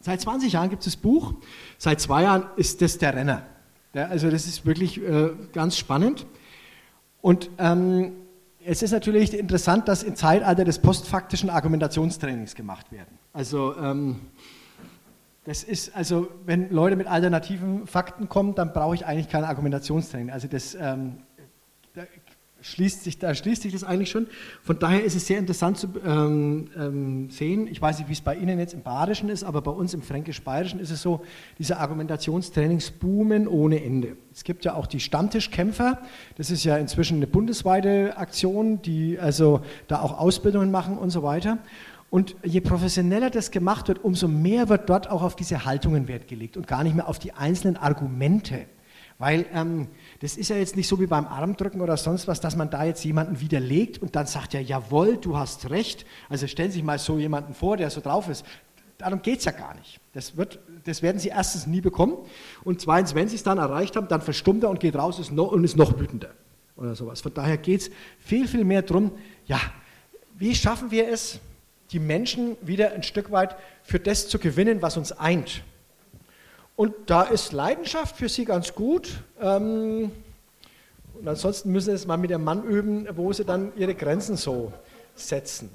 Seit 0.00 0.22
20 0.22 0.54
Jahren 0.54 0.70
gibt 0.70 0.80
es 0.80 0.94
das 0.94 0.96
Buch, 0.96 1.34
seit 1.76 2.00
zwei 2.00 2.22
Jahren 2.22 2.44
ist 2.56 2.80
das 2.80 2.96
der 2.96 3.14
Renner. 3.14 3.42
Ja, 3.92 4.06
also 4.06 4.30
das 4.30 4.46
ist 4.46 4.64
wirklich 4.64 5.02
äh, 5.02 5.32
ganz 5.52 5.76
spannend. 5.76 6.24
Und 7.20 7.50
ähm, 7.58 8.12
es 8.64 8.80
ist 8.82 8.92
natürlich 8.92 9.34
interessant, 9.34 9.86
dass 9.86 10.02
im 10.02 10.16
Zeitalter 10.16 10.64
des 10.64 10.78
postfaktischen 10.78 11.50
Argumentationstrainings 11.50 12.54
gemacht 12.54 12.90
werden. 12.90 13.18
Also 13.34 13.76
ähm, 13.76 14.20
das 15.44 15.62
ist, 15.64 15.96
also 15.96 16.28
wenn 16.44 16.70
Leute 16.70 16.96
mit 16.96 17.06
alternativen 17.06 17.86
Fakten 17.86 18.28
kommen, 18.28 18.54
dann 18.54 18.72
brauche 18.72 18.94
ich 18.94 19.06
eigentlich 19.06 19.28
kein 19.28 19.44
Argumentationstraining. 19.44 20.30
Also 20.30 20.48
das, 20.48 20.74
ähm, 20.74 21.18
da 21.94 22.02
schließt 22.62 23.04
sich, 23.04 23.18
da 23.18 23.34
schließt 23.34 23.62
sich 23.62 23.72
das 23.72 23.84
eigentlich 23.84 24.10
schon. 24.10 24.26
Von 24.62 24.78
daher 24.78 25.02
ist 25.02 25.16
es 25.16 25.26
sehr 25.26 25.38
interessant 25.38 25.78
zu 25.78 25.88
ähm, 26.04 26.68
ähm, 26.76 27.30
sehen, 27.30 27.66
ich 27.66 27.80
weiß 27.80 27.98
nicht, 27.98 28.08
wie 28.08 28.12
es 28.12 28.20
bei 28.20 28.34
Ihnen 28.34 28.58
jetzt 28.58 28.74
im 28.74 28.82
Badischen 28.82 29.28
ist, 29.28 29.44
aber 29.44 29.62
bei 29.62 29.70
uns 29.70 29.94
im 29.94 30.02
Fränkisch-Bayerischen 30.02 30.78
ist 30.78 30.90
es 30.90 31.02
so, 31.02 31.22
diese 31.58 31.78
Argumentationstrainings 31.78 32.90
boomen 32.90 33.48
ohne 33.48 33.82
Ende. 33.82 34.16
Es 34.32 34.44
gibt 34.44 34.64
ja 34.64 34.74
auch 34.74 34.86
die 34.86 35.00
Stammtischkämpfer, 35.00 36.00
das 36.36 36.50
ist 36.50 36.64
ja 36.64 36.76
inzwischen 36.76 37.16
eine 37.16 37.26
bundesweite 37.26 38.16
Aktion, 38.16 38.82
die 38.82 39.18
also 39.18 39.62
da 39.88 40.02
auch 40.02 40.18
Ausbildungen 40.18 40.70
machen 40.70 40.98
und 40.98 41.10
so 41.10 41.22
weiter. 41.22 41.58
Und 42.10 42.34
je 42.42 42.60
professioneller 42.60 43.30
das 43.30 43.52
gemacht 43.52 43.86
wird, 43.86 44.04
umso 44.04 44.26
mehr 44.26 44.68
wird 44.68 44.90
dort 44.90 45.08
auch 45.08 45.22
auf 45.22 45.36
diese 45.36 45.64
Haltungen 45.64 46.08
Wert 46.08 46.26
gelegt 46.26 46.56
und 46.56 46.66
gar 46.66 46.82
nicht 46.82 46.96
mehr 46.96 47.08
auf 47.08 47.20
die 47.20 47.32
einzelnen 47.32 47.76
Argumente. 47.76 48.66
Weil 49.18 49.46
ähm, 49.52 49.88
das 50.20 50.36
ist 50.36 50.48
ja 50.48 50.56
jetzt 50.56 50.76
nicht 50.76 50.88
so 50.88 50.98
wie 50.98 51.06
beim 51.06 51.26
Armdrücken 51.26 51.80
oder 51.82 51.96
sonst 51.96 52.26
was, 52.26 52.40
dass 52.40 52.56
man 52.56 52.70
da 52.70 52.84
jetzt 52.84 53.04
jemanden 53.04 53.40
widerlegt 53.40 53.98
und 53.98 54.16
dann 54.16 54.26
sagt 54.26 54.54
ja, 54.54 54.60
jawohl, 54.60 55.18
du 55.18 55.36
hast 55.36 55.70
recht. 55.70 56.04
Also 56.28 56.46
stellen 56.46 56.70
Sie 56.70 56.78
sich 56.78 56.84
mal 56.84 56.98
so 56.98 57.18
jemanden 57.18 57.54
vor, 57.54 57.76
der 57.76 57.90
so 57.90 58.00
drauf 58.00 58.28
ist. 58.28 58.44
Darum 58.98 59.22
geht 59.22 59.38
es 59.38 59.44
ja 59.44 59.52
gar 59.52 59.74
nicht. 59.74 60.00
Das, 60.14 60.36
wird, 60.36 60.58
das 60.84 61.02
werden 61.02 61.18
Sie 61.18 61.28
erstens 61.28 61.66
nie 61.66 61.80
bekommen. 61.80 62.16
Und 62.64 62.80
zweitens, 62.80 63.14
wenn 63.14 63.28
Sie 63.28 63.36
es 63.36 63.42
dann 63.42 63.58
erreicht 63.58 63.94
haben, 63.94 64.08
dann 64.08 64.20
verstummt 64.20 64.64
er 64.64 64.70
und 64.70 64.80
geht 64.80 64.96
raus 64.96 65.18
ist 65.18 65.30
noch, 65.30 65.52
und 65.52 65.64
ist 65.64 65.76
noch 65.76 65.98
wütender. 65.98 66.30
Oder 66.76 66.94
sowas. 66.94 67.20
Von 67.20 67.34
daher 67.34 67.58
geht 67.58 67.82
es 67.82 67.90
viel, 68.18 68.48
viel 68.48 68.64
mehr 68.64 68.82
darum, 68.82 69.12
ja, 69.46 69.60
wie 70.38 70.54
schaffen 70.54 70.90
wir 70.90 71.08
es, 71.08 71.40
die 71.92 71.98
Menschen 71.98 72.56
wieder 72.60 72.92
ein 72.92 73.02
Stück 73.02 73.30
weit 73.30 73.56
für 73.82 73.98
das 73.98 74.28
zu 74.28 74.38
gewinnen, 74.38 74.82
was 74.82 74.96
uns 74.96 75.12
eint. 75.12 75.62
Und 76.76 76.94
da 77.06 77.22
ist 77.22 77.52
Leidenschaft 77.52 78.16
für 78.16 78.28
sie 78.28 78.44
ganz 78.44 78.74
gut. 78.74 79.10
Ähm, 79.40 80.12
und 81.14 81.28
ansonsten 81.28 81.72
müssen 81.72 81.90
sie 81.90 81.96
es 81.96 82.06
mal 82.06 82.16
mit 82.16 82.30
dem 82.30 82.42
Mann 82.42 82.64
üben, 82.64 83.06
wo 83.16 83.32
sie 83.32 83.44
dann 83.44 83.72
ihre 83.76 83.94
Grenzen 83.94 84.36
so 84.36 84.72
setzen. 85.14 85.68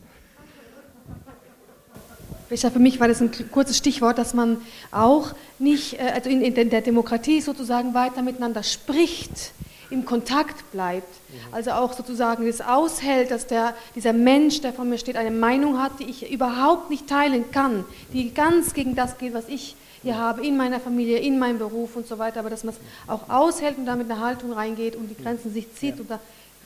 Für 2.50 2.80
mich 2.80 3.00
war 3.00 3.08
das 3.08 3.22
ein 3.22 3.32
kurzes 3.52 3.78
Stichwort, 3.78 4.18
dass 4.18 4.34
man 4.34 4.62
auch 4.92 5.34
nicht, 5.60 6.00
äh, 6.00 6.12
also 6.14 6.30
in, 6.30 6.42
in 6.42 6.70
der 6.70 6.82
Demokratie 6.82 7.42
sozusagen 7.42 7.94
weiter 7.94 8.22
miteinander 8.22 8.64
spricht, 8.64 9.52
im 9.90 10.06
Kontakt 10.06 10.72
bleibt. 10.72 11.14
Also 11.52 11.72
auch 11.72 11.94
sozusagen 11.94 12.46
das 12.46 12.62
aushält, 12.62 13.32
dass 13.32 13.48
der, 13.48 13.74
dieser 13.96 14.14
Mensch, 14.14 14.62
der 14.62 14.74
vor 14.74 14.86
mir 14.86 14.98
steht, 14.98 15.18
eine 15.18 15.32
Meinung 15.32 15.82
hat, 15.82 16.00
die 16.00 16.06
ich 16.06 16.32
überhaupt 16.32 16.90
nicht 16.90 17.08
teilen 17.08 17.52
kann, 17.52 17.86
die 18.14 18.34
ganz 18.34 18.74
gegen 18.74 18.96
das 18.96 19.18
geht, 19.18 19.34
was 19.34 19.48
ich 19.48 19.76
hier 20.02 20.18
habe, 20.18 20.46
in 20.46 20.56
meiner 20.56 20.80
Familie, 20.80 21.18
in 21.18 21.40
meinem 21.40 21.58
Beruf 21.58 21.96
und 21.96 22.08
so 22.08 22.20
weiter, 22.20 22.40
aber 22.40 22.50
dass 22.50 22.64
man 22.64 22.76
es 22.76 23.10
auch 23.10 23.30
aushält 23.30 23.78
und 23.78 23.86
da 23.86 23.96
mit 23.96 24.10
einer 24.10 24.24
Haltung 24.24 24.54
reingeht 24.54 24.96
und 24.96 25.08
die 25.08 25.22
Grenzen 25.22 25.52
sich 25.52 25.74
zieht 25.74 25.96
ja. 25.96 26.02
und 26.02 26.12
da 26.12 26.20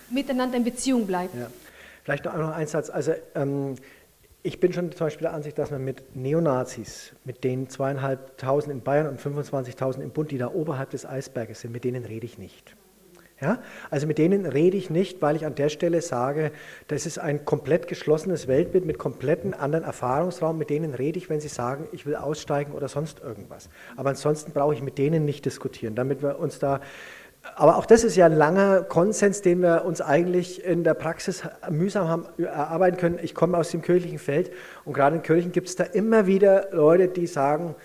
miteinander 0.09 0.57
in 0.57 0.63
Beziehung 0.63 1.07
bleibt. 1.07 1.35
Ja. 1.35 1.47
Vielleicht 2.03 2.25
noch 2.25 2.33
ein 2.33 2.67
Satz. 2.67 2.89
Also, 2.89 3.13
ähm, 3.35 3.75
ich 4.41 4.59
bin 4.59 4.73
schon 4.73 4.91
zum 4.91 5.07
Beispiel 5.07 5.23
der 5.23 5.33
Ansicht, 5.33 5.57
dass 5.57 5.69
man 5.69 5.83
mit 5.83 6.15
Neonazis, 6.15 7.11
mit 7.25 7.43
den 7.43 7.69
zweieinhalbtausend 7.69 8.73
in 8.73 8.81
Bayern 8.81 9.07
und 9.07 9.19
25.000 9.19 10.01
im 10.01 10.11
Bund, 10.11 10.31
die 10.31 10.37
da 10.37 10.47
oberhalb 10.47 10.89
des 10.91 11.05
Eisberges 11.05 11.61
sind, 11.61 11.71
mit 11.71 11.83
denen 11.83 12.05
rede 12.05 12.25
ich 12.25 12.37
nicht. 12.37 12.75
Ja? 13.41 13.59
Also 13.89 14.07
mit 14.07 14.17
denen 14.17 14.45
rede 14.45 14.77
ich 14.77 14.89
nicht, 14.89 15.21
weil 15.21 15.35
ich 15.35 15.45
an 15.45 15.55
der 15.55 15.69
Stelle 15.69 16.01
sage, 16.01 16.51
das 16.87 17.05
ist 17.05 17.19
ein 17.19 17.45
komplett 17.45 17.87
geschlossenes 17.87 18.47
Weltbild 18.47 18.85
mit 18.85 18.97
kompletten 18.97 19.53
anderen 19.53 19.85
Erfahrungsraum. 19.85 20.57
Mit 20.57 20.69
denen 20.69 20.93
rede 20.93 21.17
ich, 21.17 21.29
wenn 21.29 21.39
sie 21.39 21.47
sagen, 21.47 21.87
ich 21.91 22.05
will 22.05 22.15
aussteigen 22.15 22.73
oder 22.73 22.87
sonst 22.87 23.21
irgendwas. 23.21 23.69
Aber 23.95 24.09
ansonsten 24.09 24.51
brauche 24.51 24.73
ich 24.73 24.81
mit 24.81 24.97
denen 24.97 25.25
nicht 25.25 25.45
diskutieren, 25.45 25.95
damit 25.95 26.21
wir 26.21 26.39
uns 26.39 26.59
da 26.59 26.81
aber 27.55 27.77
auch 27.77 27.85
das 27.85 28.03
ist 28.03 28.15
ja 28.15 28.25
ein 28.25 28.33
langer 28.33 28.83
Konsens, 28.83 29.41
den 29.41 29.61
wir 29.61 29.85
uns 29.85 30.01
eigentlich 30.01 30.63
in 30.63 30.83
der 30.83 30.93
Praxis 30.93 31.43
mühsam 31.69 32.07
haben 32.07 32.25
erarbeiten 32.37 32.97
können. 32.97 33.19
Ich 33.21 33.33
komme 33.33 33.57
aus 33.57 33.71
dem 33.71 33.81
kirchlichen 33.81 34.19
Feld 34.19 34.51
und 34.85 34.93
gerade 34.93 35.15
in 35.17 35.21
Kirchen 35.21 35.51
gibt 35.51 35.69
es 35.69 35.75
da 35.75 35.85
immer 35.85 36.27
wieder 36.27 36.67
Leute, 36.71 37.07
die 37.07 37.27
sagen, 37.27 37.75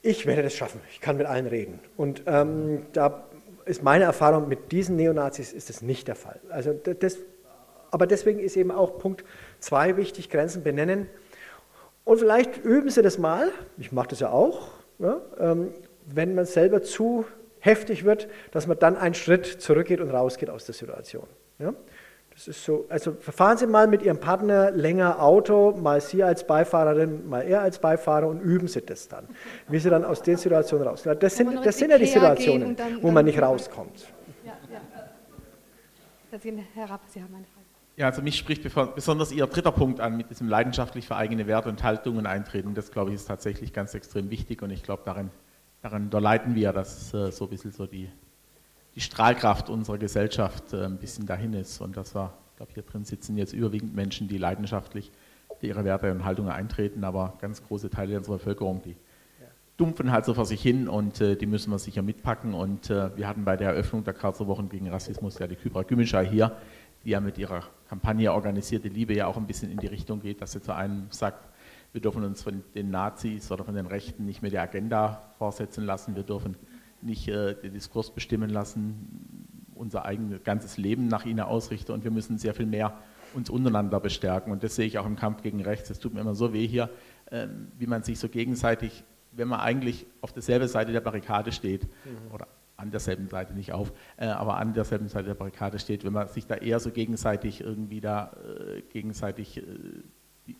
ich 0.00 0.26
werde 0.26 0.44
das 0.44 0.54
schaffen, 0.54 0.80
ich 0.92 1.00
kann 1.00 1.16
mit 1.16 1.26
allen 1.26 1.46
reden. 1.46 1.80
Und 1.96 2.22
ähm, 2.26 2.86
da 2.92 3.27
ist 3.68 3.82
meine 3.82 4.04
Erfahrung 4.04 4.48
mit 4.48 4.72
diesen 4.72 4.96
Neonazis 4.96 5.52
ist 5.52 5.68
das 5.68 5.82
nicht 5.82 6.08
der 6.08 6.16
Fall. 6.16 6.40
Also 6.48 6.72
das, 6.72 7.18
aber 7.90 8.06
deswegen 8.06 8.40
ist 8.40 8.56
eben 8.56 8.70
auch 8.70 8.98
Punkt 8.98 9.24
2 9.60 9.96
wichtig, 9.96 10.30
Grenzen 10.30 10.62
benennen. 10.62 11.08
Und 12.04 12.18
vielleicht 12.18 12.64
üben 12.64 12.90
Sie 12.90 13.02
das 13.02 13.18
mal, 13.18 13.52
ich 13.76 13.92
mache 13.92 14.08
das 14.08 14.20
ja 14.20 14.30
auch, 14.30 14.68
ja, 14.98 15.20
ähm, 15.38 15.72
wenn 16.06 16.34
man 16.34 16.46
selber 16.46 16.82
zu 16.82 17.26
heftig 17.60 18.04
wird, 18.04 18.28
dass 18.52 18.66
man 18.66 18.78
dann 18.78 18.96
einen 18.96 19.14
Schritt 19.14 19.46
zurückgeht 19.46 20.00
und 20.00 20.10
rausgeht 20.10 20.48
aus 20.48 20.64
der 20.64 20.74
Situation. 20.74 21.26
Ja. 21.58 21.74
Das 22.38 22.46
ist 22.46 22.64
so, 22.64 22.86
also 22.88 23.14
fahren 23.14 23.58
Sie 23.58 23.66
mal 23.66 23.88
mit 23.88 24.00
Ihrem 24.00 24.20
Partner 24.20 24.70
länger 24.70 25.20
Auto, 25.20 25.72
mal 25.72 26.00
Sie 26.00 26.22
als 26.22 26.46
Beifahrerin, 26.46 27.28
mal 27.28 27.40
er 27.40 27.62
als 27.62 27.80
Beifahrer 27.80 28.28
und 28.28 28.40
üben 28.40 28.68
Sie 28.68 28.80
das 28.80 29.08
dann, 29.08 29.26
wie 29.66 29.80
Sie 29.80 29.90
dann 29.90 30.04
aus 30.04 30.22
den 30.22 30.36
Situationen 30.36 30.86
rauskommen. 30.86 31.18
Das 31.18 31.36
sind, 31.36 31.66
das 31.66 31.76
sind 31.76 31.90
ja 31.90 31.98
die 31.98 32.06
Situationen, 32.06 32.76
dann, 32.76 33.02
wo 33.02 33.10
man 33.10 33.24
nicht 33.24 33.42
rauskommt. 33.42 34.06
Ja, 34.44 34.52
ja. 34.70 34.80
Herr 36.74 36.90
Rapp, 36.90 37.00
Sie 37.08 37.20
haben 37.20 37.34
eine 37.34 37.44
Frage. 37.44 37.66
Ja, 37.96 38.06
also 38.06 38.22
mich 38.22 38.38
spricht 38.38 38.62
besonders 38.94 39.32
Ihr 39.32 39.44
dritter 39.48 39.72
Punkt 39.72 39.98
an, 39.98 40.16
mit 40.16 40.30
diesem 40.30 40.48
leidenschaftlich 40.48 41.08
für 41.08 41.16
eigene 41.16 41.48
Werte 41.48 41.68
und 41.68 41.82
Haltungen 41.82 42.24
eintreten. 42.24 42.72
Das, 42.72 42.92
glaube 42.92 43.10
ich, 43.10 43.16
ist 43.16 43.26
tatsächlich 43.26 43.72
ganz 43.72 43.94
extrem 43.94 44.30
wichtig 44.30 44.62
und 44.62 44.70
ich 44.70 44.84
glaube, 44.84 45.02
darin, 45.04 45.30
daran 45.82 46.08
leiten 46.08 46.54
wir, 46.54 46.72
dass 46.72 47.12
äh, 47.12 47.32
so 47.32 47.46
ein 47.46 47.50
bisschen 47.50 47.72
so 47.72 47.86
die 47.86 48.08
die 48.94 49.00
Strahlkraft 49.00 49.70
unserer 49.70 49.98
Gesellschaft 49.98 50.72
äh, 50.72 50.84
ein 50.84 50.98
bisschen 50.98 51.26
dahin 51.26 51.52
ist. 51.52 51.80
Und 51.80 51.96
das 51.96 52.14
war, 52.14 52.34
ich 52.50 52.56
glaube, 52.56 52.72
hier 52.74 52.82
drin 52.82 53.04
sitzen 53.04 53.36
jetzt 53.36 53.52
überwiegend 53.52 53.94
Menschen, 53.94 54.28
die 54.28 54.38
leidenschaftlich 54.38 55.10
für 55.58 55.66
ihre 55.66 55.84
Werte 55.84 56.10
und 56.10 56.24
Haltungen 56.24 56.52
eintreten, 56.52 57.04
aber 57.04 57.34
ganz 57.40 57.62
große 57.64 57.90
Teile 57.90 58.16
unserer 58.16 58.38
Bevölkerung, 58.38 58.82
die 58.82 58.96
dumpfen 59.78 60.10
halt 60.10 60.24
so 60.24 60.34
vor 60.34 60.44
sich 60.44 60.60
hin 60.60 60.88
und 60.88 61.20
äh, 61.20 61.36
die 61.36 61.46
müssen 61.46 61.70
wir 61.70 61.78
sicher 61.78 62.02
mitpacken. 62.02 62.52
Und 62.52 62.90
äh, 62.90 63.16
wir 63.16 63.26
hatten 63.26 63.44
bei 63.44 63.56
der 63.56 63.70
Eröffnung 63.70 64.04
der 64.04 64.12
Karlsruher 64.12 64.48
Wochen 64.48 64.68
gegen 64.68 64.88
Rassismus 64.88 65.38
ja 65.38 65.46
die 65.46 65.54
Kybra 65.54 65.82
Gümüşay 65.82 66.26
hier, 66.26 66.52
die 67.04 67.10
ja 67.10 67.20
mit 67.20 67.38
ihrer 67.38 67.62
Kampagne 67.88 68.32
Organisierte 68.32 68.88
Liebe 68.88 69.14
ja 69.14 69.26
auch 69.26 69.36
ein 69.36 69.46
bisschen 69.46 69.70
in 69.70 69.78
die 69.78 69.86
Richtung 69.86 70.20
geht, 70.20 70.42
dass 70.42 70.52
sie 70.52 70.60
zu 70.60 70.74
einem 70.74 71.06
sagt, 71.10 71.48
Wir 71.92 72.02
dürfen 72.02 72.22
uns 72.22 72.42
von 72.42 72.62
den 72.74 72.90
Nazis 72.90 73.50
oder 73.50 73.64
von 73.64 73.74
den 73.74 73.86
Rechten 73.86 74.26
nicht 74.26 74.42
mehr 74.42 74.50
die 74.50 74.58
Agenda 74.58 75.32
vorsetzen 75.38 75.84
lassen. 75.84 76.14
Wir 76.16 76.22
dürfen 76.22 76.56
nicht 77.02 77.28
äh, 77.28 77.54
den 77.54 77.74
Diskurs 77.74 78.10
bestimmen 78.10 78.50
lassen, 78.50 79.66
unser 79.74 80.04
eigenes 80.04 80.42
ganzes 80.42 80.76
Leben 80.76 81.06
nach 81.06 81.24
ihnen 81.24 81.40
ausrichten 81.40 81.92
und 81.92 82.04
wir 82.04 82.10
müssen 82.10 82.38
sehr 82.38 82.54
viel 82.54 82.66
mehr 82.66 82.98
uns 83.34 83.50
untereinander 83.50 84.00
bestärken. 84.00 84.52
Und 84.52 84.62
das 84.62 84.74
sehe 84.74 84.86
ich 84.86 84.98
auch 84.98 85.06
im 85.06 85.16
Kampf 85.16 85.42
gegen 85.42 85.60
rechts. 85.60 85.90
Es 85.90 85.98
tut 85.98 86.14
mir 86.14 86.20
immer 86.20 86.34
so 86.34 86.52
weh 86.52 86.66
hier, 86.66 86.90
äh, 87.30 87.46
wie 87.78 87.86
man 87.86 88.02
sich 88.02 88.18
so 88.18 88.28
gegenseitig, 88.28 89.04
wenn 89.32 89.48
man 89.48 89.60
eigentlich 89.60 90.06
auf 90.20 90.32
derselben 90.32 90.68
Seite 90.68 90.92
der 90.92 91.00
Barrikade 91.00 91.52
steht, 91.52 91.84
mhm. 91.84 92.32
oder 92.32 92.48
an 92.76 92.90
derselben 92.92 93.28
Seite 93.28 93.54
nicht 93.54 93.72
auf, 93.72 93.92
äh, 94.16 94.26
aber 94.26 94.56
an 94.56 94.72
derselben 94.72 95.08
Seite 95.08 95.26
der 95.26 95.34
Barrikade 95.34 95.78
steht, 95.78 96.04
wenn 96.04 96.12
man 96.12 96.28
sich 96.28 96.46
da 96.46 96.54
eher 96.54 96.78
so 96.78 96.90
gegenseitig 96.90 97.60
irgendwie 97.60 98.00
da 98.00 98.32
äh, 98.44 98.82
gegenseitig 98.82 99.58
äh, 99.58 99.62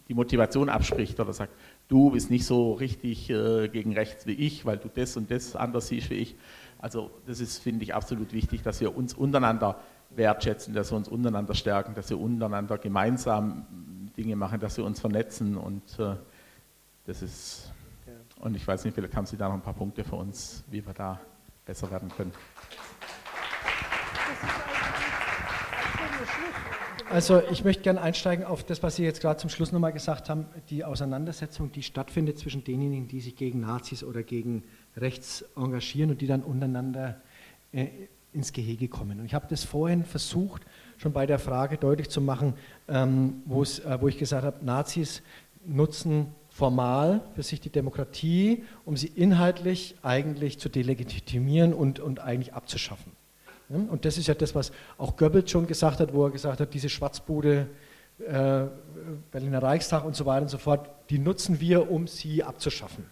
die 0.09 0.15
Motivation 0.15 0.69
abspricht 0.69 1.19
oder 1.21 1.33
sagt, 1.33 1.55
du 1.89 2.11
bist 2.11 2.31
nicht 2.31 2.45
so 2.45 2.75
richtig 2.75 3.31
äh, 3.31 3.69
gegen 3.69 3.95
rechts 3.95 4.27
wie 4.27 4.33
ich, 4.33 4.65
weil 4.67 4.77
du 4.77 4.89
das 4.89 5.17
und 5.17 5.31
das 5.31 5.57
anders 5.57 5.89
siehst 5.89 6.11
wie 6.11 6.15
ich. 6.15 6.37
Also 6.79 7.11
das 7.27 7.41
ist, 7.41 7.59
finde 7.59 7.83
ich, 7.83 7.95
absolut 7.95 8.33
wichtig, 8.33 8.63
dass 8.63 8.81
wir 8.81 8.97
uns 8.97 9.15
untereinander 9.15 9.81
wertschätzen, 10.11 10.75
dass 10.75 10.93
wir 10.93 10.97
uns 10.97 11.09
untereinander 11.09 11.55
stärken, 11.55 11.95
dass 11.95 12.11
wir 12.11 12.21
untereinander 12.21 12.79
gemeinsam 12.79 13.67
Dinge 14.17 14.37
machen, 14.37 14.61
dass 14.61 14.77
wir 14.77 14.85
uns 14.85 15.01
vernetzen 15.01 15.57
und 15.57 15.99
äh, 15.99 16.15
das 17.07 17.23
ist, 17.23 17.73
und 18.41 18.55
ich 18.55 18.67
weiß 18.67 18.85
nicht, 18.85 18.95
vielleicht 18.95 19.17
haben 19.17 19.27
Sie 19.27 19.37
da 19.37 19.49
noch 19.49 19.55
ein 19.55 19.63
paar 19.63 19.75
Punkte 19.75 20.05
für 20.05 20.17
uns, 20.17 20.63
wie 20.71 20.85
wir 20.85 20.93
da 20.93 21.19
besser 21.65 21.91
werden 21.91 22.11
können. 22.11 22.33
Also 27.11 27.41
ich 27.51 27.65
möchte 27.65 27.83
gerne 27.83 28.03
einsteigen 28.03 28.45
auf 28.45 28.65
das, 28.65 28.83
was 28.83 28.97
Sie 28.97 29.03
jetzt 29.03 29.23
gerade 29.23 29.41
zum 29.41 29.49
Schluss 29.49 29.73
nochmal 29.73 29.95
gesagt 29.95 30.29
haben, 30.29 30.45
die 30.69 30.85
Auseinandersetzung, 30.85 31.73
die 31.73 31.83
stattfindet 31.83 32.39
zwischen 32.39 32.65
denjenigen, 32.65 33.09
die 33.09 33.21
sich 33.21 33.35
gegen 33.35 33.61
Nazis 33.61 34.05
oder 34.05 34.23
gegen 34.23 34.63
rechts 34.95 35.43
engagieren 35.57 36.11
und 36.11 36.21
die 36.21 36.27
dann 36.27 36.43
untereinander 36.43 37.23
äh, 37.73 37.87
ins 38.35 38.53
Gehege 38.53 38.89
kommen. 38.89 39.21
Und 39.21 39.25
ich 39.25 39.33
habe 39.33 39.47
das 39.49 39.65
vorhin 39.65 40.05
versucht, 40.05 40.67
schon 40.99 41.15
bei 41.15 41.25
der 41.25 41.39
Frage 41.39 41.79
deutlich 41.79 42.11
zu 42.11 42.21
machen, 42.21 42.55
ähm, 42.89 43.43
äh, 43.47 43.51
wo 43.51 44.09
ich 44.09 44.19
gesagt 44.19 44.45
habe, 44.45 44.63
Nazis 44.63 45.23
nutzen 45.65 46.27
formal 46.51 47.23
für 47.35 47.43
sich 47.43 47.61
die 47.61 47.71
Demokratie, 47.71 48.65
um 48.85 48.99
sie 48.99 49.07
inhaltlich 49.07 49.97
eigentlich 50.03 50.59
zu 50.59 50.69
delegitimieren 50.69 51.73
und, 51.73 52.01
und 52.01 52.21
eigentlich 52.21 52.53
abzuschaffen. 52.53 53.13
Und 53.69 54.05
das 54.05 54.17
ist 54.17 54.27
ja 54.27 54.35
das, 54.35 54.55
was 54.55 54.73
auch 54.97 55.17
Goebbels 55.17 55.51
schon 55.51 55.67
gesagt 55.67 56.01
hat, 56.01 56.15
wo 56.15 56.25
er 56.25 56.31
gesagt 56.31 56.61
hat, 56.61 56.73
diese 56.73 56.89
Schwarzbude, 56.89 57.69
äh, 58.27 58.65
Berliner 59.31 59.63
Reichstag 59.63 60.05
und 60.05 60.17
so 60.17 60.25
weiter 60.25 60.43
und 60.43 60.49
so 60.49 60.59
fort, 60.59 60.89
die 61.11 61.19
nutzen 61.19 61.61
wir, 61.61 61.91
um 61.91 62.07
sie 62.07 62.43
abzuschaffen. 62.43 63.05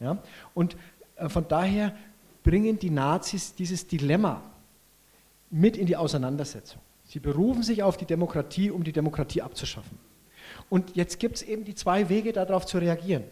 Ja? 0.00 0.18
Und 0.52 0.76
äh, 1.16 1.28
von 1.28 1.46
daher 1.46 1.94
bringen 2.42 2.78
die 2.78 2.90
Nazis 2.90 3.54
dieses 3.54 3.86
Dilemma 3.86 4.42
mit 5.50 5.76
in 5.76 5.86
die 5.86 5.96
Auseinandersetzung. 5.96 6.80
Sie 7.04 7.20
berufen 7.20 7.62
sich 7.62 7.82
auf 7.82 7.96
die 7.96 8.04
Demokratie, 8.04 8.70
um 8.70 8.84
die 8.84 8.92
Demokratie 8.92 9.42
abzuschaffen. 9.42 9.98
Und 10.68 10.96
jetzt 10.96 11.18
gibt 11.18 11.36
es 11.36 11.42
eben 11.42 11.64
die 11.64 11.74
zwei 11.74 12.08
Wege, 12.08 12.32
darauf 12.32 12.66
zu 12.66 12.78
reagieren. 12.78 13.24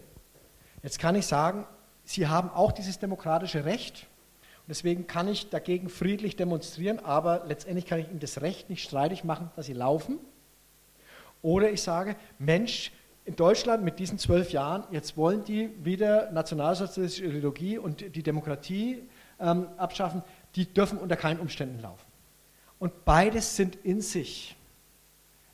Jetzt 0.82 0.98
kann 0.98 1.14
ich 1.14 1.26
sagen, 1.26 1.66
Sie 2.04 2.26
haben 2.26 2.48
auch 2.50 2.72
dieses 2.72 2.98
demokratische 2.98 3.66
Recht, 3.66 4.06
Deswegen 4.68 5.06
kann 5.06 5.28
ich 5.28 5.48
dagegen 5.48 5.88
friedlich 5.88 6.36
demonstrieren, 6.36 6.98
aber 6.98 7.44
letztendlich 7.46 7.86
kann 7.86 8.00
ich 8.00 8.10
ihm 8.10 8.20
das 8.20 8.42
Recht 8.42 8.68
nicht 8.68 8.84
streitig 8.84 9.24
machen, 9.24 9.50
dass 9.56 9.66
sie 9.66 9.72
laufen. 9.72 10.18
Oder 11.40 11.70
ich 11.70 11.80
sage, 11.80 12.16
Mensch, 12.38 12.92
in 13.24 13.34
Deutschland 13.34 13.82
mit 13.82 13.98
diesen 13.98 14.18
zwölf 14.18 14.52
Jahren, 14.52 14.84
jetzt 14.90 15.16
wollen 15.16 15.42
die 15.44 15.70
wieder 15.84 16.30
nationalsozialistische 16.32 17.26
Ideologie 17.26 17.78
und 17.78 18.14
die 18.14 18.22
Demokratie 18.22 19.02
ähm, 19.40 19.68
abschaffen, 19.78 20.22
die 20.54 20.66
dürfen 20.66 20.98
unter 20.98 21.16
keinen 21.16 21.40
Umständen 21.40 21.80
laufen. 21.80 22.04
Und 22.78 23.04
beides 23.06 23.56
sind 23.56 23.76
in 23.84 24.02
sich 24.02 24.54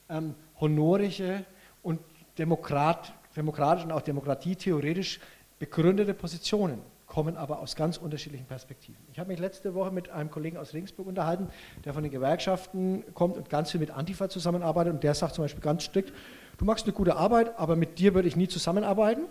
ähm, 0.08 0.34
honorische 0.60 1.44
und 1.82 2.00
Demokrat, 2.38 3.12
demokratisch 3.36 3.84
und 3.84 3.92
auch 3.92 4.02
demokratietheoretisch 4.02 5.20
begründete 5.60 6.14
Positionen 6.14 6.80
kommen 7.14 7.36
aber 7.36 7.60
aus 7.60 7.76
ganz 7.76 7.96
unterschiedlichen 7.96 8.44
Perspektiven. 8.44 8.98
Ich 9.12 9.20
habe 9.20 9.28
mich 9.28 9.38
letzte 9.38 9.72
Woche 9.72 9.92
mit 9.92 10.10
einem 10.10 10.32
Kollegen 10.32 10.56
aus 10.56 10.74
Regensburg 10.74 11.06
unterhalten, 11.06 11.46
der 11.84 11.94
von 11.94 12.02
den 12.02 12.10
Gewerkschaften 12.10 13.04
kommt 13.14 13.36
und 13.36 13.48
ganz 13.48 13.70
viel 13.70 13.78
mit 13.78 13.92
Antifa 13.92 14.28
zusammenarbeitet 14.28 14.94
und 14.94 15.04
der 15.04 15.14
sagt 15.14 15.36
zum 15.36 15.44
Beispiel 15.44 15.62
ganz 15.62 15.84
strikt, 15.84 16.12
du 16.58 16.64
machst 16.64 16.86
eine 16.86 16.92
gute 16.92 17.14
Arbeit, 17.14 17.56
aber 17.56 17.76
mit 17.76 18.00
dir 18.00 18.14
würde 18.14 18.26
ich 18.26 18.34
nie 18.34 18.48
zusammenarbeiten, 18.48 19.26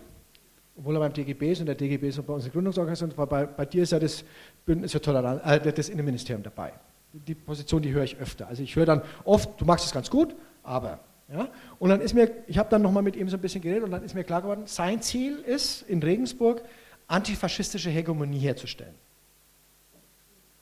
obwohl 0.78 0.96
er 0.96 1.00
beim 1.00 1.12
DGB 1.12 1.52
ist 1.52 1.60
und 1.60 1.66
der 1.66 1.74
DGB 1.74 2.08
ist 2.08 2.26
bei 2.26 2.32
uns 2.32 2.44
eine 2.44 2.52
Gründungsorganisation, 2.52 3.12
weil 3.16 3.26
bei, 3.26 3.44
bei 3.44 3.66
dir 3.66 3.82
ist 3.82 3.92
ja 3.92 3.98
das 3.98 4.24
Bündnis 4.64 4.92
für 4.92 5.02
Toleranz, 5.02 5.42
äh, 5.44 5.70
das 5.70 5.90
Innenministerium 5.90 6.42
dabei. 6.42 6.72
Die 7.12 7.34
Position, 7.34 7.82
die 7.82 7.92
höre 7.92 8.04
ich 8.04 8.16
öfter. 8.16 8.48
Also 8.48 8.62
ich 8.62 8.74
höre 8.76 8.86
dann 8.86 9.02
oft, 9.24 9.60
du 9.60 9.66
machst 9.66 9.84
es 9.84 9.92
ganz 9.92 10.08
gut, 10.08 10.34
aber 10.62 11.00
ja? 11.30 11.48
Und 11.78 11.90
dann 11.90 12.00
ist 12.00 12.14
mir, 12.14 12.30
ich 12.46 12.56
habe 12.56 12.70
dann 12.70 12.80
nochmal 12.80 13.02
mit 13.02 13.16
ihm 13.16 13.28
so 13.28 13.36
ein 13.36 13.40
bisschen 13.40 13.60
geredet 13.60 13.84
und 13.84 13.90
dann 13.90 14.02
ist 14.02 14.14
mir 14.14 14.24
klar 14.24 14.40
geworden, 14.40 14.62
sein 14.64 15.02
Ziel 15.02 15.36
ist 15.36 15.82
in 15.82 16.02
Regensburg, 16.02 16.62
antifaschistische 17.06 17.90
Hegemonie 17.90 18.38
herzustellen. 18.38 18.94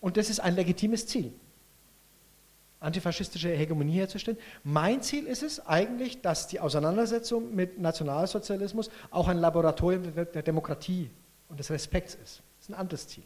Und 0.01 0.17
das 0.17 0.31
ist 0.31 0.41
ein 0.41 0.55
legitimes 0.57 1.07
Ziel, 1.07 1.33
antifaschistische 2.81 3.51
Hegemonie 3.51 3.99
herzustellen. 3.99 4.39
Mein 4.65 5.01
Ziel 5.03 5.27
ist 5.27 5.43
es 5.43 5.65
eigentlich, 5.65 6.21
dass 6.21 6.49
die 6.49 6.59
Auseinandersetzung 6.59 7.55
mit 7.55 7.81
Nationalsozialismus 7.81 8.91
auch 9.11 9.29
ein 9.29 9.39
Laboratorium 9.39 10.13
der 10.15 10.43
Demokratie 10.43 11.09
und 11.49 11.61
des 11.61 11.71
Respekts 11.71 12.15
ist. 12.15 12.43
Das 12.59 12.69
ist 12.69 12.71
ein 12.71 12.75
anderes 12.75 13.07
Ziel. 13.07 13.25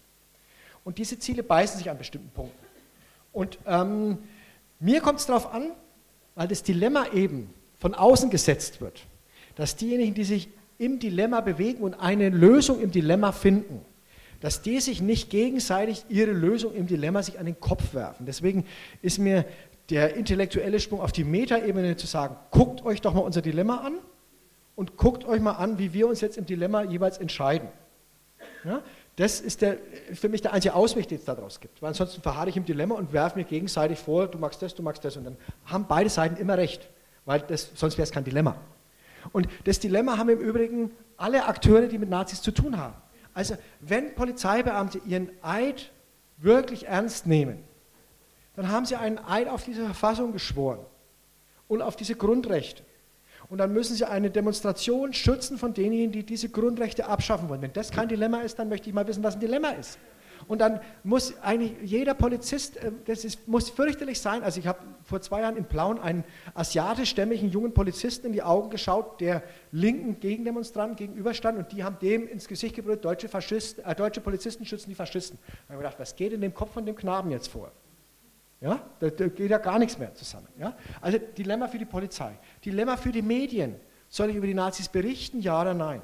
Und 0.84 0.98
diese 0.98 1.18
Ziele 1.18 1.42
beißen 1.42 1.78
sich 1.78 1.90
an 1.90 1.98
bestimmten 1.98 2.30
Punkten. 2.30 2.66
Und 3.32 3.58
ähm, 3.66 4.18
mir 4.78 5.00
kommt 5.00 5.20
es 5.20 5.26
darauf 5.26 5.52
an, 5.52 5.72
weil 6.34 6.48
das 6.48 6.62
Dilemma 6.62 7.08
eben 7.12 7.52
von 7.78 7.94
außen 7.94 8.30
gesetzt 8.30 8.80
wird, 8.80 9.02
dass 9.56 9.76
diejenigen, 9.76 10.14
die 10.14 10.24
sich 10.24 10.48
im 10.78 10.98
Dilemma 10.98 11.40
bewegen 11.40 11.82
und 11.82 11.94
eine 11.94 12.28
Lösung 12.28 12.80
im 12.80 12.90
Dilemma 12.90 13.32
finden, 13.32 13.80
dass 14.40 14.62
die 14.62 14.80
sich 14.80 15.00
nicht 15.00 15.30
gegenseitig 15.30 16.04
ihre 16.08 16.32
Lösung 16.32 16.74
im 16.74 16.86
Dilemma 16.86 17.22
sich 17.22 17.38
an 17.38 17.46
den 17.46 17.58
Kopf 17.58 17.94
werfen. 17.94 18.26
Deswegen 18.26 18.66
ist 19.02 19.18
mir 19.18 19.44
der 19.90 20.14
intellektuelle 20.14 20.80
Sprung 20.80 21.00
auf 21.00 21.12
die 21.12 21.24
Metaebene 21.24 21.96
zu 21.96 22.06
sagen, 22.06 22.36
guckt 22.50 22.84
euch 22.84 23.00
doch 23.00 23.14
mal 23.14 23.20
unser 23.20 23.42
Dilemma 23.42 23.78
an 23.78 23.94
und 24.74 24.96
guckt 24.96 25.24
euch 25.24 25.40
mal 25.40 25.52
an, 25.52 25.78
wie 25.78 25.92
wir 25.92 26.06
uns 26.06 26.20
jetzt 26.20 26.36
im 26.36 26.46
Dilemma 26.46 26.82
jeweils 26.82 27.18
entscheiden. 27.18 27.68
Ja, 28.64 28.82
das 29.16 29.40
ist 29.40 29.62
der, 29.62 29.78
für 30.12 30.28
mich 30.28 30.42
der 30.42 30.52
einzige 30.52 30.74
Ausweg, 30.74 31.08
den 31.08 31.18
es 31.18 31.24
daraus 31.24 31.58
gibt. 31.58 31.80
Weil 31.80 31.88
ansonsten 31.88 32.20
verharre 32.20 32.50
ich 32.50 32.56
im 32.56 32.66
Dilemma 32.66 32.96
und 32.96 33.12
werfe 33.12 33.38
mir 33.38 33.44
gegenseitig 33.44 33.98
vor, 33.98 34.26
du 34.26 34.36
magst 34.36 34.60
das, 34.60 34.74
du 34.74 34.82
magst 34.82 35.04
das. 35.04 35.16
Und 35.16 35.24
dann 35.24 35.36
haben 35.64 35.86
beide 35.88 36.10
Seiten 36.10 36.36
immer 36.36 36.58
recht, 36.58 36.88
weil 37.24 37.40
das, 37.40 37.70
sonst 37.74 37.96
wäre 37.96 38.04
es 38.04 38.12
kein 38.12 38.24
Dilemma. 38.24 38.56
Und 39.32 39.48
das 39.64 39.80
Dilemma 39.80 40.18
haben 40.18 40.28
im 40.28 40.40
Übrigen 40.40 40.90
alle 41.16 41.46
Akteure, 41.46 41.86
die 41.86 41.98
mit 41.98 42.10
Nazis 42.10 42.42
zu 42.42 42.52
tun 42.52 42.76
haben. 42.76 42.94
Also 43.34 43.56
wenn 43.80 44.14
Polizeibeamte 44.14 45.00
ihren 45.06 45.30
Eid 45.42 45.92
wirklich 46.38 46.86
ernst 46.86 47.26
nehmen, 47.26 47.62
dann 48.54 48.70
haben 48.70 48.86
sie 48.86 48.96
einen 48.96 49.18
Eid 49.18 49.48
auf 49.48 49.64
diese 49.64 49.84
Verfassung 49.84 50.32
geschworen 50.32 50.80
und 51.68 51.82
auf 51.82 51.96
diese 51.96 52.14
Grundrechte. 52.14 52.82
Und 53.48 53.58
dann 53.58 53.72
müssen 53.72 53.94
sie 53.94 54.04
eine 54.04 54.30
Demonstration 54.30 55.12
schützen 55.12 55.58
von 55.58 55.72
denjenigen, 55.72 56.12
die 56.12 56.24
diese 56.24 56.48
Grundrechte 56.48 57.06
abschaffen 57.06 57.48
wollen. 57.48 57.62
Wenn 57.62 57.72
das 57.72 57.90
kein 57.90 58.08
Dilemma 58.08 58.40
ist, 58.40 58.58
dann 58.58 58.68
möchte 58.68 58.88
ich 58.88 58.94
mal 58.94 59.06
wissen, 59.06 59.22
was 59.22 59.34
ein 59.34 59.40
Dilemma 59.40 59.70
ist. 59.70 59.98
Und 60.48 60.60
dann 60.60 60.80
muss 61.02 61.34
eigentlich 61.42 61.74
jeder 61.82 62.14
Polizist, 62.14 62.76
äh, 62.76 62.92
das 63.04 63.24
ist, 63.24 63.48
muss 63.48 63.70
fürchterlich 63.70 64.20
sein. 64.20 64.42
Also 64.42 64.60
ich 64.60 64.66
habe 64.66 64.78
vor 65.04 65.20
zwei 65.20 65.40
Jahren 65.40 65.56
in 65.56 65.64
Plauen 65.64 65.98
einen 65.98 66.24
asiatischstämmigen 66.54 67.50
jungen 67.50 67.74
Polizisten 67.74 68.26
in 68.26 68.32
die 68.32 68.42
Augen 68.42 68.70
geschaut, 68.70 69.20
der 69.20 69.42
linken 69.72 70.20
Gegendemonstranten 70.20 70.96
gegenüberstand 70.96 71.58
und 71.58 71.72
die 71.72 71.84
haben 71.84 71.98
dem 72.00 72.28
ins 72.28 72.46
Gesicht 72.46 72.76
gebrüllt, 72.76 73.04
deutsche, 73.04 73.28
äh, 73.28 73.94
deutsche 73.94 74.20
Polizisten 74.20 74.64
schützen 74.64 74.88
die 74.88 74.94
Faschisten. 74.94 75.38
Da 75.46 75.74
habe 75.74 75.82
ich 75.82 75.88
gedacht, 75.88 76.00
was 76.00 76.14
geht 76.14 76.32
in 76.32 76.40
dem 76.40 76.54
Kopf 76.54 76.72
von 76.72 76.86
dem 76.86 76.96
Knaben 76.96 77.30
jetzt 77.30 77.48
vor? 77.48 77.72
Ja, 78.60 78.80
da, 79.00 79.10
da 79.10 79.28
geht 79.28 79.50
ja 79.50 79.58
gar 79.58 79.78
nichts 79.78 79.98
mehr 79.98 80.14
zusammen. 80.14 80.48
Ja? 80.58 80.76
Also 81.00 81.18
Dilemma 81.18 81.68
für 81.68 81.78
die 81.78 81.84
Polizei. 81.84 82.38
Dilemma 82.64 82.96
für 82.96 83.12
die 83.12 83.22
Medien. 83.22 83.76
Soll 84.08 84.30
ich 84.30 84.36
über 84.36 84.46
die 84.46 84.54
Nazis 84.54 84.88
berichten, 84.88 85.40
ja 85.40 85.60
oder 85.60 85.74
nein? 85.74 86.00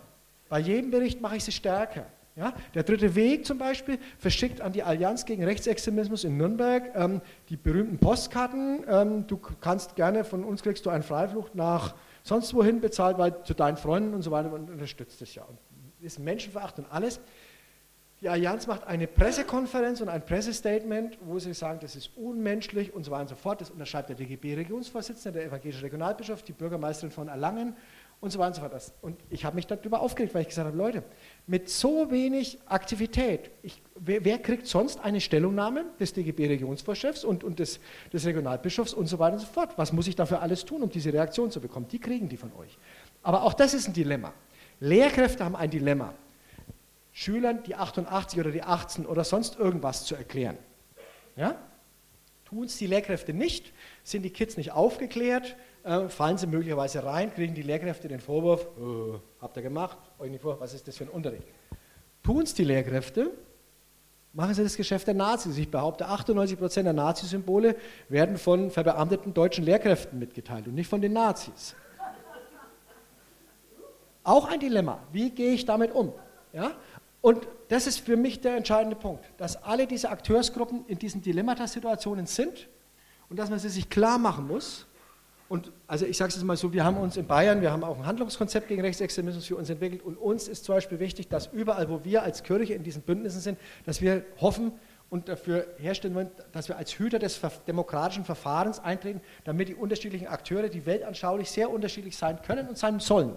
Bei 0.49 0.59
jedem 0.59 0.91
Bericht 0.91 1.21
mache 1.21 1.37
ich 1.37 1.45
sie 1.45 1.53
stärker. 1.53 2.07
Ja, 2.35 2.55
der 2.75 2.83
dritte 2.83 3.15
Weg 3.15 3.45
zum 3.45 3.59
Beispiel 3.59 3.99
verschickt 4.19 4.63
an 4.63 4.73
die 4.73 4.83
Allianz 4.83 5.27
gegen 5.27 5.45
Rechtsextremismus 5.45 6.25
in 6.25 6.39
Nürnberg 6.39 6.91
ähm, 6.95 7.21
die 7.51 7.59
berühmten 7.59 7.99
Postkarten. 7.99 8.85
Ähm, 8.89 9.27
du 9.27 9.37
kannst 9.37 9.97
gerne, 9.97 10.25
von 10.25 10.43
uns 10.43 10.63
kriegst 10.63 10.87
du 10.87 10.91
eine 10.91 11.03
Freiflucht 11.03 11.55
nach 11.55 11.95
sonst 12.23 12.55
wohin 12.55 12.81
bezahlt, 12.81 13.19
weil 13.19 13.43
zu 13.45 13.53
deinen 13.53 13.77
Freunden 13.77 14.15
und 14.15 14.23
so 14.23 14.31
weiter 14.31 14.51
und 14.51 14.71
unterstützt 14.71 15.21
das 15.21 15.35
ja. 15.35 15.45
Und 15.45 15.59
ist 16.01 16.19
Menschenveracht 16.19 16.79
und 16.79 16.91
alles. 16.91 17.21
Die 18.23 18.29
Allianz 18.29 18.69
macht 18.69 18.87
eine 18.87 19.09
Pressekonferenz 19.09 20.01
und 20.01 20.09
ein 20.09 20.25
Pressestatement, 20.25 21.19
wo 21.23 21.41
sie 21.41 21.53
sagen, 21.55 21.81
das 21.83 21.97
ist 21.97 22.17
unmenschlich 22.17 22.95
und 22.95 23.03
so 23.03 23.11
weiter 23.11 23.23
und 23.23 23.29
so 23.29 23.35
fort. 23.35 23.61
Das 23.61 23.71
unterschreibt 23.71 24.11
der 24.11 24.17
DGB-Regionsvorsitzende, 24.17 25.41
der 25.41 25.49
evangelische 25.49 25.83
Regionalbischof, 25.83 26.45
die 26.45 26.53
Bürgermeisterin 26.53 27.11
von 27.11 27.27
Erlangen 27.27 27.77
und 28.23 28.31
so 28.31 28.39
weiter 28.39 28.49
und 28.51 28.55
so 28.55 28.61
fort. 28.61 28.93
Und 29.03 29.19
ich 29.31 29.45
habe 29.45 29.57
mich 29.57 29.67
darüber 29.67 30.01
aufgeregt, 30.01 30.33
weil 30.33 30.43
ich 30.43 30.49
gesagt 30.49 30.69
habe, 30.69 30.77
Leute, 30.77 31.03
mit 31.49 31.69
so 31.69 32.09
wenig 32.13 32.57
Aktivität, 32.67 33.51
ich, 33.65 33.83
wer, 33.97 34.25
wer, 34.25 34.39
kriegt 34.39 34.69
sonst 34.69 35.01
eine 35.01 35.21
Stellungnahme 35.21 35.87
des 35.99 36.13
DGB-Regionsvorchefs 36.13 37.25
und, 37.25 37.43
und 37.43 37.59
des, 37.59 37.81
des 38.13 38.25
Regionalbischofs 38.25 38.95
und 38.95 39.07
so 39.07 39.19
weiter 39.19 39.35
und 39.35 39.41
so 39.41 39.47
fort? 39.47 39.77
Was 39.77 39.93
muss 39.93 40.07
ich 40.07 40.15
dafür 40.15 40.41
alles 40.41 40.65
tun, 40.65 40.83
um 40.83 40.89
diese 40.89 41.13
Reaktion 41.13 41.51
zu 41.51 41.61
bekommen? 41.61 41.89
Die 41.89 41.99
kriegen 41.99 42.29
die 42.29 42.37
von 42.37 42.53
euch. 42.55 42.79
Aber 43.25 43.43
auch 43.43 43.55
das 43.55 43.75
ist 43.75 43.89
ein 43.89 43.93
Dilemma. 43.93 44.33
Lehrkräfte 44.79 45.45
haben 45.45 45.57
ein 45.57 45.71
Dilemma. 45.71 46.15
Schülern 47.13 47.65
die 47.65 47.75
88 47.75 48.39
oder 48.39 48.53
die 48.53 48.63
18 48.63 49.05
oder 49.05 49.25
sonst 49.25 49.59
irgendwas 49.59 50.05
zu 50.05 50.15
erklären. 50.15 50.59
Ja? 51.35 51.57
Tun 52.45 52.67
es 52.67 52.79
die 52.79 52.87
Lehrkräfte 52.87 53.35
nicht, 53.35 53.73
sind 54.05 54.23
die 54.23 54.31
Kids 54.31 54.57
nicht 54.57 54.71
aufgeklärt, 54.71 55.57
äh, 55.85 56.09
fallen 56.09 56.39
sie 56.39 56.47
möglicherweise 56.47 57.05
rein, 57.05 57.33
kriegen 57.35 57.55
die 57.55 57.63
Lehrkräfte 57.63 58.09
den 58.09 58.21
Vorwurf, 58.21 58.67
äh, 58.79 59.19
habt 59.41 59.57
ihr 59.57 59.63
gemacht, 59.63 59.99
euch 60.19 60.31
nicht 60.31 60.43
vor, 60.43 60.61
was 60.61 60.75
ist 60.75 60.87
das 60.87 60.97
für 60.97 61.05
ein 61.05 61.11
Unterricht? 61.11 61.47
Tun 62.23 62.43
es 62.43 62.55
die 62.55 62.65
Lehrkräfte, 62.65 63.31
machen 64.33 64.55
sie 64.55 64.63
das 64.63 64.77
Geschäft 64.77 65.07
der 65.07 65.15
Nazis. 65.15 65.59
Ich 65.59 65.71
behaupte, 65.71 66.09
98% 66.09 66.83
der 66.83 66.93
Nazisymbole 66.93 67.77
werden 68.09 68.39
von 68.39 68.71
verbeamteten 68.71 69.35
deutschen 69.35 69.65
Lehrkräften 69.65 70.19
mitgeteilt 70.19 70.67
und 70.69 70.75
nicht 70.75 70.89
von 70.89 71.01
den 71.01 71.13
Nazis. 71.13 71.75
Auch 74.25 74.49
ein 74.49 74.61
Dilemma. 74.61 75.01
Wie 75.13 75.31
gehe 75.31 75.53
ich 75.53 75.65
damit 75.65 75.93
um? 75.93 76.13
Ja? 76.53 76.73
Und 77.21 77.47
das 77.69 77.87
ist 77.87 78.01
für 78.01 78.17
mich 78.17 78.41
der 78.41 78.57
entscheidende 78.57 78.97
Punkt, 78.97 79.25
dass 79.37 79.63
alle 79.63 79.87
diese 79.87 80.11
Akteursgruppen 80.11 80.85
in 80.87 80.99
diesen 80.99 81.23
Dilemmata-Situationen 81.23 82.27
sind 82.27 82.69
und 83.29 83.39
dass 83.39 83.51
man 83.51 83.59
sie 83.59 83.69
sich 83.69 83.89
klar 83.89 84.19
machen 84.19 84.47
muss. 84.47 84.87
Und 85.53 85.71
also 85.87 86.07
ich 86.07 86.17
sage 86.17 86.31
es 86.31 86.37
jetzt 86.37 86.45
mal 86.45 86.57
so, 86.57 86.73
wir 86.73 86.83
haben 86.83 86.97
uns 86.97 87.19
in 87.19 87.27
Bayern, 87.27 87.61
wir 87.61 87.71
haben 87.71 87.85
auch 87.85 87.99
ein 87.99 88.07
Handlungskonzept 88.07 88.69
gegen 88.69 88.81
Rechtsextremismus 88.81 89.45
für 89.45 89.57
uns 89.57 89.69
entwickelt 89.69 90.03
und 90.03 90.17
uns 90.17 90.49
ist 90.49 90.65
zum 90.65 90.77
Beispiel 90.77 90.99
wichtig, 90.99 91.29
dass 91.29 91.49
überall, 91.49 91.91
wo 91.91 92.03
wir 92.07 92.23
als 92.23 92.43
Kirche 92.43 92.73
in 92.73 92.85
diesen 92.85 93.03
Bündnissen 93.03 93.39
sind, 93.39 93.59
dass 93.85 94.01
wir 94.01 94.25
hoffen 94.41 94.73
und 95.11 95.29
dafür 95.29 95.67
herstellen 95.77 96.15
wollen, 96.15 96.31
dass 96.53 96.69
wir 96.69 96.79
als 96.79 96.99
Hüter 96.99 97.19
des 97.19 97.39
demokratischen 97.67 98.25
Verfahrens 98.25 98.79
eintreten, 98.79 99.21
damit 99.45 99.69
die 99.69 99.75
unterschiedlichen 99.75 100.27
Akteure, 100.27 100.71
die 100.71 100.87
weltanschaulich 100.87 101.51
sehr 101.51 101.69
unterschiedlich 101.69 102.17
sein 102.17 102.41
können 102.41 102.67
und 102.67 102.79
sein 102.79 102.99
sollen, 102.99 103.35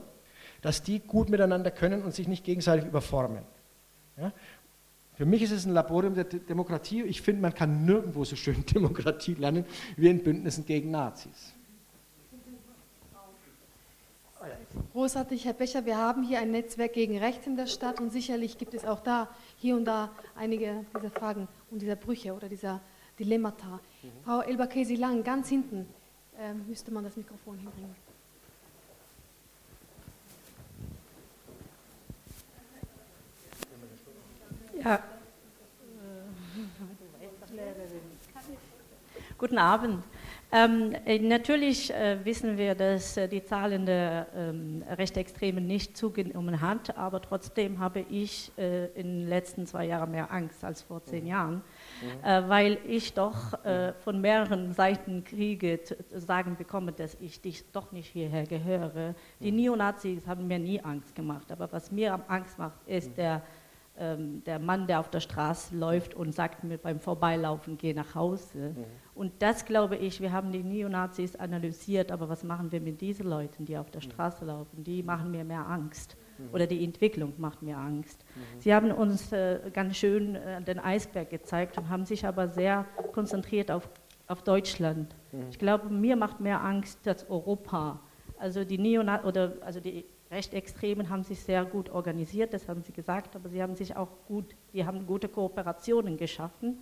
dass 0.61 0.83
die 0.83 1.01
gut 1.01 1.29
miteinander 1.29 1.69
können 1.69 2.01
und 2.01 2.15
sich 2.15 2.29
nicht 2.29 2.45
gegenseitig 2.45 2.85
überformen. 2.85 3.43
Ja? 4.15 4.31
Für 5.15 5.25
mich 5.25 5.41
ist 5.41 5.51
es 5.51 5.65
ein 5.65 5.73
Laborium 5.73 6.15
der 6.15 6.23
Demokratie. 6.23 7.03
Ich 7.03 7.21
finde, 7.21 7.41
man 7.41 7.53
kann 7.53 7.83
nirgendwo 7.83 8.23
so 8.23 8.37
schön 8.37 8.65
Demokratie 8.73 9.33
lernen 9.33 9.65
wie 9.97 10.07
in 10.07 10.23
Bündnissen 10.23 10.65
gegen 10.65 10.91
Nazis. 10.91 11.54
Großartig, 14.93 15.45
Herr 15.45 15.53
Becher. 15.53 15.85
Wir 15.85 15.97
haben 15.97 16.23
hier 16.23 16.39
ein 16.39 16.51
Netzwerk 16.51 16.93
gegen 16.93 17.17
Recht 17.17 17.45
in 17.47 17.55
der 17.55 17.67
Stadt 17.67 17.99
und 17.99 18.11
sicherlich 18.11 18.57
gibt 18.57 18.73
es 18.73 18.85
auch 18.85 19.01
da 19.01 19.29
hier 19.57 19.75
und 19.75 19.85
da 19.85 20.09
einige 20.35 20.85
dieser 20.95 21.11
Fragen 21.11 21.47
und 21.71 21.81
dieser 21.81 21.95
Brüche 21.95 22.33
oder 22.33 22.49
dieser 22.49 22.81
Dilemmata. 23.19 23.67
Mhm. 23.67 23.79
Frau 24.23 24.41
Elbakesi-Lang, 24.41 25.23
ganz 25.23 25.49
hinten 25.49 25.87
äh, 26.39 26.53
müsste 26.53 26.91
man 26.91 27.03
das 27.03 27.17
Mikrofon 27.17 27.57
hinbringen. 27.57 27.95
Ja. 34.83 34.99
Guten 39.37 39.57
Abend. 39.57 40.01
Ähm, 40.55 40.95
äh, 41.05 41.19
natürlich 41.19 41.93
äh, 41.93 42.23
wissen 42.23 42.57
wir, 42.57 42.75
dass 42.75 43.17
äh, 43.17 43.27
die 43.27 43.43
Zahlen 43.43 43.85
der 43.85 44.27
ähm, 44.33 44.85
Rechtsextremen 44.89 45.67
nicht 45.67 45.97
zugenommen 45.97 46.61
hat, 46.61 46.97
aber 46.97 47.21
trotzdem 47.21 47.79
habe 47.79 48.05
ich 48.09 48.53
äh, 48.57 48.85
in 48.91 49.19
den 49.19 49.27
letzten 49.27 49.65
zwei 49.65 49.85
Jahren 49.85 50.11
mehr 50.11 50.31
Angst 50.31 50.63
als 50.63 50.81
vor 50.81 51.03
zehn 51.03 51.23
mhm. 51.23 51.29
Jahren, 51.29 51.55
mhm. 51.55 52.23
Äh, 52.23 52.47
weil 52.49 52.77
ich 52.87 53.13
doch 53.13 53.65
äh, 53.65 53.91
von 53.99 54.21
mehreren 54.21 54.71
Seiten 54.71 55.25
Kriege 55.25 55.83
zu 55.83 55.97
sagen 56.11 56.55
bekomme, 56.55 56.93
dass 56.93 57.17
ich 57.19 57.41
dich 57.41 57.69
doch 57.73 57.91
nicht 57.91 58.07
hierher 58.07 58.45
gehöre. 58.45 59.13
Die 59.41 59.51
mhm. 59.51 59.57
Neonazis 59.57 60.25
haben 60.25 60.47
mir 60.47 60.59
nie 60.59 60.79
Angst 60.79 61.15
gemacht, 61.15 61.51
aber 61.51 61.69
was 61.73 61.91
mir 61.91 62.17
Angst 62.29 62.57
macht, 62.57 62.79
ist 62.87 63.09
mhm. 63.09 63.15
der 63.15 63.41
ähm, 63.97 64.43
der 64.43 64.59
Mann, 64.59 64.87
der 64.87 64.99
auf 64.99 65.09
der 65.09 65.21
Straße 65.21 65.75
läuft 65.75 66.15
und 66.15 66.33
sagt 66.33 66.63
mir 66.63 66.77
beim 66.77 66.99
Vorbeilaufen, 66.99 67.77
geh 67.77 67.93
nach 67.93 68.13
Hause. 68.13 68.73
Mhm. 68.75 68.85
Und 69.13 69.33
das 69.39 69.65
glaube 69.65 69.95
ich, 69.95 70.19
wir 70.19 70.33
haben 70.33 70.51
die 70.51 70.63
Neonazis 70.63 71.35
analysiert, 71.35 72.11
aber 72.11 72.27
was 72.27 72.43
machen 72.43 72.71
wir 72.71 72.81
mit 72.81 72.99
diesen 72.99 73.27
Leuten, 73.29 73.65
die 73.65 73.77
auf 73.77 73.89
der 73.89 74.01
mhm. 74.01 74.11
Straße 74.11 74.45
laufen? 74.45 74.83
Die 74.83 75.01
machen 75.01 75.31
mir 75.31 75.45
mehr 75.45 75.65
Angst. 75.65 76.17
Mhm. 76.37 76.53
Oder 76.53 76.67
die 76.67 76.83
Entwicklung 76.83 77.33
macht 77.37 77.61
mir 77.61 77.77
Angst. 77.77 78.25
Mhm. 78.35 78.59
Sie 78.59 78.73
haben 78.73 78.91
uns 78.91 79.31
äh, 79.31 79.59
ganz 79.71 79.95
schön 79.95 80.35
äh, 80.35 80.61
den 80.61 80.79
Eisberg 80.79 81.29
gezeigt 81.29 81.77
und 81.77 81.87
haben 81.89 82.05
sich 82.05 82.25
aber 82.25 82.49
sehr 82.49 82.85
konzentriert 83.13 83.71
auf, 83.71 83.89
auf 84.27 84.43
Deutschland. 84.43 85.15
Mhm. 85.31 85.45
Ich 85.49 85.59
glaube, 85.59 85.89
mir 85.89 86.17
macht 86.17 86.41
mehr 86.41 86.61
Angst 86.61 87.07
als 87.07 87.29
Europa. 87.29 88.01
Also 88.37 88.65
die 88.65 88.77
Neonazis 88.77 89.25
oder 89.25 89.53
also 89.61 89.79
die 89.79 90.03
Rechtsextremen 90.35 91.09
haben 91.09 91.23
sich 91.23 91.39
sehr 91.39 91.65
gut 91.65 91.89
organisiert, 91.89 92.53
das 92.53 92.67
haben 92.67 92.83
sie 92.83 92.91
gesagt, 92.91 93.35
aber 93.35 93.49
sie 93.49 93.63
haben 93.63 93.75
sich 93.75 93.95
auch 93.95 94.09
gut, 94.27 94.55
die 94.73 94.85
haben 94.85 95.07
gute 95.07 95.29
Kooperationen 95.29 96.17
geschaffen, 96.17 96.77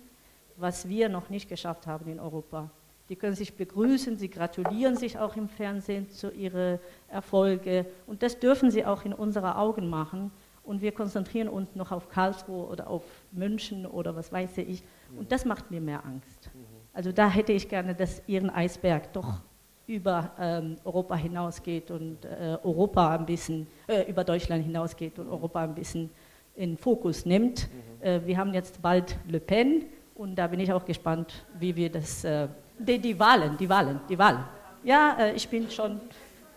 was 0.56 0.88
wir 0.88 1.08
noch 1.08 1.30
nicht 1.30 1.48
geschafft 1.48 1.86
haben 1.86 2.10
in 2.10 2.20
Europa. 2.20 2.70
Die 3.08 3.16
können 3.16 3.36
sich 3.36 3.54
begrüßen, 3.56 4.18
sie 4.18 4.28
gratulieren 4.28 4.96
sich 4.96 5.18
auch 5.18 5.36
im 5.36 5.48
Fernsehen 5.48 6.10
zu 6.10 6.32
ihren 6.32 6.80
Erfolgen 7.08 7.86
und 8.06 8.22
das 8.22 8.40
dürfen 8.40 8.70
sie 8.70 8.84
auch 8.84 9.04
in 9.04 9.12
unseren 9.12 9.52
Augen 9.52 9.88
machen. 9.88 10.30
Und 10.64 10.80
wir 10.80 10.92
konzentrieren 10.92 11.48
uns 11.48 11.74
noch 11.74 11.92
auf 11.92 12.08
Karlsruhe 12.08 12.66
oder 12.66 12.88
auf 12.88 13.02
München 13.32 13.84
oder 13.84 14.16
was 14.16 14.32
weiß 14.32 14.56
ich. 14.58 14.82
Und 15.14 15.30
das 15.30 15.44
macht 15.44 15.70
mir 15.70 15.82
mehr 15.82 16.02
Angst. 16.06 16.50
Also 16.94 17.12
da 17.12 17.28
hätte 17.28 17.52
ich 17.52 17.68
gerne, 17.68 17.94
dass 17.94 18.22
ihren 18.26 18.48
Eisberg 18.48 19.12
doch 19.12 19.42
über 19.86 20.32
ähm, 20.38 20.76
Europa 20.84 21.14
hinausgeht 21.14 21.90
und 21.90 22.24
äh, 22.24 22.56
Europa 22.62 23.16
ein 23.16 23.26
bisschen, 23.26 23.66
äh, 23.86 24.02
über 24.10 24.24
Deutschland 24.24 24.64
hinausgeht 24.64 25.18
und 25.18 25.28
Europa 25.28 25.62
ein 25.62 25.74
bisschen 25.74 26.10
in 26.56 26.76
Fokus 26.76 27.26
nimmt. 27.26 27.68
Mhm. 27.68 28.06
Äh, 28.06 28.26
wir 28.26 28.38
haben 28.38 28.54
jetzt 28.54 28.80
bald 28.80 29.16
Le 29.28 29.40
Pen 29.40 29.84
und 30.14 30.36
da 30.36 30.46
bin 30.46 30.60
ich 30.60 30.72
auch 30.72 30.84
gespannt, 30.84 31.44
wie 31.58 31.74
wir 31.76 31.90
das, 31.90 32.24
äh, 32.24 32.48
die, 32.78 32.98
die, 32.98 33.18
Wahlen, 33.18 33.56
die 33.58 33.68
Wahlen, 33.68 34.00
die 34.08 34.18
Wahlen. 34.18 34.44
Ja, 34.82 35.16
äh, 35.18 35.34
ich 35.34 35.48
bin 35.48 35.70
schon 35.70 36.00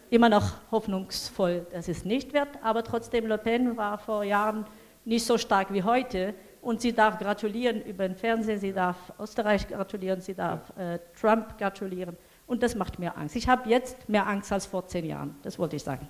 immer 0.09 0.29
noch 0.29 0.53
hoffnungsvoll, 0.71 1.65
dass 1.71 1.87
es 1.89 2.05
nicht 2.05 2.33
wird, 2.33 2.49
aber 2.61 2.83
trotzdem 2.83 3.27
Le 3.27 3.37
Pen 3.37 3.75
war 3.75 3.97
vor 3.97 4.23
Jahren 4.23 4.65
nicht 5.03 5.25
so 5.25 5.37
stark 5.37 5.73
wie 5.73 5.83
heute 5.83 6.33
und 6.61 6.81
sie 6.81 6.93
darf 6.93 7.17
gratulieren 7.17 7.81
über 7.81 8.07
den 8.07 8.15
Fernsehen, 8.15 8.59
sie 8.59 8.73
darf 8.73 8.97
Österreich 9.19 9.67
gratulieren, 9.67 10.21
sie 10.21 10.33
darf 10.33 10.71
äh, 10.77 10.99
Trump 11.19 11.57
gratulieren. 11.57 12.15
Und 12.47 12.63
das 12.63 12.75
macht 12.75 12.97
mir 12.97 13.17
Angst. 13.17 13.35
Ich 13.35 13.47
habe 13.47 13.69
jetzt 13.69 14.07
mehr 14.09 14.25
Angst 14.25 14.51
als 14.51 14.65
vor 14.65 14.87
zehn 14.87 15.05
Jahren. 15.05 15.35
Das 15.43 15.59
wollte 15.59 15.75
ich 15.75 15.83
sagen. 15.83 16.07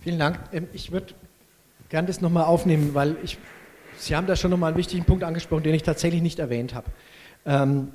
Vielen 0.00 0.18
Dank. 0.18 0.40
Ähm, 0.52 0.66
ich 0.72 0.90
würde 0.90 1.14
gerne 1.90 2.08
das 2.08 2.20
nochmal 2.20 2.44
aufnehmen, 2.44 2.94
weil 2.94 3.16
ich, 3.22 3.38
Sie 3.96 4.16
haben 4.16 4.26
da 4.26 4.34
schon 4.34 4.50
nochmal 4.50 4.68
einen 4.68 4.78
wichtigen 4.78 5.04
Punkt 5.04 5.22
angesprochen, 5.22 5.62
den 5.62 5.74
ich 5.74 5.82
tatsächlich 5.82 6.22
nicht 6.22 6.38
erwähnt 6.38 6.74
habe. 6.74 6.86
Ähm, 7.46 7.92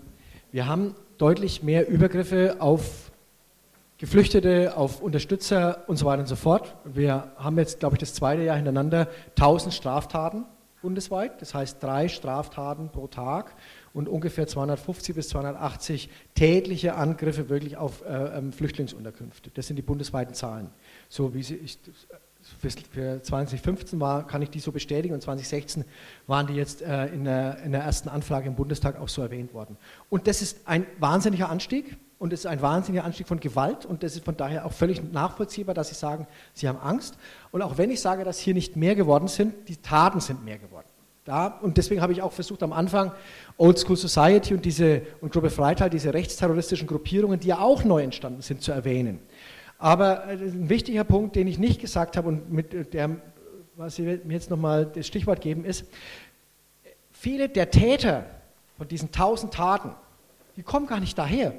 wir 0.51 0.68
haben 0.68 0.95
deutlich 1.18 1.64
mehr 1.64 1.89
Übergriffe 1.89 2.57
auf 2.60 3.12
Geflüchtete, 3.97 4.78
auf 4.78 5.01
Unterstützer 5.01 5.84
und 5.88 5.97
so 5.97 6.05
weiter 6.05 6.22
und 6.22 6.28
so 6.28 6.38
fort. 6.38 6.76
Wir 6.86 7.32
haben 7.38 7.57
jetzt, 7.57 7.80
glaube 7.80 7.95
ich, 7.95 7.99
das 7.99 8.14
zweite 8.14 8.43
Jahr 8.43 8.55
hintereinander 8.55 9.10
1000 9.32 9.74
Straftaten 9.74 10.45
bundesweit, 10.82 11.41
das 11.41 11.53
heißt 11.53 11.84
drei 11.84 12.07
Straftaten 12.07 12.89
pro 12.89 13.07
Tag 13.07 13.53
und 13.93 14.09
ungefähr 14.09 14.47
250 14.47 15.15
bis 15.15 15.29
280 15.29 16.09
tägliche 16.35 16.95
Angriffe 16.95 17.49
wirklich 17.49 17.77
auf 17.77 18.03
äh, 18.05 18.37
ähm, 18.37 18.51
Flüchtlingsunterkünfte. 18.51 19.51
Das 19.53 19.67
sind 19.67 19.75
die 19.75 19.81
bundesweiten 19.81 20.33
Zahlen. 20.33 20.69
So 21.09 21.33
wie 21.33 21.43
sie 21.43 21.55
ich, 21.55 21.79
für 22.91 23.21
2015 23.21 23.99
war, 23.99 24.25
kann 24.25 24.41
ich 24.41 24.49
die 24.49 24.59
so 24.59 24.71
bestätigen 24.71 25.13
und 25.13 25.21
2016 25.21 25.83
waren 26.27 26.47
die 26.47 26.53
jetzt 26.53 26.81
äh, 26.81 27.07
in, 27.07 27.25
der, 27.25 27.59
in 27.63 27.71
der 27.71 27.81
ersten 27.81 28.09
Anfrage 28.09 28.47
im 28.47 28.55
Bundestag 28.55 28.99
auch 28.99 29.09
so 29.09 29.21
erwähnt 29.21 29.53
worden. 29.53 29.77
Und 30.09 30.27
das 30.27 30.41
ist 30.41 30.67
ein 30.67 30.85
wahnsinniger 30.99 31.49
Anstieg 31.49 31.97
und 32.17 32.33
es 32.33 32.41
ist 32.41 32.45
ein 32.45 32.61
wahnsinniger 32.61 33.03
Anstieg 33.03 33.27
von 33.27 33.39
Gewalt 33.39 33.85
und 33.85 34.03
das 34.03 34.15
ist 34.15 34.25
von 34.25 34.35
daher 34.35 34.65
auch 34.65 34.73
völlig 34.73 35.11
nachvollziehbar, 35.11 35.75
dass 35.75 35.89
Sie 35.89 35.95
sagen, 35.95 36.27
Sie 36.53 36.67
haben 36.67 36.79
Angst. 36.79 37.17
Und 37.51 37.61
auch 37.61 37.77
wenn 37.77 37.91
ich 37.91 38.01
sage, 38.01 38.23
dass 38.23 38.39
hier 38.39 38.53
nicht 38.53 38.75
mehr 38.75 38.95
geworden 38.95 39.27
sind, 39.27 39.69
die 39.69 39.77
Taten 39.77 40.19
sind 40.19 40.43
mehr 40.43 40.57
geworden. 40.57 40.87
Da, 41.30 41.59
und 41.61 41.77
deswegen 41.77 42.01
habe 42.01 42.11
ich 42.11 42.23
auch 42.23 42.32
versucht 42.32 42.63
am 42.63 42.73
Anfang 42.73 43.11
Old 43.55 43.77
School 43.77 43.95
Society 43.95 44.55
und 44.55 44.65
diese 44.65 45.03
und 45.21 45.32
Gruppe 45.32 45.51
Freital, 45.51 45.88
diese 45.88 46.11
rechtsterroristischen 46.11 46.88
Gruppierungen, 46.88 47.39
die 47.39 47.49
ja 47.49 47.59
auch 47.59 47.84
neu 47.84 48.01
entstanden 48.01 48.41
sind, 48.41 48.63
zu 48.63 48.71
erwähnen. 48.71 49.19
Aber 49.77 50.25
äh, 50.25 50.32
ein 50.32 50.69
wichtiger 50.69 51.03
Punkt, 51.03 51.36
den 51.36 51.45
ich 51.45 51.59
nicht 51.59 51.80
gesagt 51.80 52.17
habe 52.17 52.30
und 52.30 52.51
mit 52.51 52.73
äh, 52.73 52.84
der, 52.84 53.17
was 53.75 53.97
Sie 53.97 54.01
mir 54.01 54.34
jetzt 54.34 54.49
nochmal 54.49 54.88
das 54.88 55.05
Stichwort 55.05 55.39
geben, 55.39 55.65
ist, 55.65 55.86
viele 57.11 57.47
der 57.47 57.69
Täter 57.69 58.25
von 58.75 58.88
diesen 58.88 59.11
tausend 59.11 59.53
Taten, 59.53 59.91
die 60.55 60.63
kommen 60.63 60.88
gar 60.88 60.99
nicht 60.99 61.15
daher. 61.15 61.53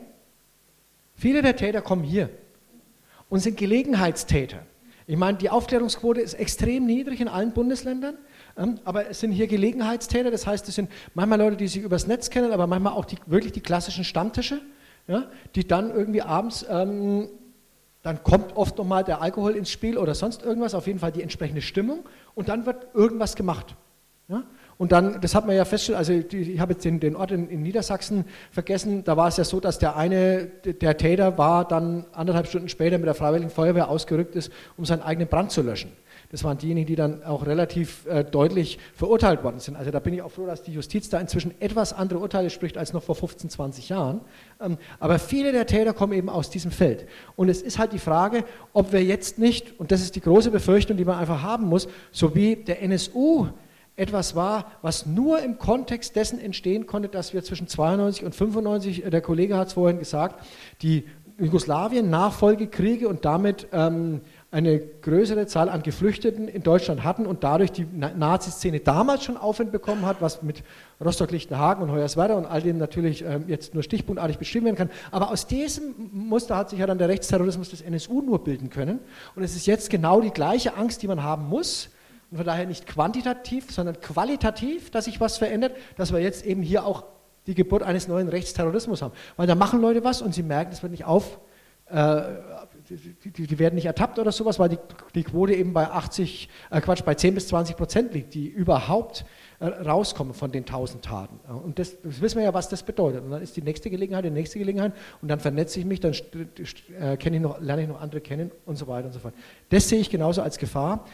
Viele 1.14 1.42
der 1.42 1.54
Täter 1.54 1.80
kommen 1.80 2.02
hier. 2.02 2.28
und 3.28 3.38
sind 3.38 3.56
Gelegenheitstäter. 3.56 4.66
Ich 5.06 5.16
meine, 5.16 5.38
die 5.38 5.48
Aufklärungsquote 5.48 6.20
ist 6.20 6.34
extrem 6.34 6.86
niedrig 6.86 7.20
in 7.20 7.28
allen 7.28 7.52
Bundesländern. 7.52 8.18
Ähm, 8.56 8.78
aber 8.84 9.08
es 9.08 9.20
sind 9.20 9.32
hier 9.32 9.46
Gelegenheitstäter, 9.46 10.30
das 10.30 10.46
heißt, 10.46 10.68
es 10.68 10.74
sind 10.74 10.90
manchmal 11.14 11.38
Leute, 11.38 11.56
die 11.56 11.68
sich 11.68 11.82
übers 11.82 12.06
Netz 12.06 12.30
kennen, 12.30 12.52
aber 12.52 12.66
manchmal 12.66 12.92
auch 12.92 13.04
die, 13.04 13.16
wirklich 13.26 13.52
die 13.52 13.60
klassischen 13.60 14.04
Stammtische, 14.04 14.60
ja, 15.06 15.24
die 15.54 15.66
dann 15.66 15.90
irgendwie 15.90 16.22
abends, 16.22 16.64
ähm, 16.68 17.28
dann 18.02 18.22
kommt 18.22 18.56
oft 18.56 18.78
nochmal 18.78 19.04
der 19.04 19.20
Alkohol 19.20 19.54
ins 19.54 19.70
Spiel 19.70 19.98
oder 19.98 20.14
sonst 20.14 20.42
irgendwas, 20.42 20.74
auf 20.74 20.86
jeden 20.86 20.98
Fall 20.98 21.12
die 21.12 21.22
entsprechende 21.22 21.62
Stimmung 21.62 22.00
und 22.34 22.48
dann 22.48 22.64
wird 22.66 22.94
irgendwas 22.94 23.36
gemacht. 23.36 23.76
Ja. 24.28 24.44
Und 24.78 24.92
dann, 24.92 25.20
das 25.20 25.34
hat 25.34 25.46
man 25.46 25.54
ja 25.54 25.66
festgestellt, 25.66 25.98
also 25.98 26.14
ich 26.14 26.58
habe 26.58 26.72
jetzt 26.72 26.86
den, 26.86 27.00
den 27.00 27.14
Ort 27.14 27.32
in, 27.32 27.50
in, 27.50 27.62
Niedersachsen 27.62 28.24
vergessen, 28.50 29.04
da 29.04 29.14
war 29.14 29.28
es 29.28 29.36
ja 29.36 29.44
so, 29.44 29.60
dass 29.60 29.78
der 29.78 29.94
eine, 29.94 30.46
der 30.46 30.96
Täter 30.96 31.36
war 31.36 31.68
dann 31.68 32.06
anderthalb 32.12 32.46
Stunden 32.46 32.70
später 32.70 32.96
mit 32.96 33.06
der 33.06 33.14
Freiwilligen 33.14 33.50
Feuerwehr 33.50 33.90
ausgerückt 33.90 34.34
ist, 34.36 34.50
um 34.78 34.86
seinen 34.86 35.02
eigenen 35.02 35.28
Brand 35.28 35.50
zu 35.50 35.60
löschen. 35.60 35.92
Das 36.30 36.44
waren 36.44 36.58
diejenigen, 36.58 36.86
die 36.86 36.94
dann 36.94 37.24
auch 37.24 37.44
relativ 37.44 38.06
äh, 38.06 38.22
deutlich 38.22 38.78
verurteilt 38.94 39.42
worden 39.42 39.58
sind. 39.58 39.76
Also 39.76 39.90
da 39.90 39.98
bin 39.98 40.14
ich 40.14 40.22
auch 40.22 40.30
froh, 40.30 40.46
dass 40.46 40.62
die 40.62 40.72
Justiz 40.72 41.08
da 41.08 41.18
inzwischen 41.18 41.52
etwas 41.60 41.92
andere 41.92 42.20
Urteile 42.20 42.50
spricht 42.50 42.78
als 42.78 42.92
noch 42.92 43.02
vor 43.02 43.16
15, 43.16 43.50
20 43.50 43.88
Jahren. 43.88 44.20
Ähm, 44.60 44.78
aber 45.00 45.18
viele 45.18 45.50
der 45.50 45.66
Täter 45.66 45.92
kommen 45.92 46.12
eben 46.12 46.28
aus 46.28 46.48
diesem 46.48 46.70
Feld. 46.70 47.06
Und 47.34 47.48
es 47.48 47.62
ist 47.62 47.80
halt 47.80 47.92
die 47.92 47.98
Frage, 47.98 48.44
ob 48.72 48.92
wir 48.92 49.02
jetzt 49.02 49.40
nicht, 49.40 49.78
und 49.80 49.90
das 49.90 50.02
ist 50.02 50.14
die 50.14 50.20
große 50.20 50.52
Befürchtung, 50.52 50.96
die 50.96 51.04
man 51.04 51.18
einfach 51.18 51.42
haben 51.42 51.66
muss, 51.66 51.88
so 52.12 52.32
wie 52.36 52.54
der 52.54 52.80
NSU 52.80 53.48
etwas 53.96 54.36
war, 54.36 54.70
was 54.82 55.06
nur 55.06 55.42
im 55.42 55.58
Kontext 55.58 56.14
dessen 56.14 56.40
entstehen 56.40 56.86
konnte, 56.86 57.08
dass 57.08 57.34
wir 57.34 57.42
zwischen 57.42 57.66
92 57.66 58.24
und 58.24 58.36
95, 58.36 59.04
äh, 59.04 59.10
der 59.10 59.20
Kollege 59.20 59.56
hat 59.56 59.66
es 59.66 59.72
vorhin 59.74 59.98
gesagt, 59.98 60.46
die 60.80 61.04
Jugoslawien-Nachfolgekriege 61.40 63.08
und 63.08 63.24
damit 63.24 63.66
ähm, 63.72 64.20
eine 64.52 64.80
größere 64.80 65.46
Zahl 65.46 65.68
an 65.68 65.82
Geflüchteten 65.82 66.48
in 66.48 66.64
Deutschland 66.64 67.04
hatten 67.04 67.24
und 67.24 67.44
dadurch 67.44 67.70
die 67.70 67.86
Nazi-Szene 67.86 68.80
damals 68.80 69.22
schon 69.22 69.36
Aufwind 69.36 69.70
bekommen 69.70 70.04
hat, 70.04 70.20
was 70.20 70.42
mit 70.42 70.64
Rostock-Lichtenhagen 71.04 71.84
und 71.84 71.92
Hoyerswerda 71.92 72.34
und 72.34 72.46
all 72.46 72.60
dem 72.60 72.76
natürlich 72.78 73.24
ähm, 73.24 73.44
jetzt 73.46 73.74
nur 73.74 73.84
stichpunktartig 73.84 74.38
beschrieben 74.38 74.66
werden 74.66 74.76
kann. 74.76 74.90
Aber 75.12 75.30
aus 75.30 75.46
diesem 75.46 75.94
Muster 76.12 76.56
hat 76.56 76.70
sich 76.70 76.80
ja 76.80 76.86
dann 76.86 76.98
der 76.98 77.08
Rechtsterrorismus 77.08 77.70
des 77.70 77.80
NSU 77.80 78.22
nur 78.22 78.42
bilden 78.42 78.70
können. 78.70 78.98
Und 79.36 79.44
es 79.44 79.54
ist 79.54 79.66
jetzt 79.66 79.88
genau 79.88 80.20
die 80.20 80.30
gleiche 80.30 80.76
Angst, 80.76 81.02
die 81.02 81.08
man 81.08 81.22
haben 81.22 81.48
muss, 81.48 81.90
und 82.30 82.36
von 82.36 82.46
daher 82.46 82.66
nicht 82.66 82.86
quantitativ, 82.86 83.72
sondern 83.72 84.00
qualitativ, 84.00 84.90
dass 84.90 85.06
sich 85.06 85.20
was 85.20 85.38
verändert, 85.38 85.76
dass 85.96 86.12
wir 86.12 86.20
jetzt 86.20 86.44
eben 86.44 86.62
hier 86.62 86.84
auch 86.86 87.04
die 87.46 87.54
Geburt 87.54 87.82
eines 87.82 88.06
neuen 88.06 88.28
Rechtsterrorismus 88.28 89.02
haben. 89.02 89.14
Weil 89.36 89.46
da 89.46 89.54
machen 89.54 89.80
Leute 89.80 90.04
was 90.04 90.22
und 90.22 90.34
sie 90.34 90.42
merken, 90.42 90.72
es 90.72 90.82
wird 90.82 90.92
nicht 90.92 91.04
auf, 91.04 91.40
äh, 91.86 92.22
die, 92.90 93.46
die, 93.46 93.58
werden 93.58 93.76
nicht 93.76 93.86
ertappt 93.86 94.18
oder 94.18 94.32
sowas, 94.32 94.58
weil 94.58 94.70
die, 94.70 94.78
die 95.14 95.22
Quote 95.22 95.54
eben 95.54 95.72
bei 95.72 95.88
80, 95.88 96.48
äh 96.70 96.80
Quatsch, 96.80 97.04
bei 97.04 97.14
10 97.14 97.34
bis 97.34 97.48
20 97.48 97.76
Prozent 97.76 98.14
liegt, 98.14 98.34
die 98.34 98.48
überhaupt 98.48 99.24
äh, 99.60 99.66
rauskommen 99.66 100.34
von 100.34 100.50
den 100.50 100.62
1000 100.62 101.04
Taten. 101.04 101.38
Und 101.52 101.78
das, 101.78 102.00
das, 102.02 102.20
wissen 102.20 102.38
wir 102.38 102.44
ja, 102.44 102.54
was 102.54 102.68
das 102.68 102.82
bedeutet. 102.82 103.22
Und 103.22 103.30
dann 103.30 103.42
ist 103.42 103.56
die 103.56 103.62
nächste 103.62 103.90
Gelegenheit, 103.90 104.24
die 104.24 104.30
nächste 104.30 104.58
Gelegenheit 104.58 104.92
und 105.22 105.28
dann 105.28 105.38
vernetze 105.38 105.78
ich 105.78 105.86
mich, 105.86 106.00
dann 106.00 106.12
äh, 106.12 107.14
ich 107.14 107.40
noch, 107.40 107.60
lerne 107.60 107.82
ich 107.82 107.88
noch 107.88 108.00
andere 108.00 108.20
kennen 108.20 108.50
und 108.66 108.76
so 108.76 108.86
weiter 108.88 109.06
und 109.06 109.12
so 109.12 109.20
fort. 109.20 109.34
Das 109.68 109.88
sehe 109.88 110.00
ich 110.00 110.10
genauso 110.10 110.42
als 110.42 110.58
Gefahr. 110.58 111.06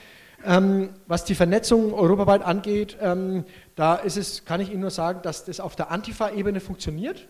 Ähm, 0.45 0.91
was 1.07 1.25
die 1.25 1.35
Vernetzung 1.35 1.93
europaweit 1.93 2.43
angeht, 2.43 2.97
ähm, 3.01 3.45
da 3.75 3.97
ist 3.97 4.17
es, 4.17 4.45
kann 4.45 4.61
ich 4.61 4.71
Ihnen 4.71 4.81
nur 4.81 4.91
sagen, 4.91 5.21
dass 5.23 5.45
das 5.45 5.61
auf 5.61 5.77
der 5.77 5.91
Antifa-Ebene 5.91 6.61
funktioniert. 6.61 7.27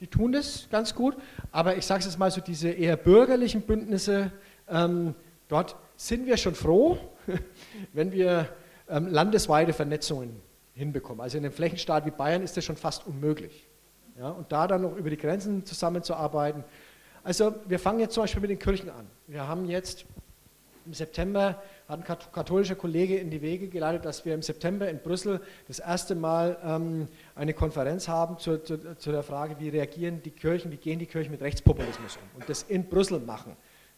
Die 0.00 0.06
tun 0.06 0.32
das 0.32 0.68
ganz 0.70 0.94
gut, 0.94 1.16
aber 1.50 1.76
ich 1.76 1.84
sage 1.84 2.00
es 2.00 2.06
jetzt 2.06 2.18
mal 2.18 2.30
so, 2.30 2.40
diese 2.40 2.70
eher 2.70 2.96
bürgerlichen 2.96 3.62
Bündnisse, 3.62 4.30
ähm, 4.68 5.14
dort 5.48 5.76
sind 5.96 6.26
wir 6.26 6.36
schon 6.36 6.54
froh, 6.54 6.98
wenn 7.92 8.12
wir 8.12 8.48
ähm, 8.88 9.08
landesweite 9.08 9.72
Vernetzungen 9.72 10.40
hinbekommen. 10.74 11.20
Also 11.20 11.38
in 11.38 11.44
einem 11.44 11.52
Flächenstaat 11.52 12.06
wie 12.06 12.10
Bayern 12.10 12.42
ist 12.42 12.56
das 12.56 12.64
schon 12.64 12.76
fast 12.76 13.06
unmöglich. 13.06 13.66
Ja, 14.18 14.30
und 14.30 14.50
da 14.50 14.66
dann 14.66 14.82
noch 14.82 14.96
über 14.96 15.10
die 15.10 15.16
Grenzen 15.16 15.64
zusammenzuarbeiten. 15.64 16.64
Also 17.22 17.54
wir 17.66 17.78
fangen 17.78 18.00
jetzt 18.00 18.14
zum 18.14 18.22
Beispiel 18.22 18.40
mit 18.40 18.50
den 18.50 18.58
Kirchen 18.58 18.90
an. 18.90 19.06
Wir 19.26 19.46
haben 19.46 19.66
jetzt 19.66 20.06
im 20.86 20.94
September 20.94 21.62
hat 21.88 22.00
ein 22.00 22.32
katholischer 22.32 22.74
Kollege 22.74 23.16
in 23.16 23.30
die 23.30 23.40
Wege 23.40 23.68
geleitet, 23.68 24.04
dass 24.04 24.26
wir 24.26 24.34
im 24.34 24.42
September 24.42 24.88
in 24.90 24.98
Brüssel 24.98 25.40
das 25.66 25.78
erste 25.78 26.14
Mal 26.14 26.58
ähm, 26.62 27.08
eine 27.34 27.54
Konferenz 27.54 28.08
haben 28.08 28.38
zu, 28.38 28.62
zu, 28.62 28.96
zu, 28.96 29.10
der 29.10 29.22
Frage, 29.22 29.56
wie 29.58 29.70
reagieren 29.70 30.22
die 30.22 30.30
Kirchen, 30.30 30.70
wie 30.70 30.76
gehen 30.76 30.98
die 30.98 31.06
Kirchen 31.06 31.30
mit 31.30 31.40
Rechtspopulismus 31.40 32.16
um 32.16 32.40
und 32.40 32.48
das 32.48 32.64
in 32.64 32.88
Brüssel 32.88 33.20
machen. 33.20 33.56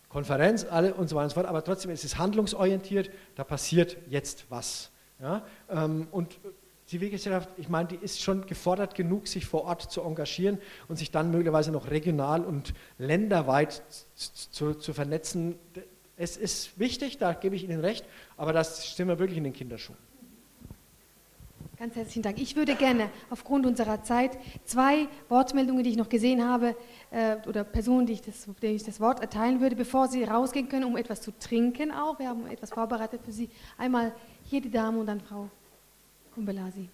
Konferenz, 0.09 0.65
alle 0.69 0.95
und 0.95 1.09
so 1.09 1.17
weiter 1.17 1.25
und 1.25 1.31
so 1.31 1.35
fort, 1.35 1.47
aber 1.47 1.65
trotzdem 1.65 1.91
ist 1.91 2.05
es 2.05 2.17
handlungsorientiert, 2.17 3.11
da 3.35 3.43
passiert 3.43 3.97
jetzt 4.09 4.47
was. 4.51 4.93
Ja? 5.21 5.45
Ähm, 5.69 6.07
und 6.13 6.39
die 6.45 6.87
Zivilgesellschaft, 6.87 7.49
ich 7.57 7.69
meine, 7.69 7.89
die 7.89 7.97
ist 7.97 8.21
schon 8.21 8.47
gefordert 8.47 8.95
genug, 8.95 9.27
sich 9.27 9.47
vor 9.47 9.65
Ort 9.65 9.91
zu 9.91 10.03
engagieren 10.03 10.59
und 10.87 10.97
sich 10.97 11.11
dann 11.11 11.31
möglicherweise 11.33 11.73
noch 11.73 11.91
regional 11.91 12.45
und 12.45 12.73
länderweit 12.99 13.83
zu, 14.15 14.75
zu 14.75 14.93
vernetzen. 14.93 15.57
Es 16.21 16.37
ist 16.37 16.79
wichtig, 16.79 17.17
da 17.17 17.33
gebe 17.33 17.57
ich 17.57 17.65
Ihnen 17.65 17.81
recht, 17.81 18.05
aber 18.37 18.53
das 18.53 18.87
stehen 18.87 19.09
wir 19.09 19.19
wirklich 19.19 19.39
in 19.39 19.45
den 19.45 19.55
Kinderschuhen. 19.55 19.97
Ganz 21.79 21.97
herzlichen 21.97 22.21
Dank. 22.21 22.39
Ich 22.39 22.57
würde 22.57 22.75
gerne 22.75 23.09
aufgrund 23.31 23.65
unserer 23.65 24.03
Zeit 24.03 24.33
zwei 24.67 25.09
Wortmeldungen, 25.31 25.83
die 25.83 25.89
ich 25.89 25.97
noch 25.97 26.11
gesehen 26.11 26.47
habe, 26.47 26.77
äh, 27.11 27.37
oder 27.49 27.65
Personen, 27.65 28.05
die 28.05 28.13
ich 28.13 28.21
das, 28.21 28.47
denen 28.61 28.77
ich 28.77 28.85
das 28.85 29.01
Wort 29.01 29.21
erteilen 29.21 29.63
würde, 29.63 29.77
bevor 29.77 30.09
Sie 30.09 30.23
rausgehen 30.23 30.69
können, 30.69 30.85
um 30.85 30.99
etwas 30.99 31.23
zu 31.23 31.33
trinken 31.39 31.91
auch. 31.91 32.19
Wir 32.19 32.29
haben 32.29 32.47
etwas 32.49 32.69
vorbereitet 32.69 33.23
für 33.25 33.33
Sie. 33.33 33.49
Einmal 33.79 34.15
hier 34.45 34.61
die 34.61 34.71
Dame 34.71 34.99
und 34.99 35.07
dann 35.07 35.23
Frau 35.23 35.49
Kumbelasi. 36.35 36.87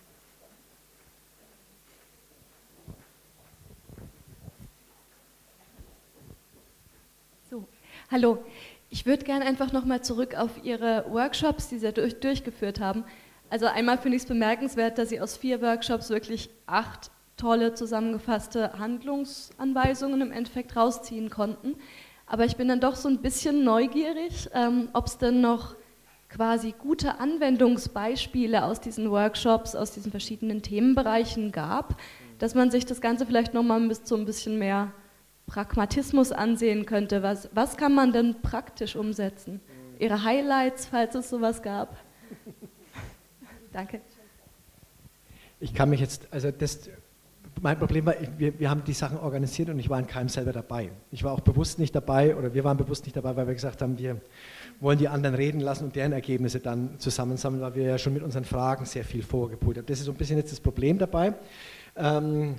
So, 7.51 7.67
hallo. 8.09 8.39
Ich 8.89 9.07
würde 9.07 9.25
gerne 9.25 9.45
einfach 9.45 9.73
nochmal 9.73 10.03
zurück 10.03 10.37
auf 10.37 10.51
Ihre 10.63 11.05
Workshops, 11.09 11.69
die 11.69 11.79
Sie 11.79 11.93
durch, 11.93 12.21
durchgeführt 12.21 12.81
haben. 12.81 13.05
Also 13.51 13.67
einmal 13.67 13.99
finde 13.99 14.17
ich 14.17 14.23
es 14.23 14.29
bemerkenswert, 14.29 14.99
dass 14.99 15.09
Sie 15.09 15.21
aus 15.21 15.37
vier 15.37 15.61
Workshops 15.61 16.11
wirklich 16.11 16.51
acht 16.67 17.11
tolle 17.37 17.75
zusammengefasste 17.75 18.79
Handlungsanweisungen 18.79 20.21
im 20.21 20.33
Endeffekt 20.33 20.77
rausziehen 20.77 21.31
konnten. 21.31 21.75
Aber 22.27 22.45
ich 22.45 22.57
bin 22.57 22.69
dann 22.69 22.81
doch 22.81 22.97
so 22.97 23.09
ein 23.09 23.23
bisschen 23.23 23.63
neugierig, 23.65 24.49
ähm, 24.53 24.89
ob 24.93 25.07
es 25.07 25.19
denn 25.19 25.41
noch 25.41 25.77
quasi 26.29 26.75
gute 26.77 27.21
Anwendungsbeispiele 27.21 28.65
aus 28.65 28.81
diesen 28.81 29.11
Workshops, 29.11 29.75
aus 29.77 29.93
diesen 29.93 30.11
verschiedenen 30.11 30.63
Themenbereichen 30.63 31.53
gab, 31.53 32.01
dass 32.39 32.55
man 32.55 32.71
sich 32.71 32.85
das 32.85 33.01
Ganze 33.01 33.27
vielleicht 33.27 33.55
nochmal 33.55 33.81
bis 33.87 34.03
zu 34.03 34.17
ein 34.17 34.25
bisschen 34.25 34.59
mehr 34.59 34.93
Pragmatismus 35.47 36.33
ansehen 36.33 36.87
könnte. 36.87 37.23
Was, 37.23 37.49
was 37.53 37.77
kann 37.77 37.95
man 37.95 38.13
denn 38.13 38.43
praktisch 38.43 38.97
umsetzen? 38.97 39.61
Ihre 39.99 40.25
Highlights, 40.25 40.87
falls 40.87 41.15
es 41.15 41.31
sowas 41.31 41.63
gab. 41.63 41.97
Danke. 43.73 44.01
Ich 45.61 45.73
kann 45.73 45.89
mich 45.89 46.01
jetzt, 46.01 46.29
also 46.31 46.51
das, 46.51 46.91
mein 47.63 47.79
Problem 47.79 48.05
war, 48.05 48.15
wir, 48.37 48.59
wir 48.59 48.69
haben 48.69 48.85
die 48.85 48.93
Sachen 48.93 49.19
organisiert 49.19 49.71
und 49.71 49.79
ich 49.79 49.89
war 49.89 49.99
in 49.99 50.07
keinem 50.07 50.29
selber 50.29 50.53
dabei. 50.53 50.91
Ich 51.11 51.25
war 51.25 51.33
auch 51.33 51.41
bewusst 51.41 51.79
nicht 51.79 51.95
dabei 51.95 52.37
oder 52.37 52.53
wir 52.53 52.65
waren 52.65 52.77
bewusst 52.77 53.05
nicht 53.05 53.17
dabei, 53.17 53.37
weil 53.37 53.47
wir 53.47 53.55
gesagt 53.55 53.81
haben, 53.81 53.99
wir 53.99 54.21
wollen 54.81 54.99
die 54.99 55.09
anderen 55.09 55.35
reden 55.35 55.61
lassen 55.61 55.85
und 55.85 55.97
deren 55.97 56.13
Ergebnisse 56.13 56.61
dann 56.61 56.99
zusammensammeln, 56.99 57.63
weil 57.63 57.75
wir 57.75 57.85
ja 57.85 57.99
schon 57.99 58.13
mit 58.13 58.23
unseren 58.23 58.45
Fragen 58.45 58.85
sehr 58.85 59.05
viel 59.05 59.23
vorgepult 59.23 59.79
haben. 59.79 59.87
Das 59.87 59.99
ist 59.99 60.05
so 60.05 60.13
ein 60.13 60.19
bisschen 60.19 60.37
jetzt 60.37 60.53
das 60.53 60.61
Problem 60.61 60.99
dabei. 60.99 61.33
Ähm, 61.97 62.57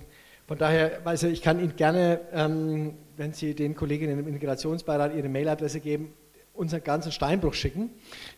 von 0.47 0.57
daher, 0.57 1.01
also 1.03 1.27
ich 1.27 1.41
kann 1.41 1.59
Ihnen 1.59 1.75
gerne, 1.75 2.21
ähm, 2.31 2.93
wenn 3.17 3.33
Sie 3.33 3.53
den 3.53 3.75
Kolleginnen 3.75 4.17
im 4.17 4.27
Integrationsbeirat 4.27 5.13
Ihre 5.13 5.27
Mailadresse 5.27 5.81
geben, 5.81 6.13
unseren 6.57 6.83
ganzen 6.83 7.11
Steinbruch 7.11 7.53
schicken. 7.53 7.91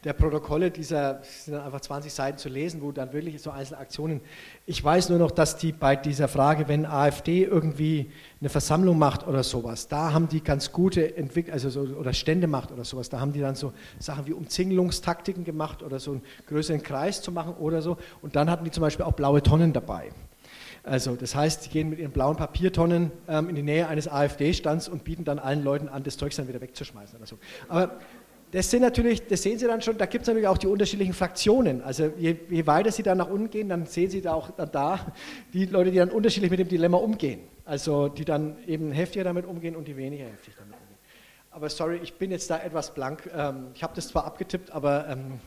Der 0.04 0.14
Protokolle 0.14 0.72
dieser 0.72 1.22
sind 1.24 1.54
dann 1.54 1.64
einfach 1.64 1.82
20 1.82 2.12
Seiten 2.12 2.38
zu 2.38 2.50
lesen, 2.50 2.82
wo 2.82 2.92
dann 2.92 3.14
wirklich 3.14 3.42
so 3.42 3.52
einzelne 3.52 3.80
Aktionen. 3.80 4.22
Ich 4.66 4.84
weiß 4.84 5.10
nur 5.10 5.20
noch, 5.20 5.32
dass 5.32 5.58
die 5.58 5.72
bei 5.72 5.96
dieser 5.96 6.28
Frage, 6.28 6.68
wenn 6.68 6.86
AfD 6.86 7.44
irgendwie 7.44 8.12
eine 8.42 8.50
Versammlung 8.50 8.98
macht 8.98 9.28
oder 9.28 9.44
sowas, 9.44 9.88
da 9.88 10.12
haben 10.12 10.28
die 10.28 10.44
ganz 10.44 10.72
gute 10.72 11.16
Entwicklung, 11.16 11.54
also 11.54 11.70
so, 11.70 11.82
oder 11.82 12.14
Stände 12.14 12.48
macht 12.48 12.72
oder 12.72 12.84
sowas, 12.84 13.10
da 13.10 13.20
haben 13.20 13.34
die 13.34 13.40
dann 13.40 13.56
so 13.56 13.72
Sachen 14.00 14.28
wie 14.28 14.34
Umzingelungstaktiken 14.34 15.46
gemacht 15.46 15.82
oder 15.82 16.00
so 16.00 16.12
einen 16.12 16.22
größeren 16.48 16.84
Kreis 16.84 17.22
zu 17.22 17.32
machen 17.32 17.54
oder 17.54 17.82
so. 17.82 17.98
Und 18.22 18.36
dann 18.36 18.50
hatten 18.50 18.66
die 18.66 18.72
zum 18.72 18.82
Beispiel 18.82 19.06
auch 19.06 19.14
blaue 19.14 19.42
Tonnen 19.42 19.74
dabei. 19.74 20.12
Also 20.90 21.16
das 21.16 21.36
heißt, 21.36 21.64
sie 21.64 21.70
gehen 21.70 21.90
mit 21.90 22.00
ihren 22.00 22.12
blauen 22.12 22.36
Papiertonnen 22.36 23.12
ähm, 23.28 23.48
in 23.48 23.56
die 23.56 23.62
Nähe 23.62 23.88
eines 23.88 24.08
AfD-Stands 24.08 24.88
und 24.88 25.04
bieten 25.04 25.24
dann 25.24 25.38
allen 25.38 25.64
Leuten 25.64 25.88
an, 25.88 26.04
das 26.04 26.18
Zeug 26.18 26.36
dann 26.36 26.48
wieder 26.48 26.62
wegzuschmeißen 26.62 27.18
oder 27.18 27.28
so. 27.28 27.38
Aber 27.68 28.00
das 28.52 28.72
sind 28.72 28.82
natürlich, 28.82 29.28
das 29.28 29.44
sehen 29.44 29.60
Sie 29.60 29.68
dann 29.68 29.84
schon, 29.84 30.00
da 30.00 30.08
gibt 30.08 30.24
es 30.24 30.28
natürlich 30.28 30.48
auch 30.48 30.58
die 30.58 30.66
unterschiedlichen 30.66 31.14
Fraktionen. 31.14 31.84
Also 31.84 32.12
je, 32.18 32.36
je, 32.50 32.66
weiter 32.66 32.92
Sie 32.92 33.04
dann 33.04 33.20
nach 33.20 33.30
unten 33.30 33.52
gehen, 33.52 33.70
dann 33.70 33.86
sehen 33.86 34.10
Sie 34.10 34.22
da 34.22 34.34
auch 34.34 34.50
da 34.50 35.14
die 35.54 35.66
Leute, 35.66 35.92
die 35.92 35.98
dann 35.98 36.10
unterschiedlich 36.10 36.50
mit 36.50 36.60
dem 36.60 36.68
Dilemma 36.68 36.98
umgehen. 36.98 37.42
Also 37.66 38.08
die 38.08 38.26
dann 38.26 38.58
eben 38.66 38.92
heftiger 38.92 39.26
damit 39.26 39.46
umgehen 39.46 39.76
und 39.76 39.88
die 39.88 39.96
weniger 39.96 40.26
heftig 40.26 40.56
damit 40.58 40.74
umgehen. 40.74 40.98
Aber 41.52 41.70
sorry, 41.70 42.00
ich 42.02 42.16
bin 42.16 42.32
jetzt 42.32 42.50
da 42.50 42.58
etwas 42.58 42.96
blank. 42.96 43.30
Ähm, 43.32 43.68
ich 43.76 43.84
habe 43.84 43.94
das 43.96 44.08
zwar 44.08 44.26
abgetippt, 44.26 44.72
aber 44.72 45.08
ähm, 45.08 45.40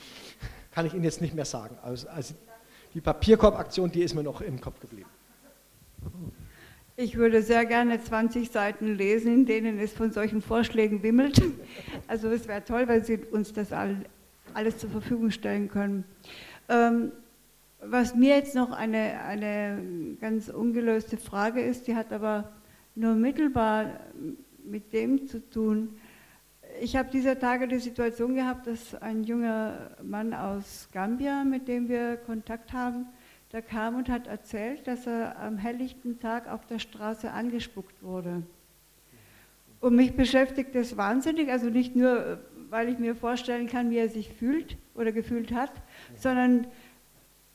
kann 0.72 0.84
ich 0.84 0.92
Ihnen 0.92 1.04
jetzt 1.04 1.22
nicht 1.22 1.34
mehr 1.34 1.46
sagen. 1.46 1.78
Also, 1.82 2.06
also 2.08 2.34
die 2.94 3.00
Papierkorb-Aktion, 3.00 3.90
die 3.90 4.02
ist 4.02 4.14
mir 4.14 4.22
noch 4.22 4.40
im 4.40 4.60
Kopf 4.60 4.80
geblieben. 4.80 5.08
Ich 6.96 7.16
würde 7.16 7.42
sehr 7.42 7.66
gerne 7.66 8.00
20 8.00 8.50
Seiten 8.50 8.94
lesen, 8.94 9.34
in 9.34 9.46
denen 9.46 9.80
es 9.80 9.92
von 9.92 10.12
solchen 10.12 10.40
Vorschlägen 10.40 11.02
wimmelt. 11.02 11.42
Also 12.06 12.28
es 12.28 12.46
wäre 12.46 12.64
toll, 12.64 12.86
wenn 12.86 13.02
Sie 13.02 13.18
uns 13.32 13.52
das 13.52 13.72
alles 13.72 14.78
zur 14.78 14.90
Verfügung 14.90 15.30
stellen 15.32 15.68
können. 15.68 16.04
Ähm, 16.68 17.10
was 17.80 18.14
mir 18.14 18.36
jetzt 18.36 18.54
noch 18.54 18.70
eine, 18.70 19.20
eine 19.22 20.16
ganz 20.20 20.48
ungelöste 20.48 21.16
Frage 21.16 21.60
ist, 21.60 21.88
die 21.88 21.96
hat 21.96 22.12
aber 22.12 22.52
nur 22.94 23.14
mittelbar 23.14 24.00
mit 24.64 24.92
dem 24.92 25.26
zu 25.26 25.40
tun. 25.50 25.96
Ich 26.84 26.96
habe 26.96 27.08
dieser 27.10 27.38
Tage 27.38 27.66
die 27.66 27.78
Situation 27.78 28.34
gehabt, 28.34 28.66
dass 28.66 28.94
ein 28.96 29.24
junger 29.24 29.92
Mann 30.02 30.34
aus 30.34 30.90
Gambia, 30.92 31.42
mit 31.42 31.66
dem 31.66 31.88
wir 31.88 32.18
Kontakt 32.18 32.74
haben, 32.74 33.06
der 33.52 33.62
kam 33.62 33.94
und 33.94 34.10
hat 34.10 34.26
erzählt, 34.26 34.86
dass 34.86 35.06
er 35.06 35.38
am 35.38 35.56
helllichten 35.56 36.20
Tag 36.20 36.46
auf 36.46 36.66
der 36.66 36.78
Straße 36.78 37.30
angespuckt 37.30 38.02
wurde. 38.02 38.42
Und 39.80 39.96
mich 39.96 40.14
beschäftigt 40.14 40.74
das 40.74 40.98
wahnsinnig, 40.98 41.50
also 41.50 41.70
nicht 41.70 41.96
nur, 41.96 42.40
weil 42.68 42.90
ich 42.90 42.98
mir 42.98 43.16
vorstellen 43.16 43.66
kann, 43.66 43.88
wie 43.88 43.96
er 43.96 44.10
sich 44.10 44.34
fühlt 44.34 44.76
oder 44.94 45.10
gefühlt 45.10 45.54
hat, 45.54 45.72
sondern 46.16 46.66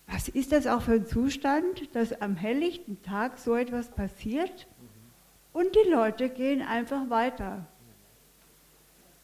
was 0.07 0.27
ist 0.27 0.51
das 0.51 0.65
auch 0.65 0.81
für 0.81 0.93
ein 0.93 1.05
Zustand, 1.05 1.93
dass 1.93 2.19
am 2.19 2.35
helllichten 2.35 3.03
Tag 3.03 3.37
so 3.37 3.55
etwas 3.55 3.89
passiert 3.89 4.65
und 5.53 5.67
die 5.75 5.91
Leute 5.91 6.29
gehen 6.29 6.63
einfach 6.63 7.11
weiter. 7.11 7.67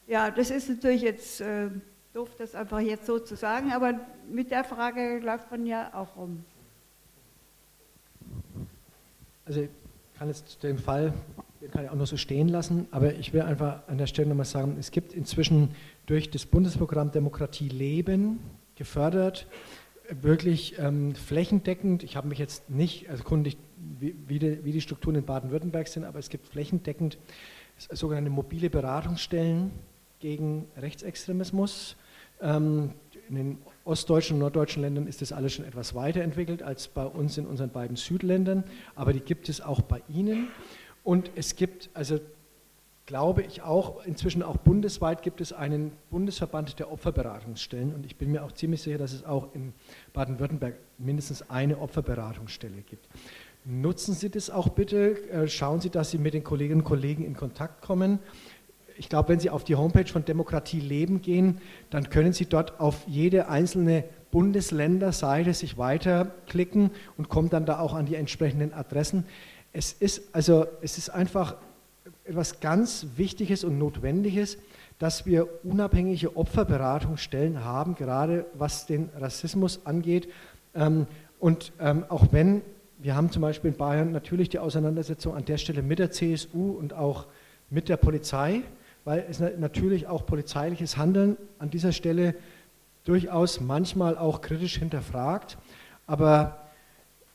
Ja, 0.07 0.29
das 0.29 0.51
ist 0.51 0.69
natürlich 0.69 1.01
jetzt 1.01 1.41
äh, 1.41 1.69
doof, 2.13 2.29
das 2.37 2.53
einfach 2.53 2.79
jetzt 2.79 3.07
so 3.07 3.17
zu 3.17 3.35
sagen, 3.35 3.73
aber 3.73 3.99
mit 4.29 4.51
der 4.51 4.63
Frage 4.63 5.19
läuft 5.19 5.49
man 5.49 5.65
ja 5.65 5.91
auch 5.93 6.15
rum. 6.15 6.45
Also 9.45 9.61
ich 9.61 9.69
kann 10.17 10.27
jetzt 10.27 10.61
den 10.63 10.77
Fall, 10.77 11.13
den 11.59 11.71
kann 11.71 11.85
ich 11.85 11.89
auch 11.89 11.95
noch 11.95 12.05
so 12.05 12.17
stehen 12.17 12.49
lassen, 12.49 12.87
aber 12.91 13.15
ich 13.15 13.33
will 13.33 13.41
einfach 13.41 13.87
an 13.87 13.97
der 13.97 14.07
Stelle 14.07 14.29
nochmal 14.29 14.45
sagen, 14.45 14.77
es 14.79 14.91
gibt 14.91 15.13
inzwischen 15.13 15.75
durch 16.05 16.29
das 16.29 16.45
Bundesprogramm 16.45 17.11
Demokratie 17.11 17.69
leben 17.69 18.39
gefördert, 18.75 19.47
wirklich 20.09 20.77
ähm, 20.77 21.15
flächendeckend, 21.15 22.03
ich 22.03 22.15
habe 22.15 22.27
mich 22.27 22.37
jetzt 22.37 22.69
nicht 22.69 23.07
erkundigt, 23.07 23.57
wie, 23.99 24.15
wie, 24.27 24.63
wie 24.63 24.71
die 24.71 24.81
Strukturen 24.81 25.15
in 25.15 25.25
Baden-Württemberg 25.25 25.87
sind, 25.87 26.03
aber 26.03 26.19
es 26.19 26.29
gibt 26.29 26.47
flächendeckend 26.47 27.17
sogenannte 27.77 28.29
mobile 28.29 28.69
Beratungsstellen 28.69 29.71
gegen 30.19 30.67
Rechtsextremismus. 30.77 31.95
Ähm, 32.41 32.91
in 33.29 33.35
den 33.35 33.57
ostdeutschen 33.85 34.35
und 34.35 34.39
norddeutschen 34.41 34.81
Ländern 34.81 35.07
ist 35.07 35.21
das 35.21 35.31
alles 35.31 35.53
schon 35.53 35.65
etwas 35.65 35.95
weiterentwickelt 35.95 36.61
als 36.61 36.87
bei 36.87 37.05
uns 37.05 37.37
in 37.37 37.45
unseren 37.45 37.69
beiden 37.69 37.95
Südländern, 37.95 38.63
aber 38.93 39.13
die 39.13 39.19
gibt 39.19 39.49
es 39.49 39.61
auch 39.61 39.81
bei 39.81 40.01
Ihnen. 40.09 40.49
Und 41.03 41.31
es 41.35 41.55
gibt, 41.55 41.89
also 41.93 42.19
glaube 43.05 43.43
ich 43.43 43.61
auch, 43.61 44.03
inzwischen 44.05 44.41
auch 44.41 44.57
bundesweit 44.57 45.21
gibt 45.21 45.39
es 45.41 45.53
einen 45.53 45.91
Bundesverband 46.09 46.79
der 46.79 46.91
Opferberatungsstellen 46.91 47.93
und 47.93 48.05
ich 48.05 48.15
bin 48.15 48.31
mir 48.31 48.43
auch 48.43 48.51
ziemlich 48.51 48.81
sicher, 48.81 48.97
dass 48.97 49.13
es 49.13 49.23
auch 49.23 49.53
in 49.53 49.73
Baden-Württemberg 50.13 50.75
mindestens 50.97 51.49
eine 51.49 51.79
Opferberatungsstelle 51.79 52.81
gibt. 52.81 53.07
Nutzen 53.63 54.13
Sie 54.13 54.29
das 54.29 54.49
auch 54.49 54.69
bitte, 54.69 55.29
äh, 55.29 55.47
schauen 55.47 55.81
Sie, 55.81 55.89
dass 55.89 56.11
Sie 56.11 56.17
mit 56.19 56.33
den 56.35 56.43
Kolleginnen 56.43 56.81
und 56.81 56.87
Kollegen 56.87 57.23
in 57.23 57.35
Kontakt 57.35 57.81
kommen 57.81 58.19
ich 58.97 59.09
glaube, 59.09 59.29
wenn 59.29 59.39
Sie 59.39 59.49
auf 59.49 59.63
die 59.63 59.75
Homepage 59.75 60.05
von 60.05 60.25
Demokratie 60.25 60.79
Leben 60.79 61.21
gehen, 61.21 61.59
dann 61.89 62.09
können 62.09 62.33
Sie 62.33 62.45
dort 62.45 62.79
auf 62.79 63.03
jede 63.07 63.49
einzelne 63.49 64.03
Bundesländerseite 64.31 65.53
sich 65.53 65.77
weiterklicken 65.77 66.91
und 67.17 67.29
kommen 67.29 67.49
dann 67.49 67.65
da 67.65 67.79
auch 67.79 67.93
an 67.93 68.05
die 68.05 68.15
entsprechenden 68.15 68.73
Adressen. 68.73 69.25
Es 69.73 69.93
ist 69.93 70.33
also 70.33 70.65
es 70.81 70.97
ist 70.97 71.09
einfach 71.09 71.55
etwas 72.23 72.59
ganz 72.59 73.07
Wichtiges 73.17 73.63
und 73.63 73.77
Notwendiges, 73.77 74.57
dass 74.99 75.25
wir 75.25 75.47
unabhängige 75.65 76.35
Opferberatungsstellen 76.37 77.63
haben, 77.63 77.95
gerade 77.95 78.45
was 78.53 78.85
den 78.85 79.09
Rassismus 79.17 79.85
angeht. 79.85 80.29
Ähm, 80.73 81.07
und 81.39 81.73
ähm, 81.79 82.05
auch 82.09 82.27
wenn 82.31 82.61
wir 82.97 83.15
haben 83.15 83.29
zum 83.29 83.41
Beispiel 83.41 83.71
in 83.71 83.77
Bayern 83.77 84.11
natürlich 84.11 84.49
die 84.49 84.59
Auseinandersetzung 84.59 85.35
an 85.35 85.45
der 85.45 85.57
Stelle 85.57 85.81
mit 85.81 85.99
der 85.99 86.11
CSU 86.11 86.71
und 86.71 86.93
auch 86.93 87.27
mit 87.69 87.89
der 87.89 87.97
Polizei 87.97 88.61
weil 89.05 89.25
es 89.29 89.39
natürlich 89.39 90.07
auch 90.07 90.25
polizeiliches 90.25 90.97
Handeln 90.97 91.37
an 91.59 91.69
dieser 91.69 91.93
Stelle 91.93 92.35
durchaus 93.05 93.61
manchmal 93.61 94.17
auch 94.17 94.41
kritisch 94.41 94.77
hinterfragt. 94.77 95.57
Aber 96.07 96.57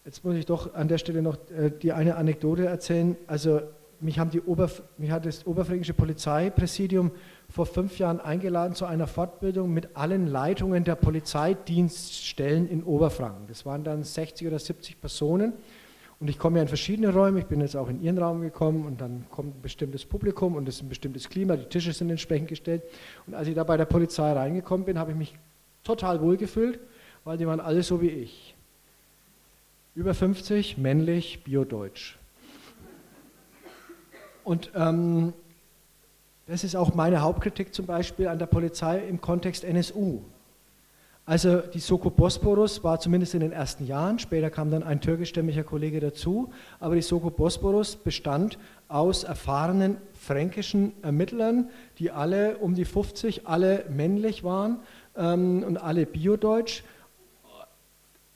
jetzt 0.05 0.25
muss 0.25 0.35
ich 0.35 0.47
doch 0.47 0.75
an 0.75 0.89
der 0.89 0.99
Stelle 0.99 1.23
noch 1.23 1.37
äh, 1.51 1.71
die 1.71 1.93
eine 1.93 2.16
Anekdote 2.16 2.66
erzählen. 2.66 3.16
Also 3.27 3.62
mich, 4.01 4.18
haben 4.18 4.31
die 4.31 4.41
Oberf 4.41 4.83
mich 4.99 5.11
hat 5.11 5.27
das 5.27 5.47
Oberfränkische 5.47 5.95
Polizeipräsidium 5.95 7.12
vor 7.49 7.66
fünf 7.66 7.99
Jahren 7.99 8.21
eingeladen 8.21 8.75
zu 8.75 8.87
einer 8.87 9.07
Fortbildung 9.07 9.73
mit 9.73 9.97
allen 9.97 10.27
Leitungen 10.27 10.85
der 10.85 10.97
Polizeidienststellen 10.97 12.68
in 12.68 12.83
Oberfranken. 12.83 13.47
Das 13.47 13.64
waren 13.64 13.85
dann 13.85 14.03
60 14.03 14.47
oder 14.49 14.59
70 14.59 15.01
Personen. 15.01 15.53
Und 16.21 16.29
ich 16.29 16.39
komme 16.39 16.59
ja 16.59 16.62
in 16.62 16.68
verschiedene 16.68 17.14
Räume, 17.14 17.41
ich 17.41 17.47
bin 17.47 17.62
jetzt 17.62 17.75
auch 17.75 17.89
in 17.89 18.03
Ihren 18.03 18.18
Raum 18.18 18.43
gekommen 18.43 18.85
und 18.85 19.01
dann 19.01 19.25
kommt 19.31 19.57
ein 19.57 19.62
bestimmtes 19.62 20.05
Publikum 20.05 20.55
und 20.55 20.68
es 20.68 20.77
ist 20.77 20.83
ein 20.83 20.91
bestimmtes 20.91 21.31
Klima, 21.31 21.57
die 21.57 21.64
Tische 21.64 21.95
sind 21.95 22.11
entsprechend 22.11 22.49
gestellt. 22.49 22.83
Und 23.27 23.35
als 23.35 23.49
ich 23.49 23.55
da 23.55 23.64
bei 23.64 23.79
der 23.79 23.87
Polizei 23.87 24.31
reingekommen 24.31 24.85
bin, 24.85 24.99
habe 24.99 25.12
ich 25.12 25.16
mich 25.16 25.35
total 25.83 26.21
wohl 26.21 26.37
gefühlt, 26.37 26.79
weil 27.25 27.39
die 27.39 27.47
waren 27.47 27.59
alle 27.59 27.83
so 27.83 28.03
wie 28.03 28.11
ich. 28.11 28.55
Über 29.95 30.12
50, 30.12 30.77
männlich, 30.77 31.43
biodeutsch. 31.43 32.18
Und 34.45 34.71
ähm, 34.75 35.33
das 36.47 36.64
ist 36.64 36.77
auch 36.77 36.95
meine 36.95 37.23
Hauptkritik 37.23 37.73
zum 37.73 37.87
Beispiel 37.87 38.29
an 38.29 38.39
der 38.39 38.47
Polizei 38.47 38.99
im 39.07 39.23
Kontext 39.23 39.64
NSU. 39.64 40.21
Also 41.31 41.59
die 41.59 41.78
Soko 41.78 42.11
Bosporus 42.11 42.83
war 42.83 42.99
zumindest 42.99 43.35
in 43.35 43.41
den 43.41 43.53
ersten 43.53 43.87
Jahren, 43.87 44.18
später 44.18 44.51
kam 44.51 44.72
dann 44.72 44.83
ein 44.83 45.01
türkischstämmiger 45.01 45.62
Kollege 45.62 46.01
dazu, 46.01 46.53
aber 46.81 46.97
die 46.97 47.03
Soko 47.03 47.31
Bosporus 47.31 47.95
bestand 47.95 48.59
aus 48.89 49.22
erfahrenen 49.22 49.99
fränkischen 50.12 50.93
Ermittlern, 51.05 51.70
die 52.01 52.11
alle 52.11 52.59
um 52.59 52.74
die 52.74 52.85
50, 52.85 53.47
alle 53.47 53.85
männlich 53.91 54.43
waren 54.43 54.81
ähm, 55.16 55.62
und 55.62 55.76
alle 55.76 56.05
biodeutsch. 56.05 56.83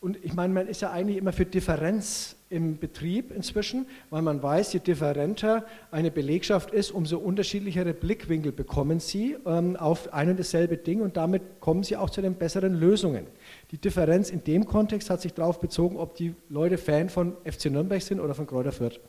Und 0.00 0.16
ich 0.24 0.34
meine, 0.34 0.54
man 0.54 0.68
ist 0.68 0.80
ja 0.80 0.92
eigentlich 0.92 1.16
immer 1.16 1.32
für 1.32 1.46
Differenz 1.46 2.33
im 2.50 2.78
Betrieb 2.78 3.32
inzwischen, 3.34 3.86
weil 4.10 4.22
man 4.22 4.42
weiß, 4.42 4.74
je 4.74 4.80
differenter 4.80 5.64
eine 5.90 6.10
Belegschaft 6.10 6.70
ist, 6.70 6.90
umso 6.90 7.18
unterschiedlichere 7.18 7.94
Blickwinkel 7.94 8.52
bekommen 8.52 9.00
sie 9.00 9.36
ähm, 9.46 9.76
auf 9.76 10.12
ein 10.12 10.30
und 10.30 10.38
dasselbe 10.38 10.76
Ding 10.76 11.00
und 11.00 11.16
damit 11.16 11.42
kommen 11.60 11.82
sie 11.82 11.96
auch 11.96 12.10
zu 12.10 12.22
den 12.22 12.34
besseren 12.34 12.74
Lösungen. 12.74 13.26
Die 13.70 13.78
Differenz 13.78 14.30
in 14.30 14.44
dem 14.44 14.66
Kontext 14.66 15.10
hat 15.10 15.20
sich 15.20 15.32
darauf 15.32 15.58
bezogen, 15.58 15.96
ob 15.96 16.14
die 16.16 16.34
Leute 16.48 16.78
Fan 16.78 17.08
von 17.08 17.36
FC 17.44 17.66
Nürnberg 17.66 18.02
sind 18.02 18.20
oder 18.20 18.34
von 18.34 18.46
Kräuter 18.46 18.72
Fürth. 18.72 19.00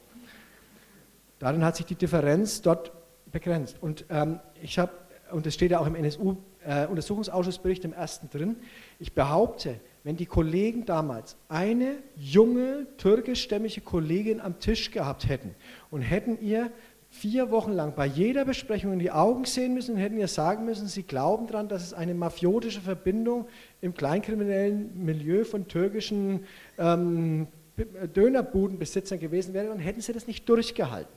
Darin 1.39 1.63
hat 1.63 1.75
sich 1.75 1.85
die 1.85 1.95
Differenz 1.95 2.61
dort 2.61 2.91
begrenzt. 3.31 3.77
Und 3.81 4.05
ähm, 4.09 4.39
ich 4.63 4.79
habe, 4.79 4.93
und 5.31 5.45
das 5.45 5.53
steht 5.53 5.71
ja 5.71 5.79
auch 5.79 5.87
im 5.87 5.95
NSU-Untersuchungsausschussbericht 5.95 7.83
äh, 7.83 7.87
im 7.87 7.93
ersten 7.93 8.29
drin, 8.29 8.55
ich 8.97 9.13
behaupte, 9.13 9.79
wenn 10.05 10.15
die 10.15 10.27
Kollegen 10.27 10.85
damals 10.85 11.35
eine 11.49 11.97
junge 12.15 12.85
türkischstämmige 12.97 13.81
Kollegin 13.81 14.39
am 14.39 14.59
Tisch 14.59 14.91
gehabt 14.91 15.27
hätten 15.27 15.55
und 15.89 16.01
hätten 16.01 16.37
ihr 16.41 16.71
vier 17.09 17.49
Wochen 17.49 17.71
lang 17.71 17.95
bei 17.95 18.05
jeder 18.05 18.45
Besprechung 18.45 18.93
in 18.93 18.99
die 18.99 19.09
Augen 19.09 19.45
sehen 19.45 19.73
müssen 19.73 19.95
und 19.95 19.97
hätten 19.97 20.19
ihr 20.19 20.27
sagen 20.27 20.63
müssen, 20.63 20.87
sie 20.87 21.01
glauben 21.01 21.47
daran, 21.47 21.69
dass 21.69 21.81
es 21.81 21.93
eine 21.95 22.13
mafiotische 22.13 22.81
Verbindung 22.81 23.47
im 23.81 23.95
kleinkriminellen 23.95 25.03
Milieu 25.03 25.43
von 25.43 25.67
türkischen 25.67 26.45
ähm, 26.77 27.47
Dönerbudenbesitzern 28.13 29.19
gewesen 29.19 29.55
wäre, 29.55 29.69
dann 29.69 29.79
hätten 29.79 30.01
sie 30.01 30.13
das 30.13 30.27
nicht 30.27 30.47
durchgehalten. 30.47 31.11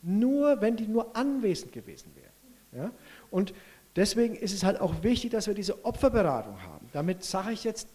Nur 0.00 0.60
wenn 0.60 0.76
die 0.76 0.86
nur 0.86 1.16
anwesend 1.16 1.72
gewesen 1.72 2.12
wären. 2.14 2.84
Ja? 2.84 2.92
Und 3.32 3.52
deswegen 3.96 4.36
ist 4.36 4.54
es 4.54 4.62
halt 4.62 4.80
auch 4.80 5.02
wichtig, 5.02 5.32
dass 5.32 5.48
wir 5.48 5.54
diese 5.54 5.84
Opferberatung 5.84 6.62
haben. 6.62 6.88
Damit 6.92 7.24
sage 7.24 7.50
ich 7.50 7.64
jetzt 7.64 7.88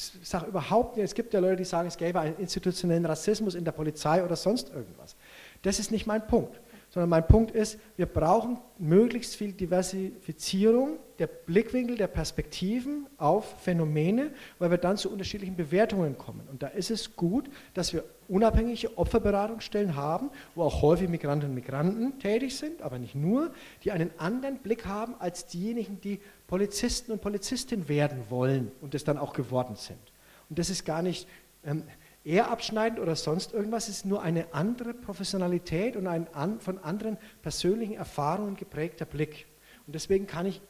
sage 0.00 0.46
überhaupt 0.46 0.96
nicht, 0.96 1.04
es 1.04 1.14
gibt 1.14 1.34
ja 1.34 1.40
Leute, 1.40 1.56
die 1.56 1.64
sagen, 1.64 1.88
es 1.88 1.96
gäbe 1.96 2.20
einen 2.20 2.36
institutionellen 2.36 3.06
Rassismus 3.06 3.54
in 3.54 3.64
der 3.64 3.72
Polizei 3.72 4.24
oder 4.24 4.36
sonst 4.36 4.70
irgendwas. 4.70 5.16
Das 5.62 5.78
ist 5.78 5.90
nicht 5.90 6.06
mein 6.06 6.26
Punkt, 6.26 6.60
sondern 6.90 7.08
mein 7.08 7.26
Punkt 7.26 7.52
ist, 7.52 7.78
wir 7.96 8.06
brauchen 8.06 8.58
möglichst 8.78 9.36
viel 9.36 9.52
Diversifizierung 9.52 10.98
der 11.20 11.28
Blickwinkel, 11.28 11.96
der 11.96 12.08
Perspektiven 12.08 13.06
auf 13.16 13.60
Phänomene, 13.62 14.32
weil 14.58 14.70
wir 14.70 14.78
dann 14.78 14.96
zu 14.96 15.10
unterschiedlichen 15.10 15.54
Bewertungen 15.54 16.18
kommen. 16.18 16.48
Und 16.50 16.62
da 16.62 16.68
ist 16.68 16.90
es 16.90 17.14
gut, 17.14 17.48
dass 17.74 17.92
wir 17.92 18.04
unabhängige 18.26 18.96
Opferberatungsstellen 18.96 19.94
haben, 19.94 20.30
wo 20.54 20.62
auch 20.62 20.82
häufig 20.82 21.08
Migrantinnen 21.08 21.50
und 21.50 21.62
Migranten 21.62 22.18
tätig 22.18 22.56
sind, 22.56 22.82
aber 22.82 22.98
nicht 22.98 23.14
nur, 23.14 23.52
die 23.84 23.92
einen 23.92 24.10
anderen 24.18 24.58
Blick 24.58 24.86
haben 24.86 25.14
als 25.18 25.46
diejenigen, 25.46 26.00
die 26.00 26.20
Polizisten 26.50 27.12
und 27.12 27.20
Polizistinnen 27.20 27.88
werden 27.88 28.24
wollen 28.28 28.72
und 28.80 28.96
es 28.96 29.04
dann 29.04 29.18
auch 29.18 29.34
geworden 29.34 29.76
sind. 29.76 30.00
Und 30.48 30.58
das 30.58 30.68
ist 30.68 30.84
gar 30.84 31.00
nicht 31.00 31.28
ähm, 31.64 31.84
eher 32.24 32.50
abschneidend 32.50 32.98
oder 32.98 33.14
sonst 33.14 33.52
irgendwas, 33.52 33.84
es 33.84 33.98
ist 33.98 34.04
nur 34.04 34.20
eine 34.20 34.52
andere 34.52 34.92
Professionalität 34.92 35.94
und 35.94 36.08
ein 36.08 36.26
an, 36.34 36.58
von 36.58 36.80
anderen 36.80 37.18
persönlichen 37.40 37.94
Erfahrungen 37.94 38.56
geprägter 38.56 39.04
Blick. 39.04 39.46
Und 39.86 39.94
deswegen 39.94 40.26
kann 40.26 40.44
ich 40.44 40.60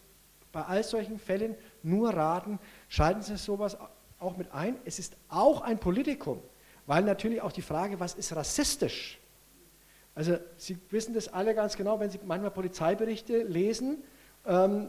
bei 0.52 0.60
all 0.60 0.84
solchen 0.84 1.18
Fällen 1.18 1.54
nur 1.82 2.10
raten, 2.10 2.58
schalten 2.90 3.22
Sie 3.22 3.38
sowas 3.38 3.78
auch 4.18 4.36
mit 4.36 4.52
ein. 4.52 4.76
Es 4.84 4.98
ist 4.98 5.16
auch 5.30 5.62
ein 5.62 5.78
Politikum, 5.78 6.42
weil 6.84 7.04
natürlich 7.04 7.40
auch 7.40 7.52
die 7.52 7.62
Frage, 7.62 7.98
was 7.98 8.12
ist 8.12 8.36
rassistisch? 8.36 9.18
Also 10.14 10.36
Sie 10.58 10.76
wissen 10.90 11.14
das 11.14 11.28
alle 11.28 11.54
ganz 11.54 11.78
genau, 11.78 11.98
wenn 12.00 12.10
Sie 12.10 12.20
manchmal 12.22 12.50
Polizeiberichte 12.50 13.44
lesen, 13.44 14.04
ähm, 14.44 14.88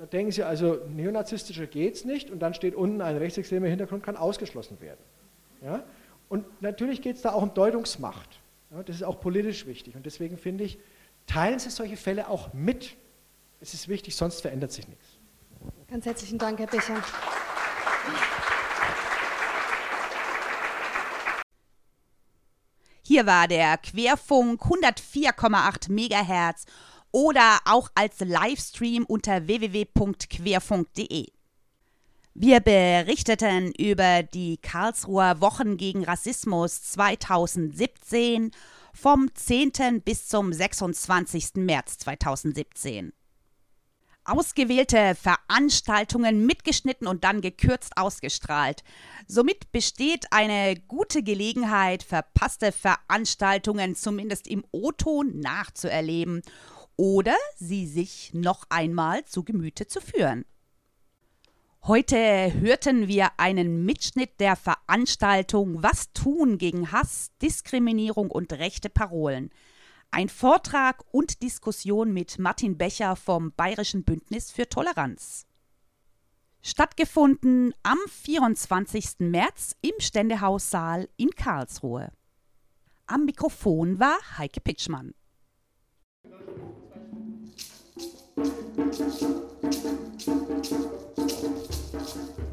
da 0.00 0.06
denken 0.06 0.32
Sie 0.32 0.42
also, 0.42 0.80
neonazistischer 0.88 1.66
geht 1.66 1.96
es 1.96 2.06
nicht 2.06 2.30
und 2.30 2.38
dann 2.38 2.54
steht 2.54 2.74
unten 2.74 3.02
ein 3.02 3.18
rechtsextremer 3.18 3.66
Hintergrund, 3.66 4.02
kann 4.02 4.16
ausgeschlossen 4.16 4.80
werden. 4.80 5.00
Ja? 5.62 5.84
Und 6.30 6.46
natürlich 6.62 7.02
geht 7.02 7.16
es 7.16 7.22
da 7.22 7.32
auch 7.32 7.42
um 7.42 7.52
Deutungsmacht. 7.52 8.40
Ja? 8.70 8.82
Das 8.82 8.96
ist 8.96 9.02
auch 9.02 9.20
politisch 9.20 9.66
wichtig. 9.66 9.96
Und 9.96 10.06
deswegen 10.06 10.38
finde 10.38 10.64
ich, 10.64 10.78
teilen 11.26 11.58
Sie 11.58 11.68
solche 11.68 11.98
Fälle 11.98 12.28
auch 12.28 12.54
mit. 12.54 12.96
Es 13.60 13.74
ist 13.74 13.88
wichtig, 13.88 14.16
sonst 14.16 14.40
verändert 14.40 14.72
sich 14.72 14.88
nichts. 14.88 15.04
Ganz 15.86 16.06
herzlichen 16.06 16.38
Dank, 16.38 16.58
Herr 16.60 16.66
Becher. 16.66 16.96
Hier 23.02 23.26
war 23.26 23.48
der 23.48 23.76
Querfunk 23.76 24.62
104,8 24.62 25.90
MHz 25.90 26.64
oder 27.12 27.58
auch 27.64 27.90
als 27.94 28.20
Livestream 28.20 29.04
unter 29.04 29.46
www.querfunk.de. 29.46 31.26
Wir 32.34 32.60
berichteten 32.60 33.72
über 33.72 34.22
die 34.22 34.56
Karlsruher 34.58 35.40
Wochen 35.40 35.76
gegen 35.76 36.04
Rassismus 36.04 36.82
2017 36.82 38.52
vom 38.94 39.28
10. 39.34 40.02
bis 40.04 40.28
zum 40.28 40.52
26. 40.52 41.56
März 41.56 41.98
2017. 41.98 43.12
Ausgewählte 44.24 45.16
Veranstaltungen 45.16 46.46
mitgeschnitten 46.46 47.08
und 47.08 47.24
dann 47.24 47.40
gekürzt 47.40 47.96
ausgestrahlt. 47.96 48.84
Somit 49.26 49.72
besteht 49.72 50.26
eine 50.30 50.76
gute 50.76 51.24
Gelegenheit, 51.24 52.04
verpasste 52.04 52.70
Veranstaltungen 52.70 53.96
zumindest 53.96 54.46
im 54.46 54.64
O-Ton 54.70 55.40
nachzuerleben 55.40 56.42
oder 57.00 57.36
sie 57.56 57.86
sich 57.86 58.34
noch 58.34 58.66
einmal 58.68 59.24
zu 59.24 59.42
Gemüte 59.42 59.86
zu 59.86 60.02
führen. 60.02 60.44
Heute 61.84 62.52
hörten 62.60 63.08
wir 63.08 63.30
einen 63.38 63.86
Mitschnitt 63.86 64.38
der 64.38 64.54
Veranstaltung 64.54 65.82
Was 65.82 66.12
tun 66.12 66.58
gegen 66.58 66.92
Hass, 66.92 67.30
Diskriminierung 67.40 68.30
und 68.30 68.52
rechte 68.52 68.90
Parolen. 68.90 69.48
Ein 70.10 70.28
Vortrag 70.28 71.02
und 71.10 71.42
Diskussion 71.42 72.12
mit 72.12 72.38
Martin 72.38 72.76
Becher 72.76 73.16
vom 73.16 73.52
Bayerischen 73.52 74.04
Bündnis 74.04 74.50
für 74.50 74.68
Toleranz. 74.68 75.46
Stattgefunden 76.60 77.72
am 77.82 77.98
24. 78.08 79.20
März 79.20 79.74
im 79.80 79.94
Ständehaussaal 80.00 81.08
in 81.16 81.30
Karlsruhe. 81.30 82.12
Am 83.06 83.24
Mikrofon 83.24 83.98
war 83.98 84.18
Heike 84.36 84.60
Pitschmann. 84.60 85.14
Thank 88.42 88.98
you. 92.38 92.49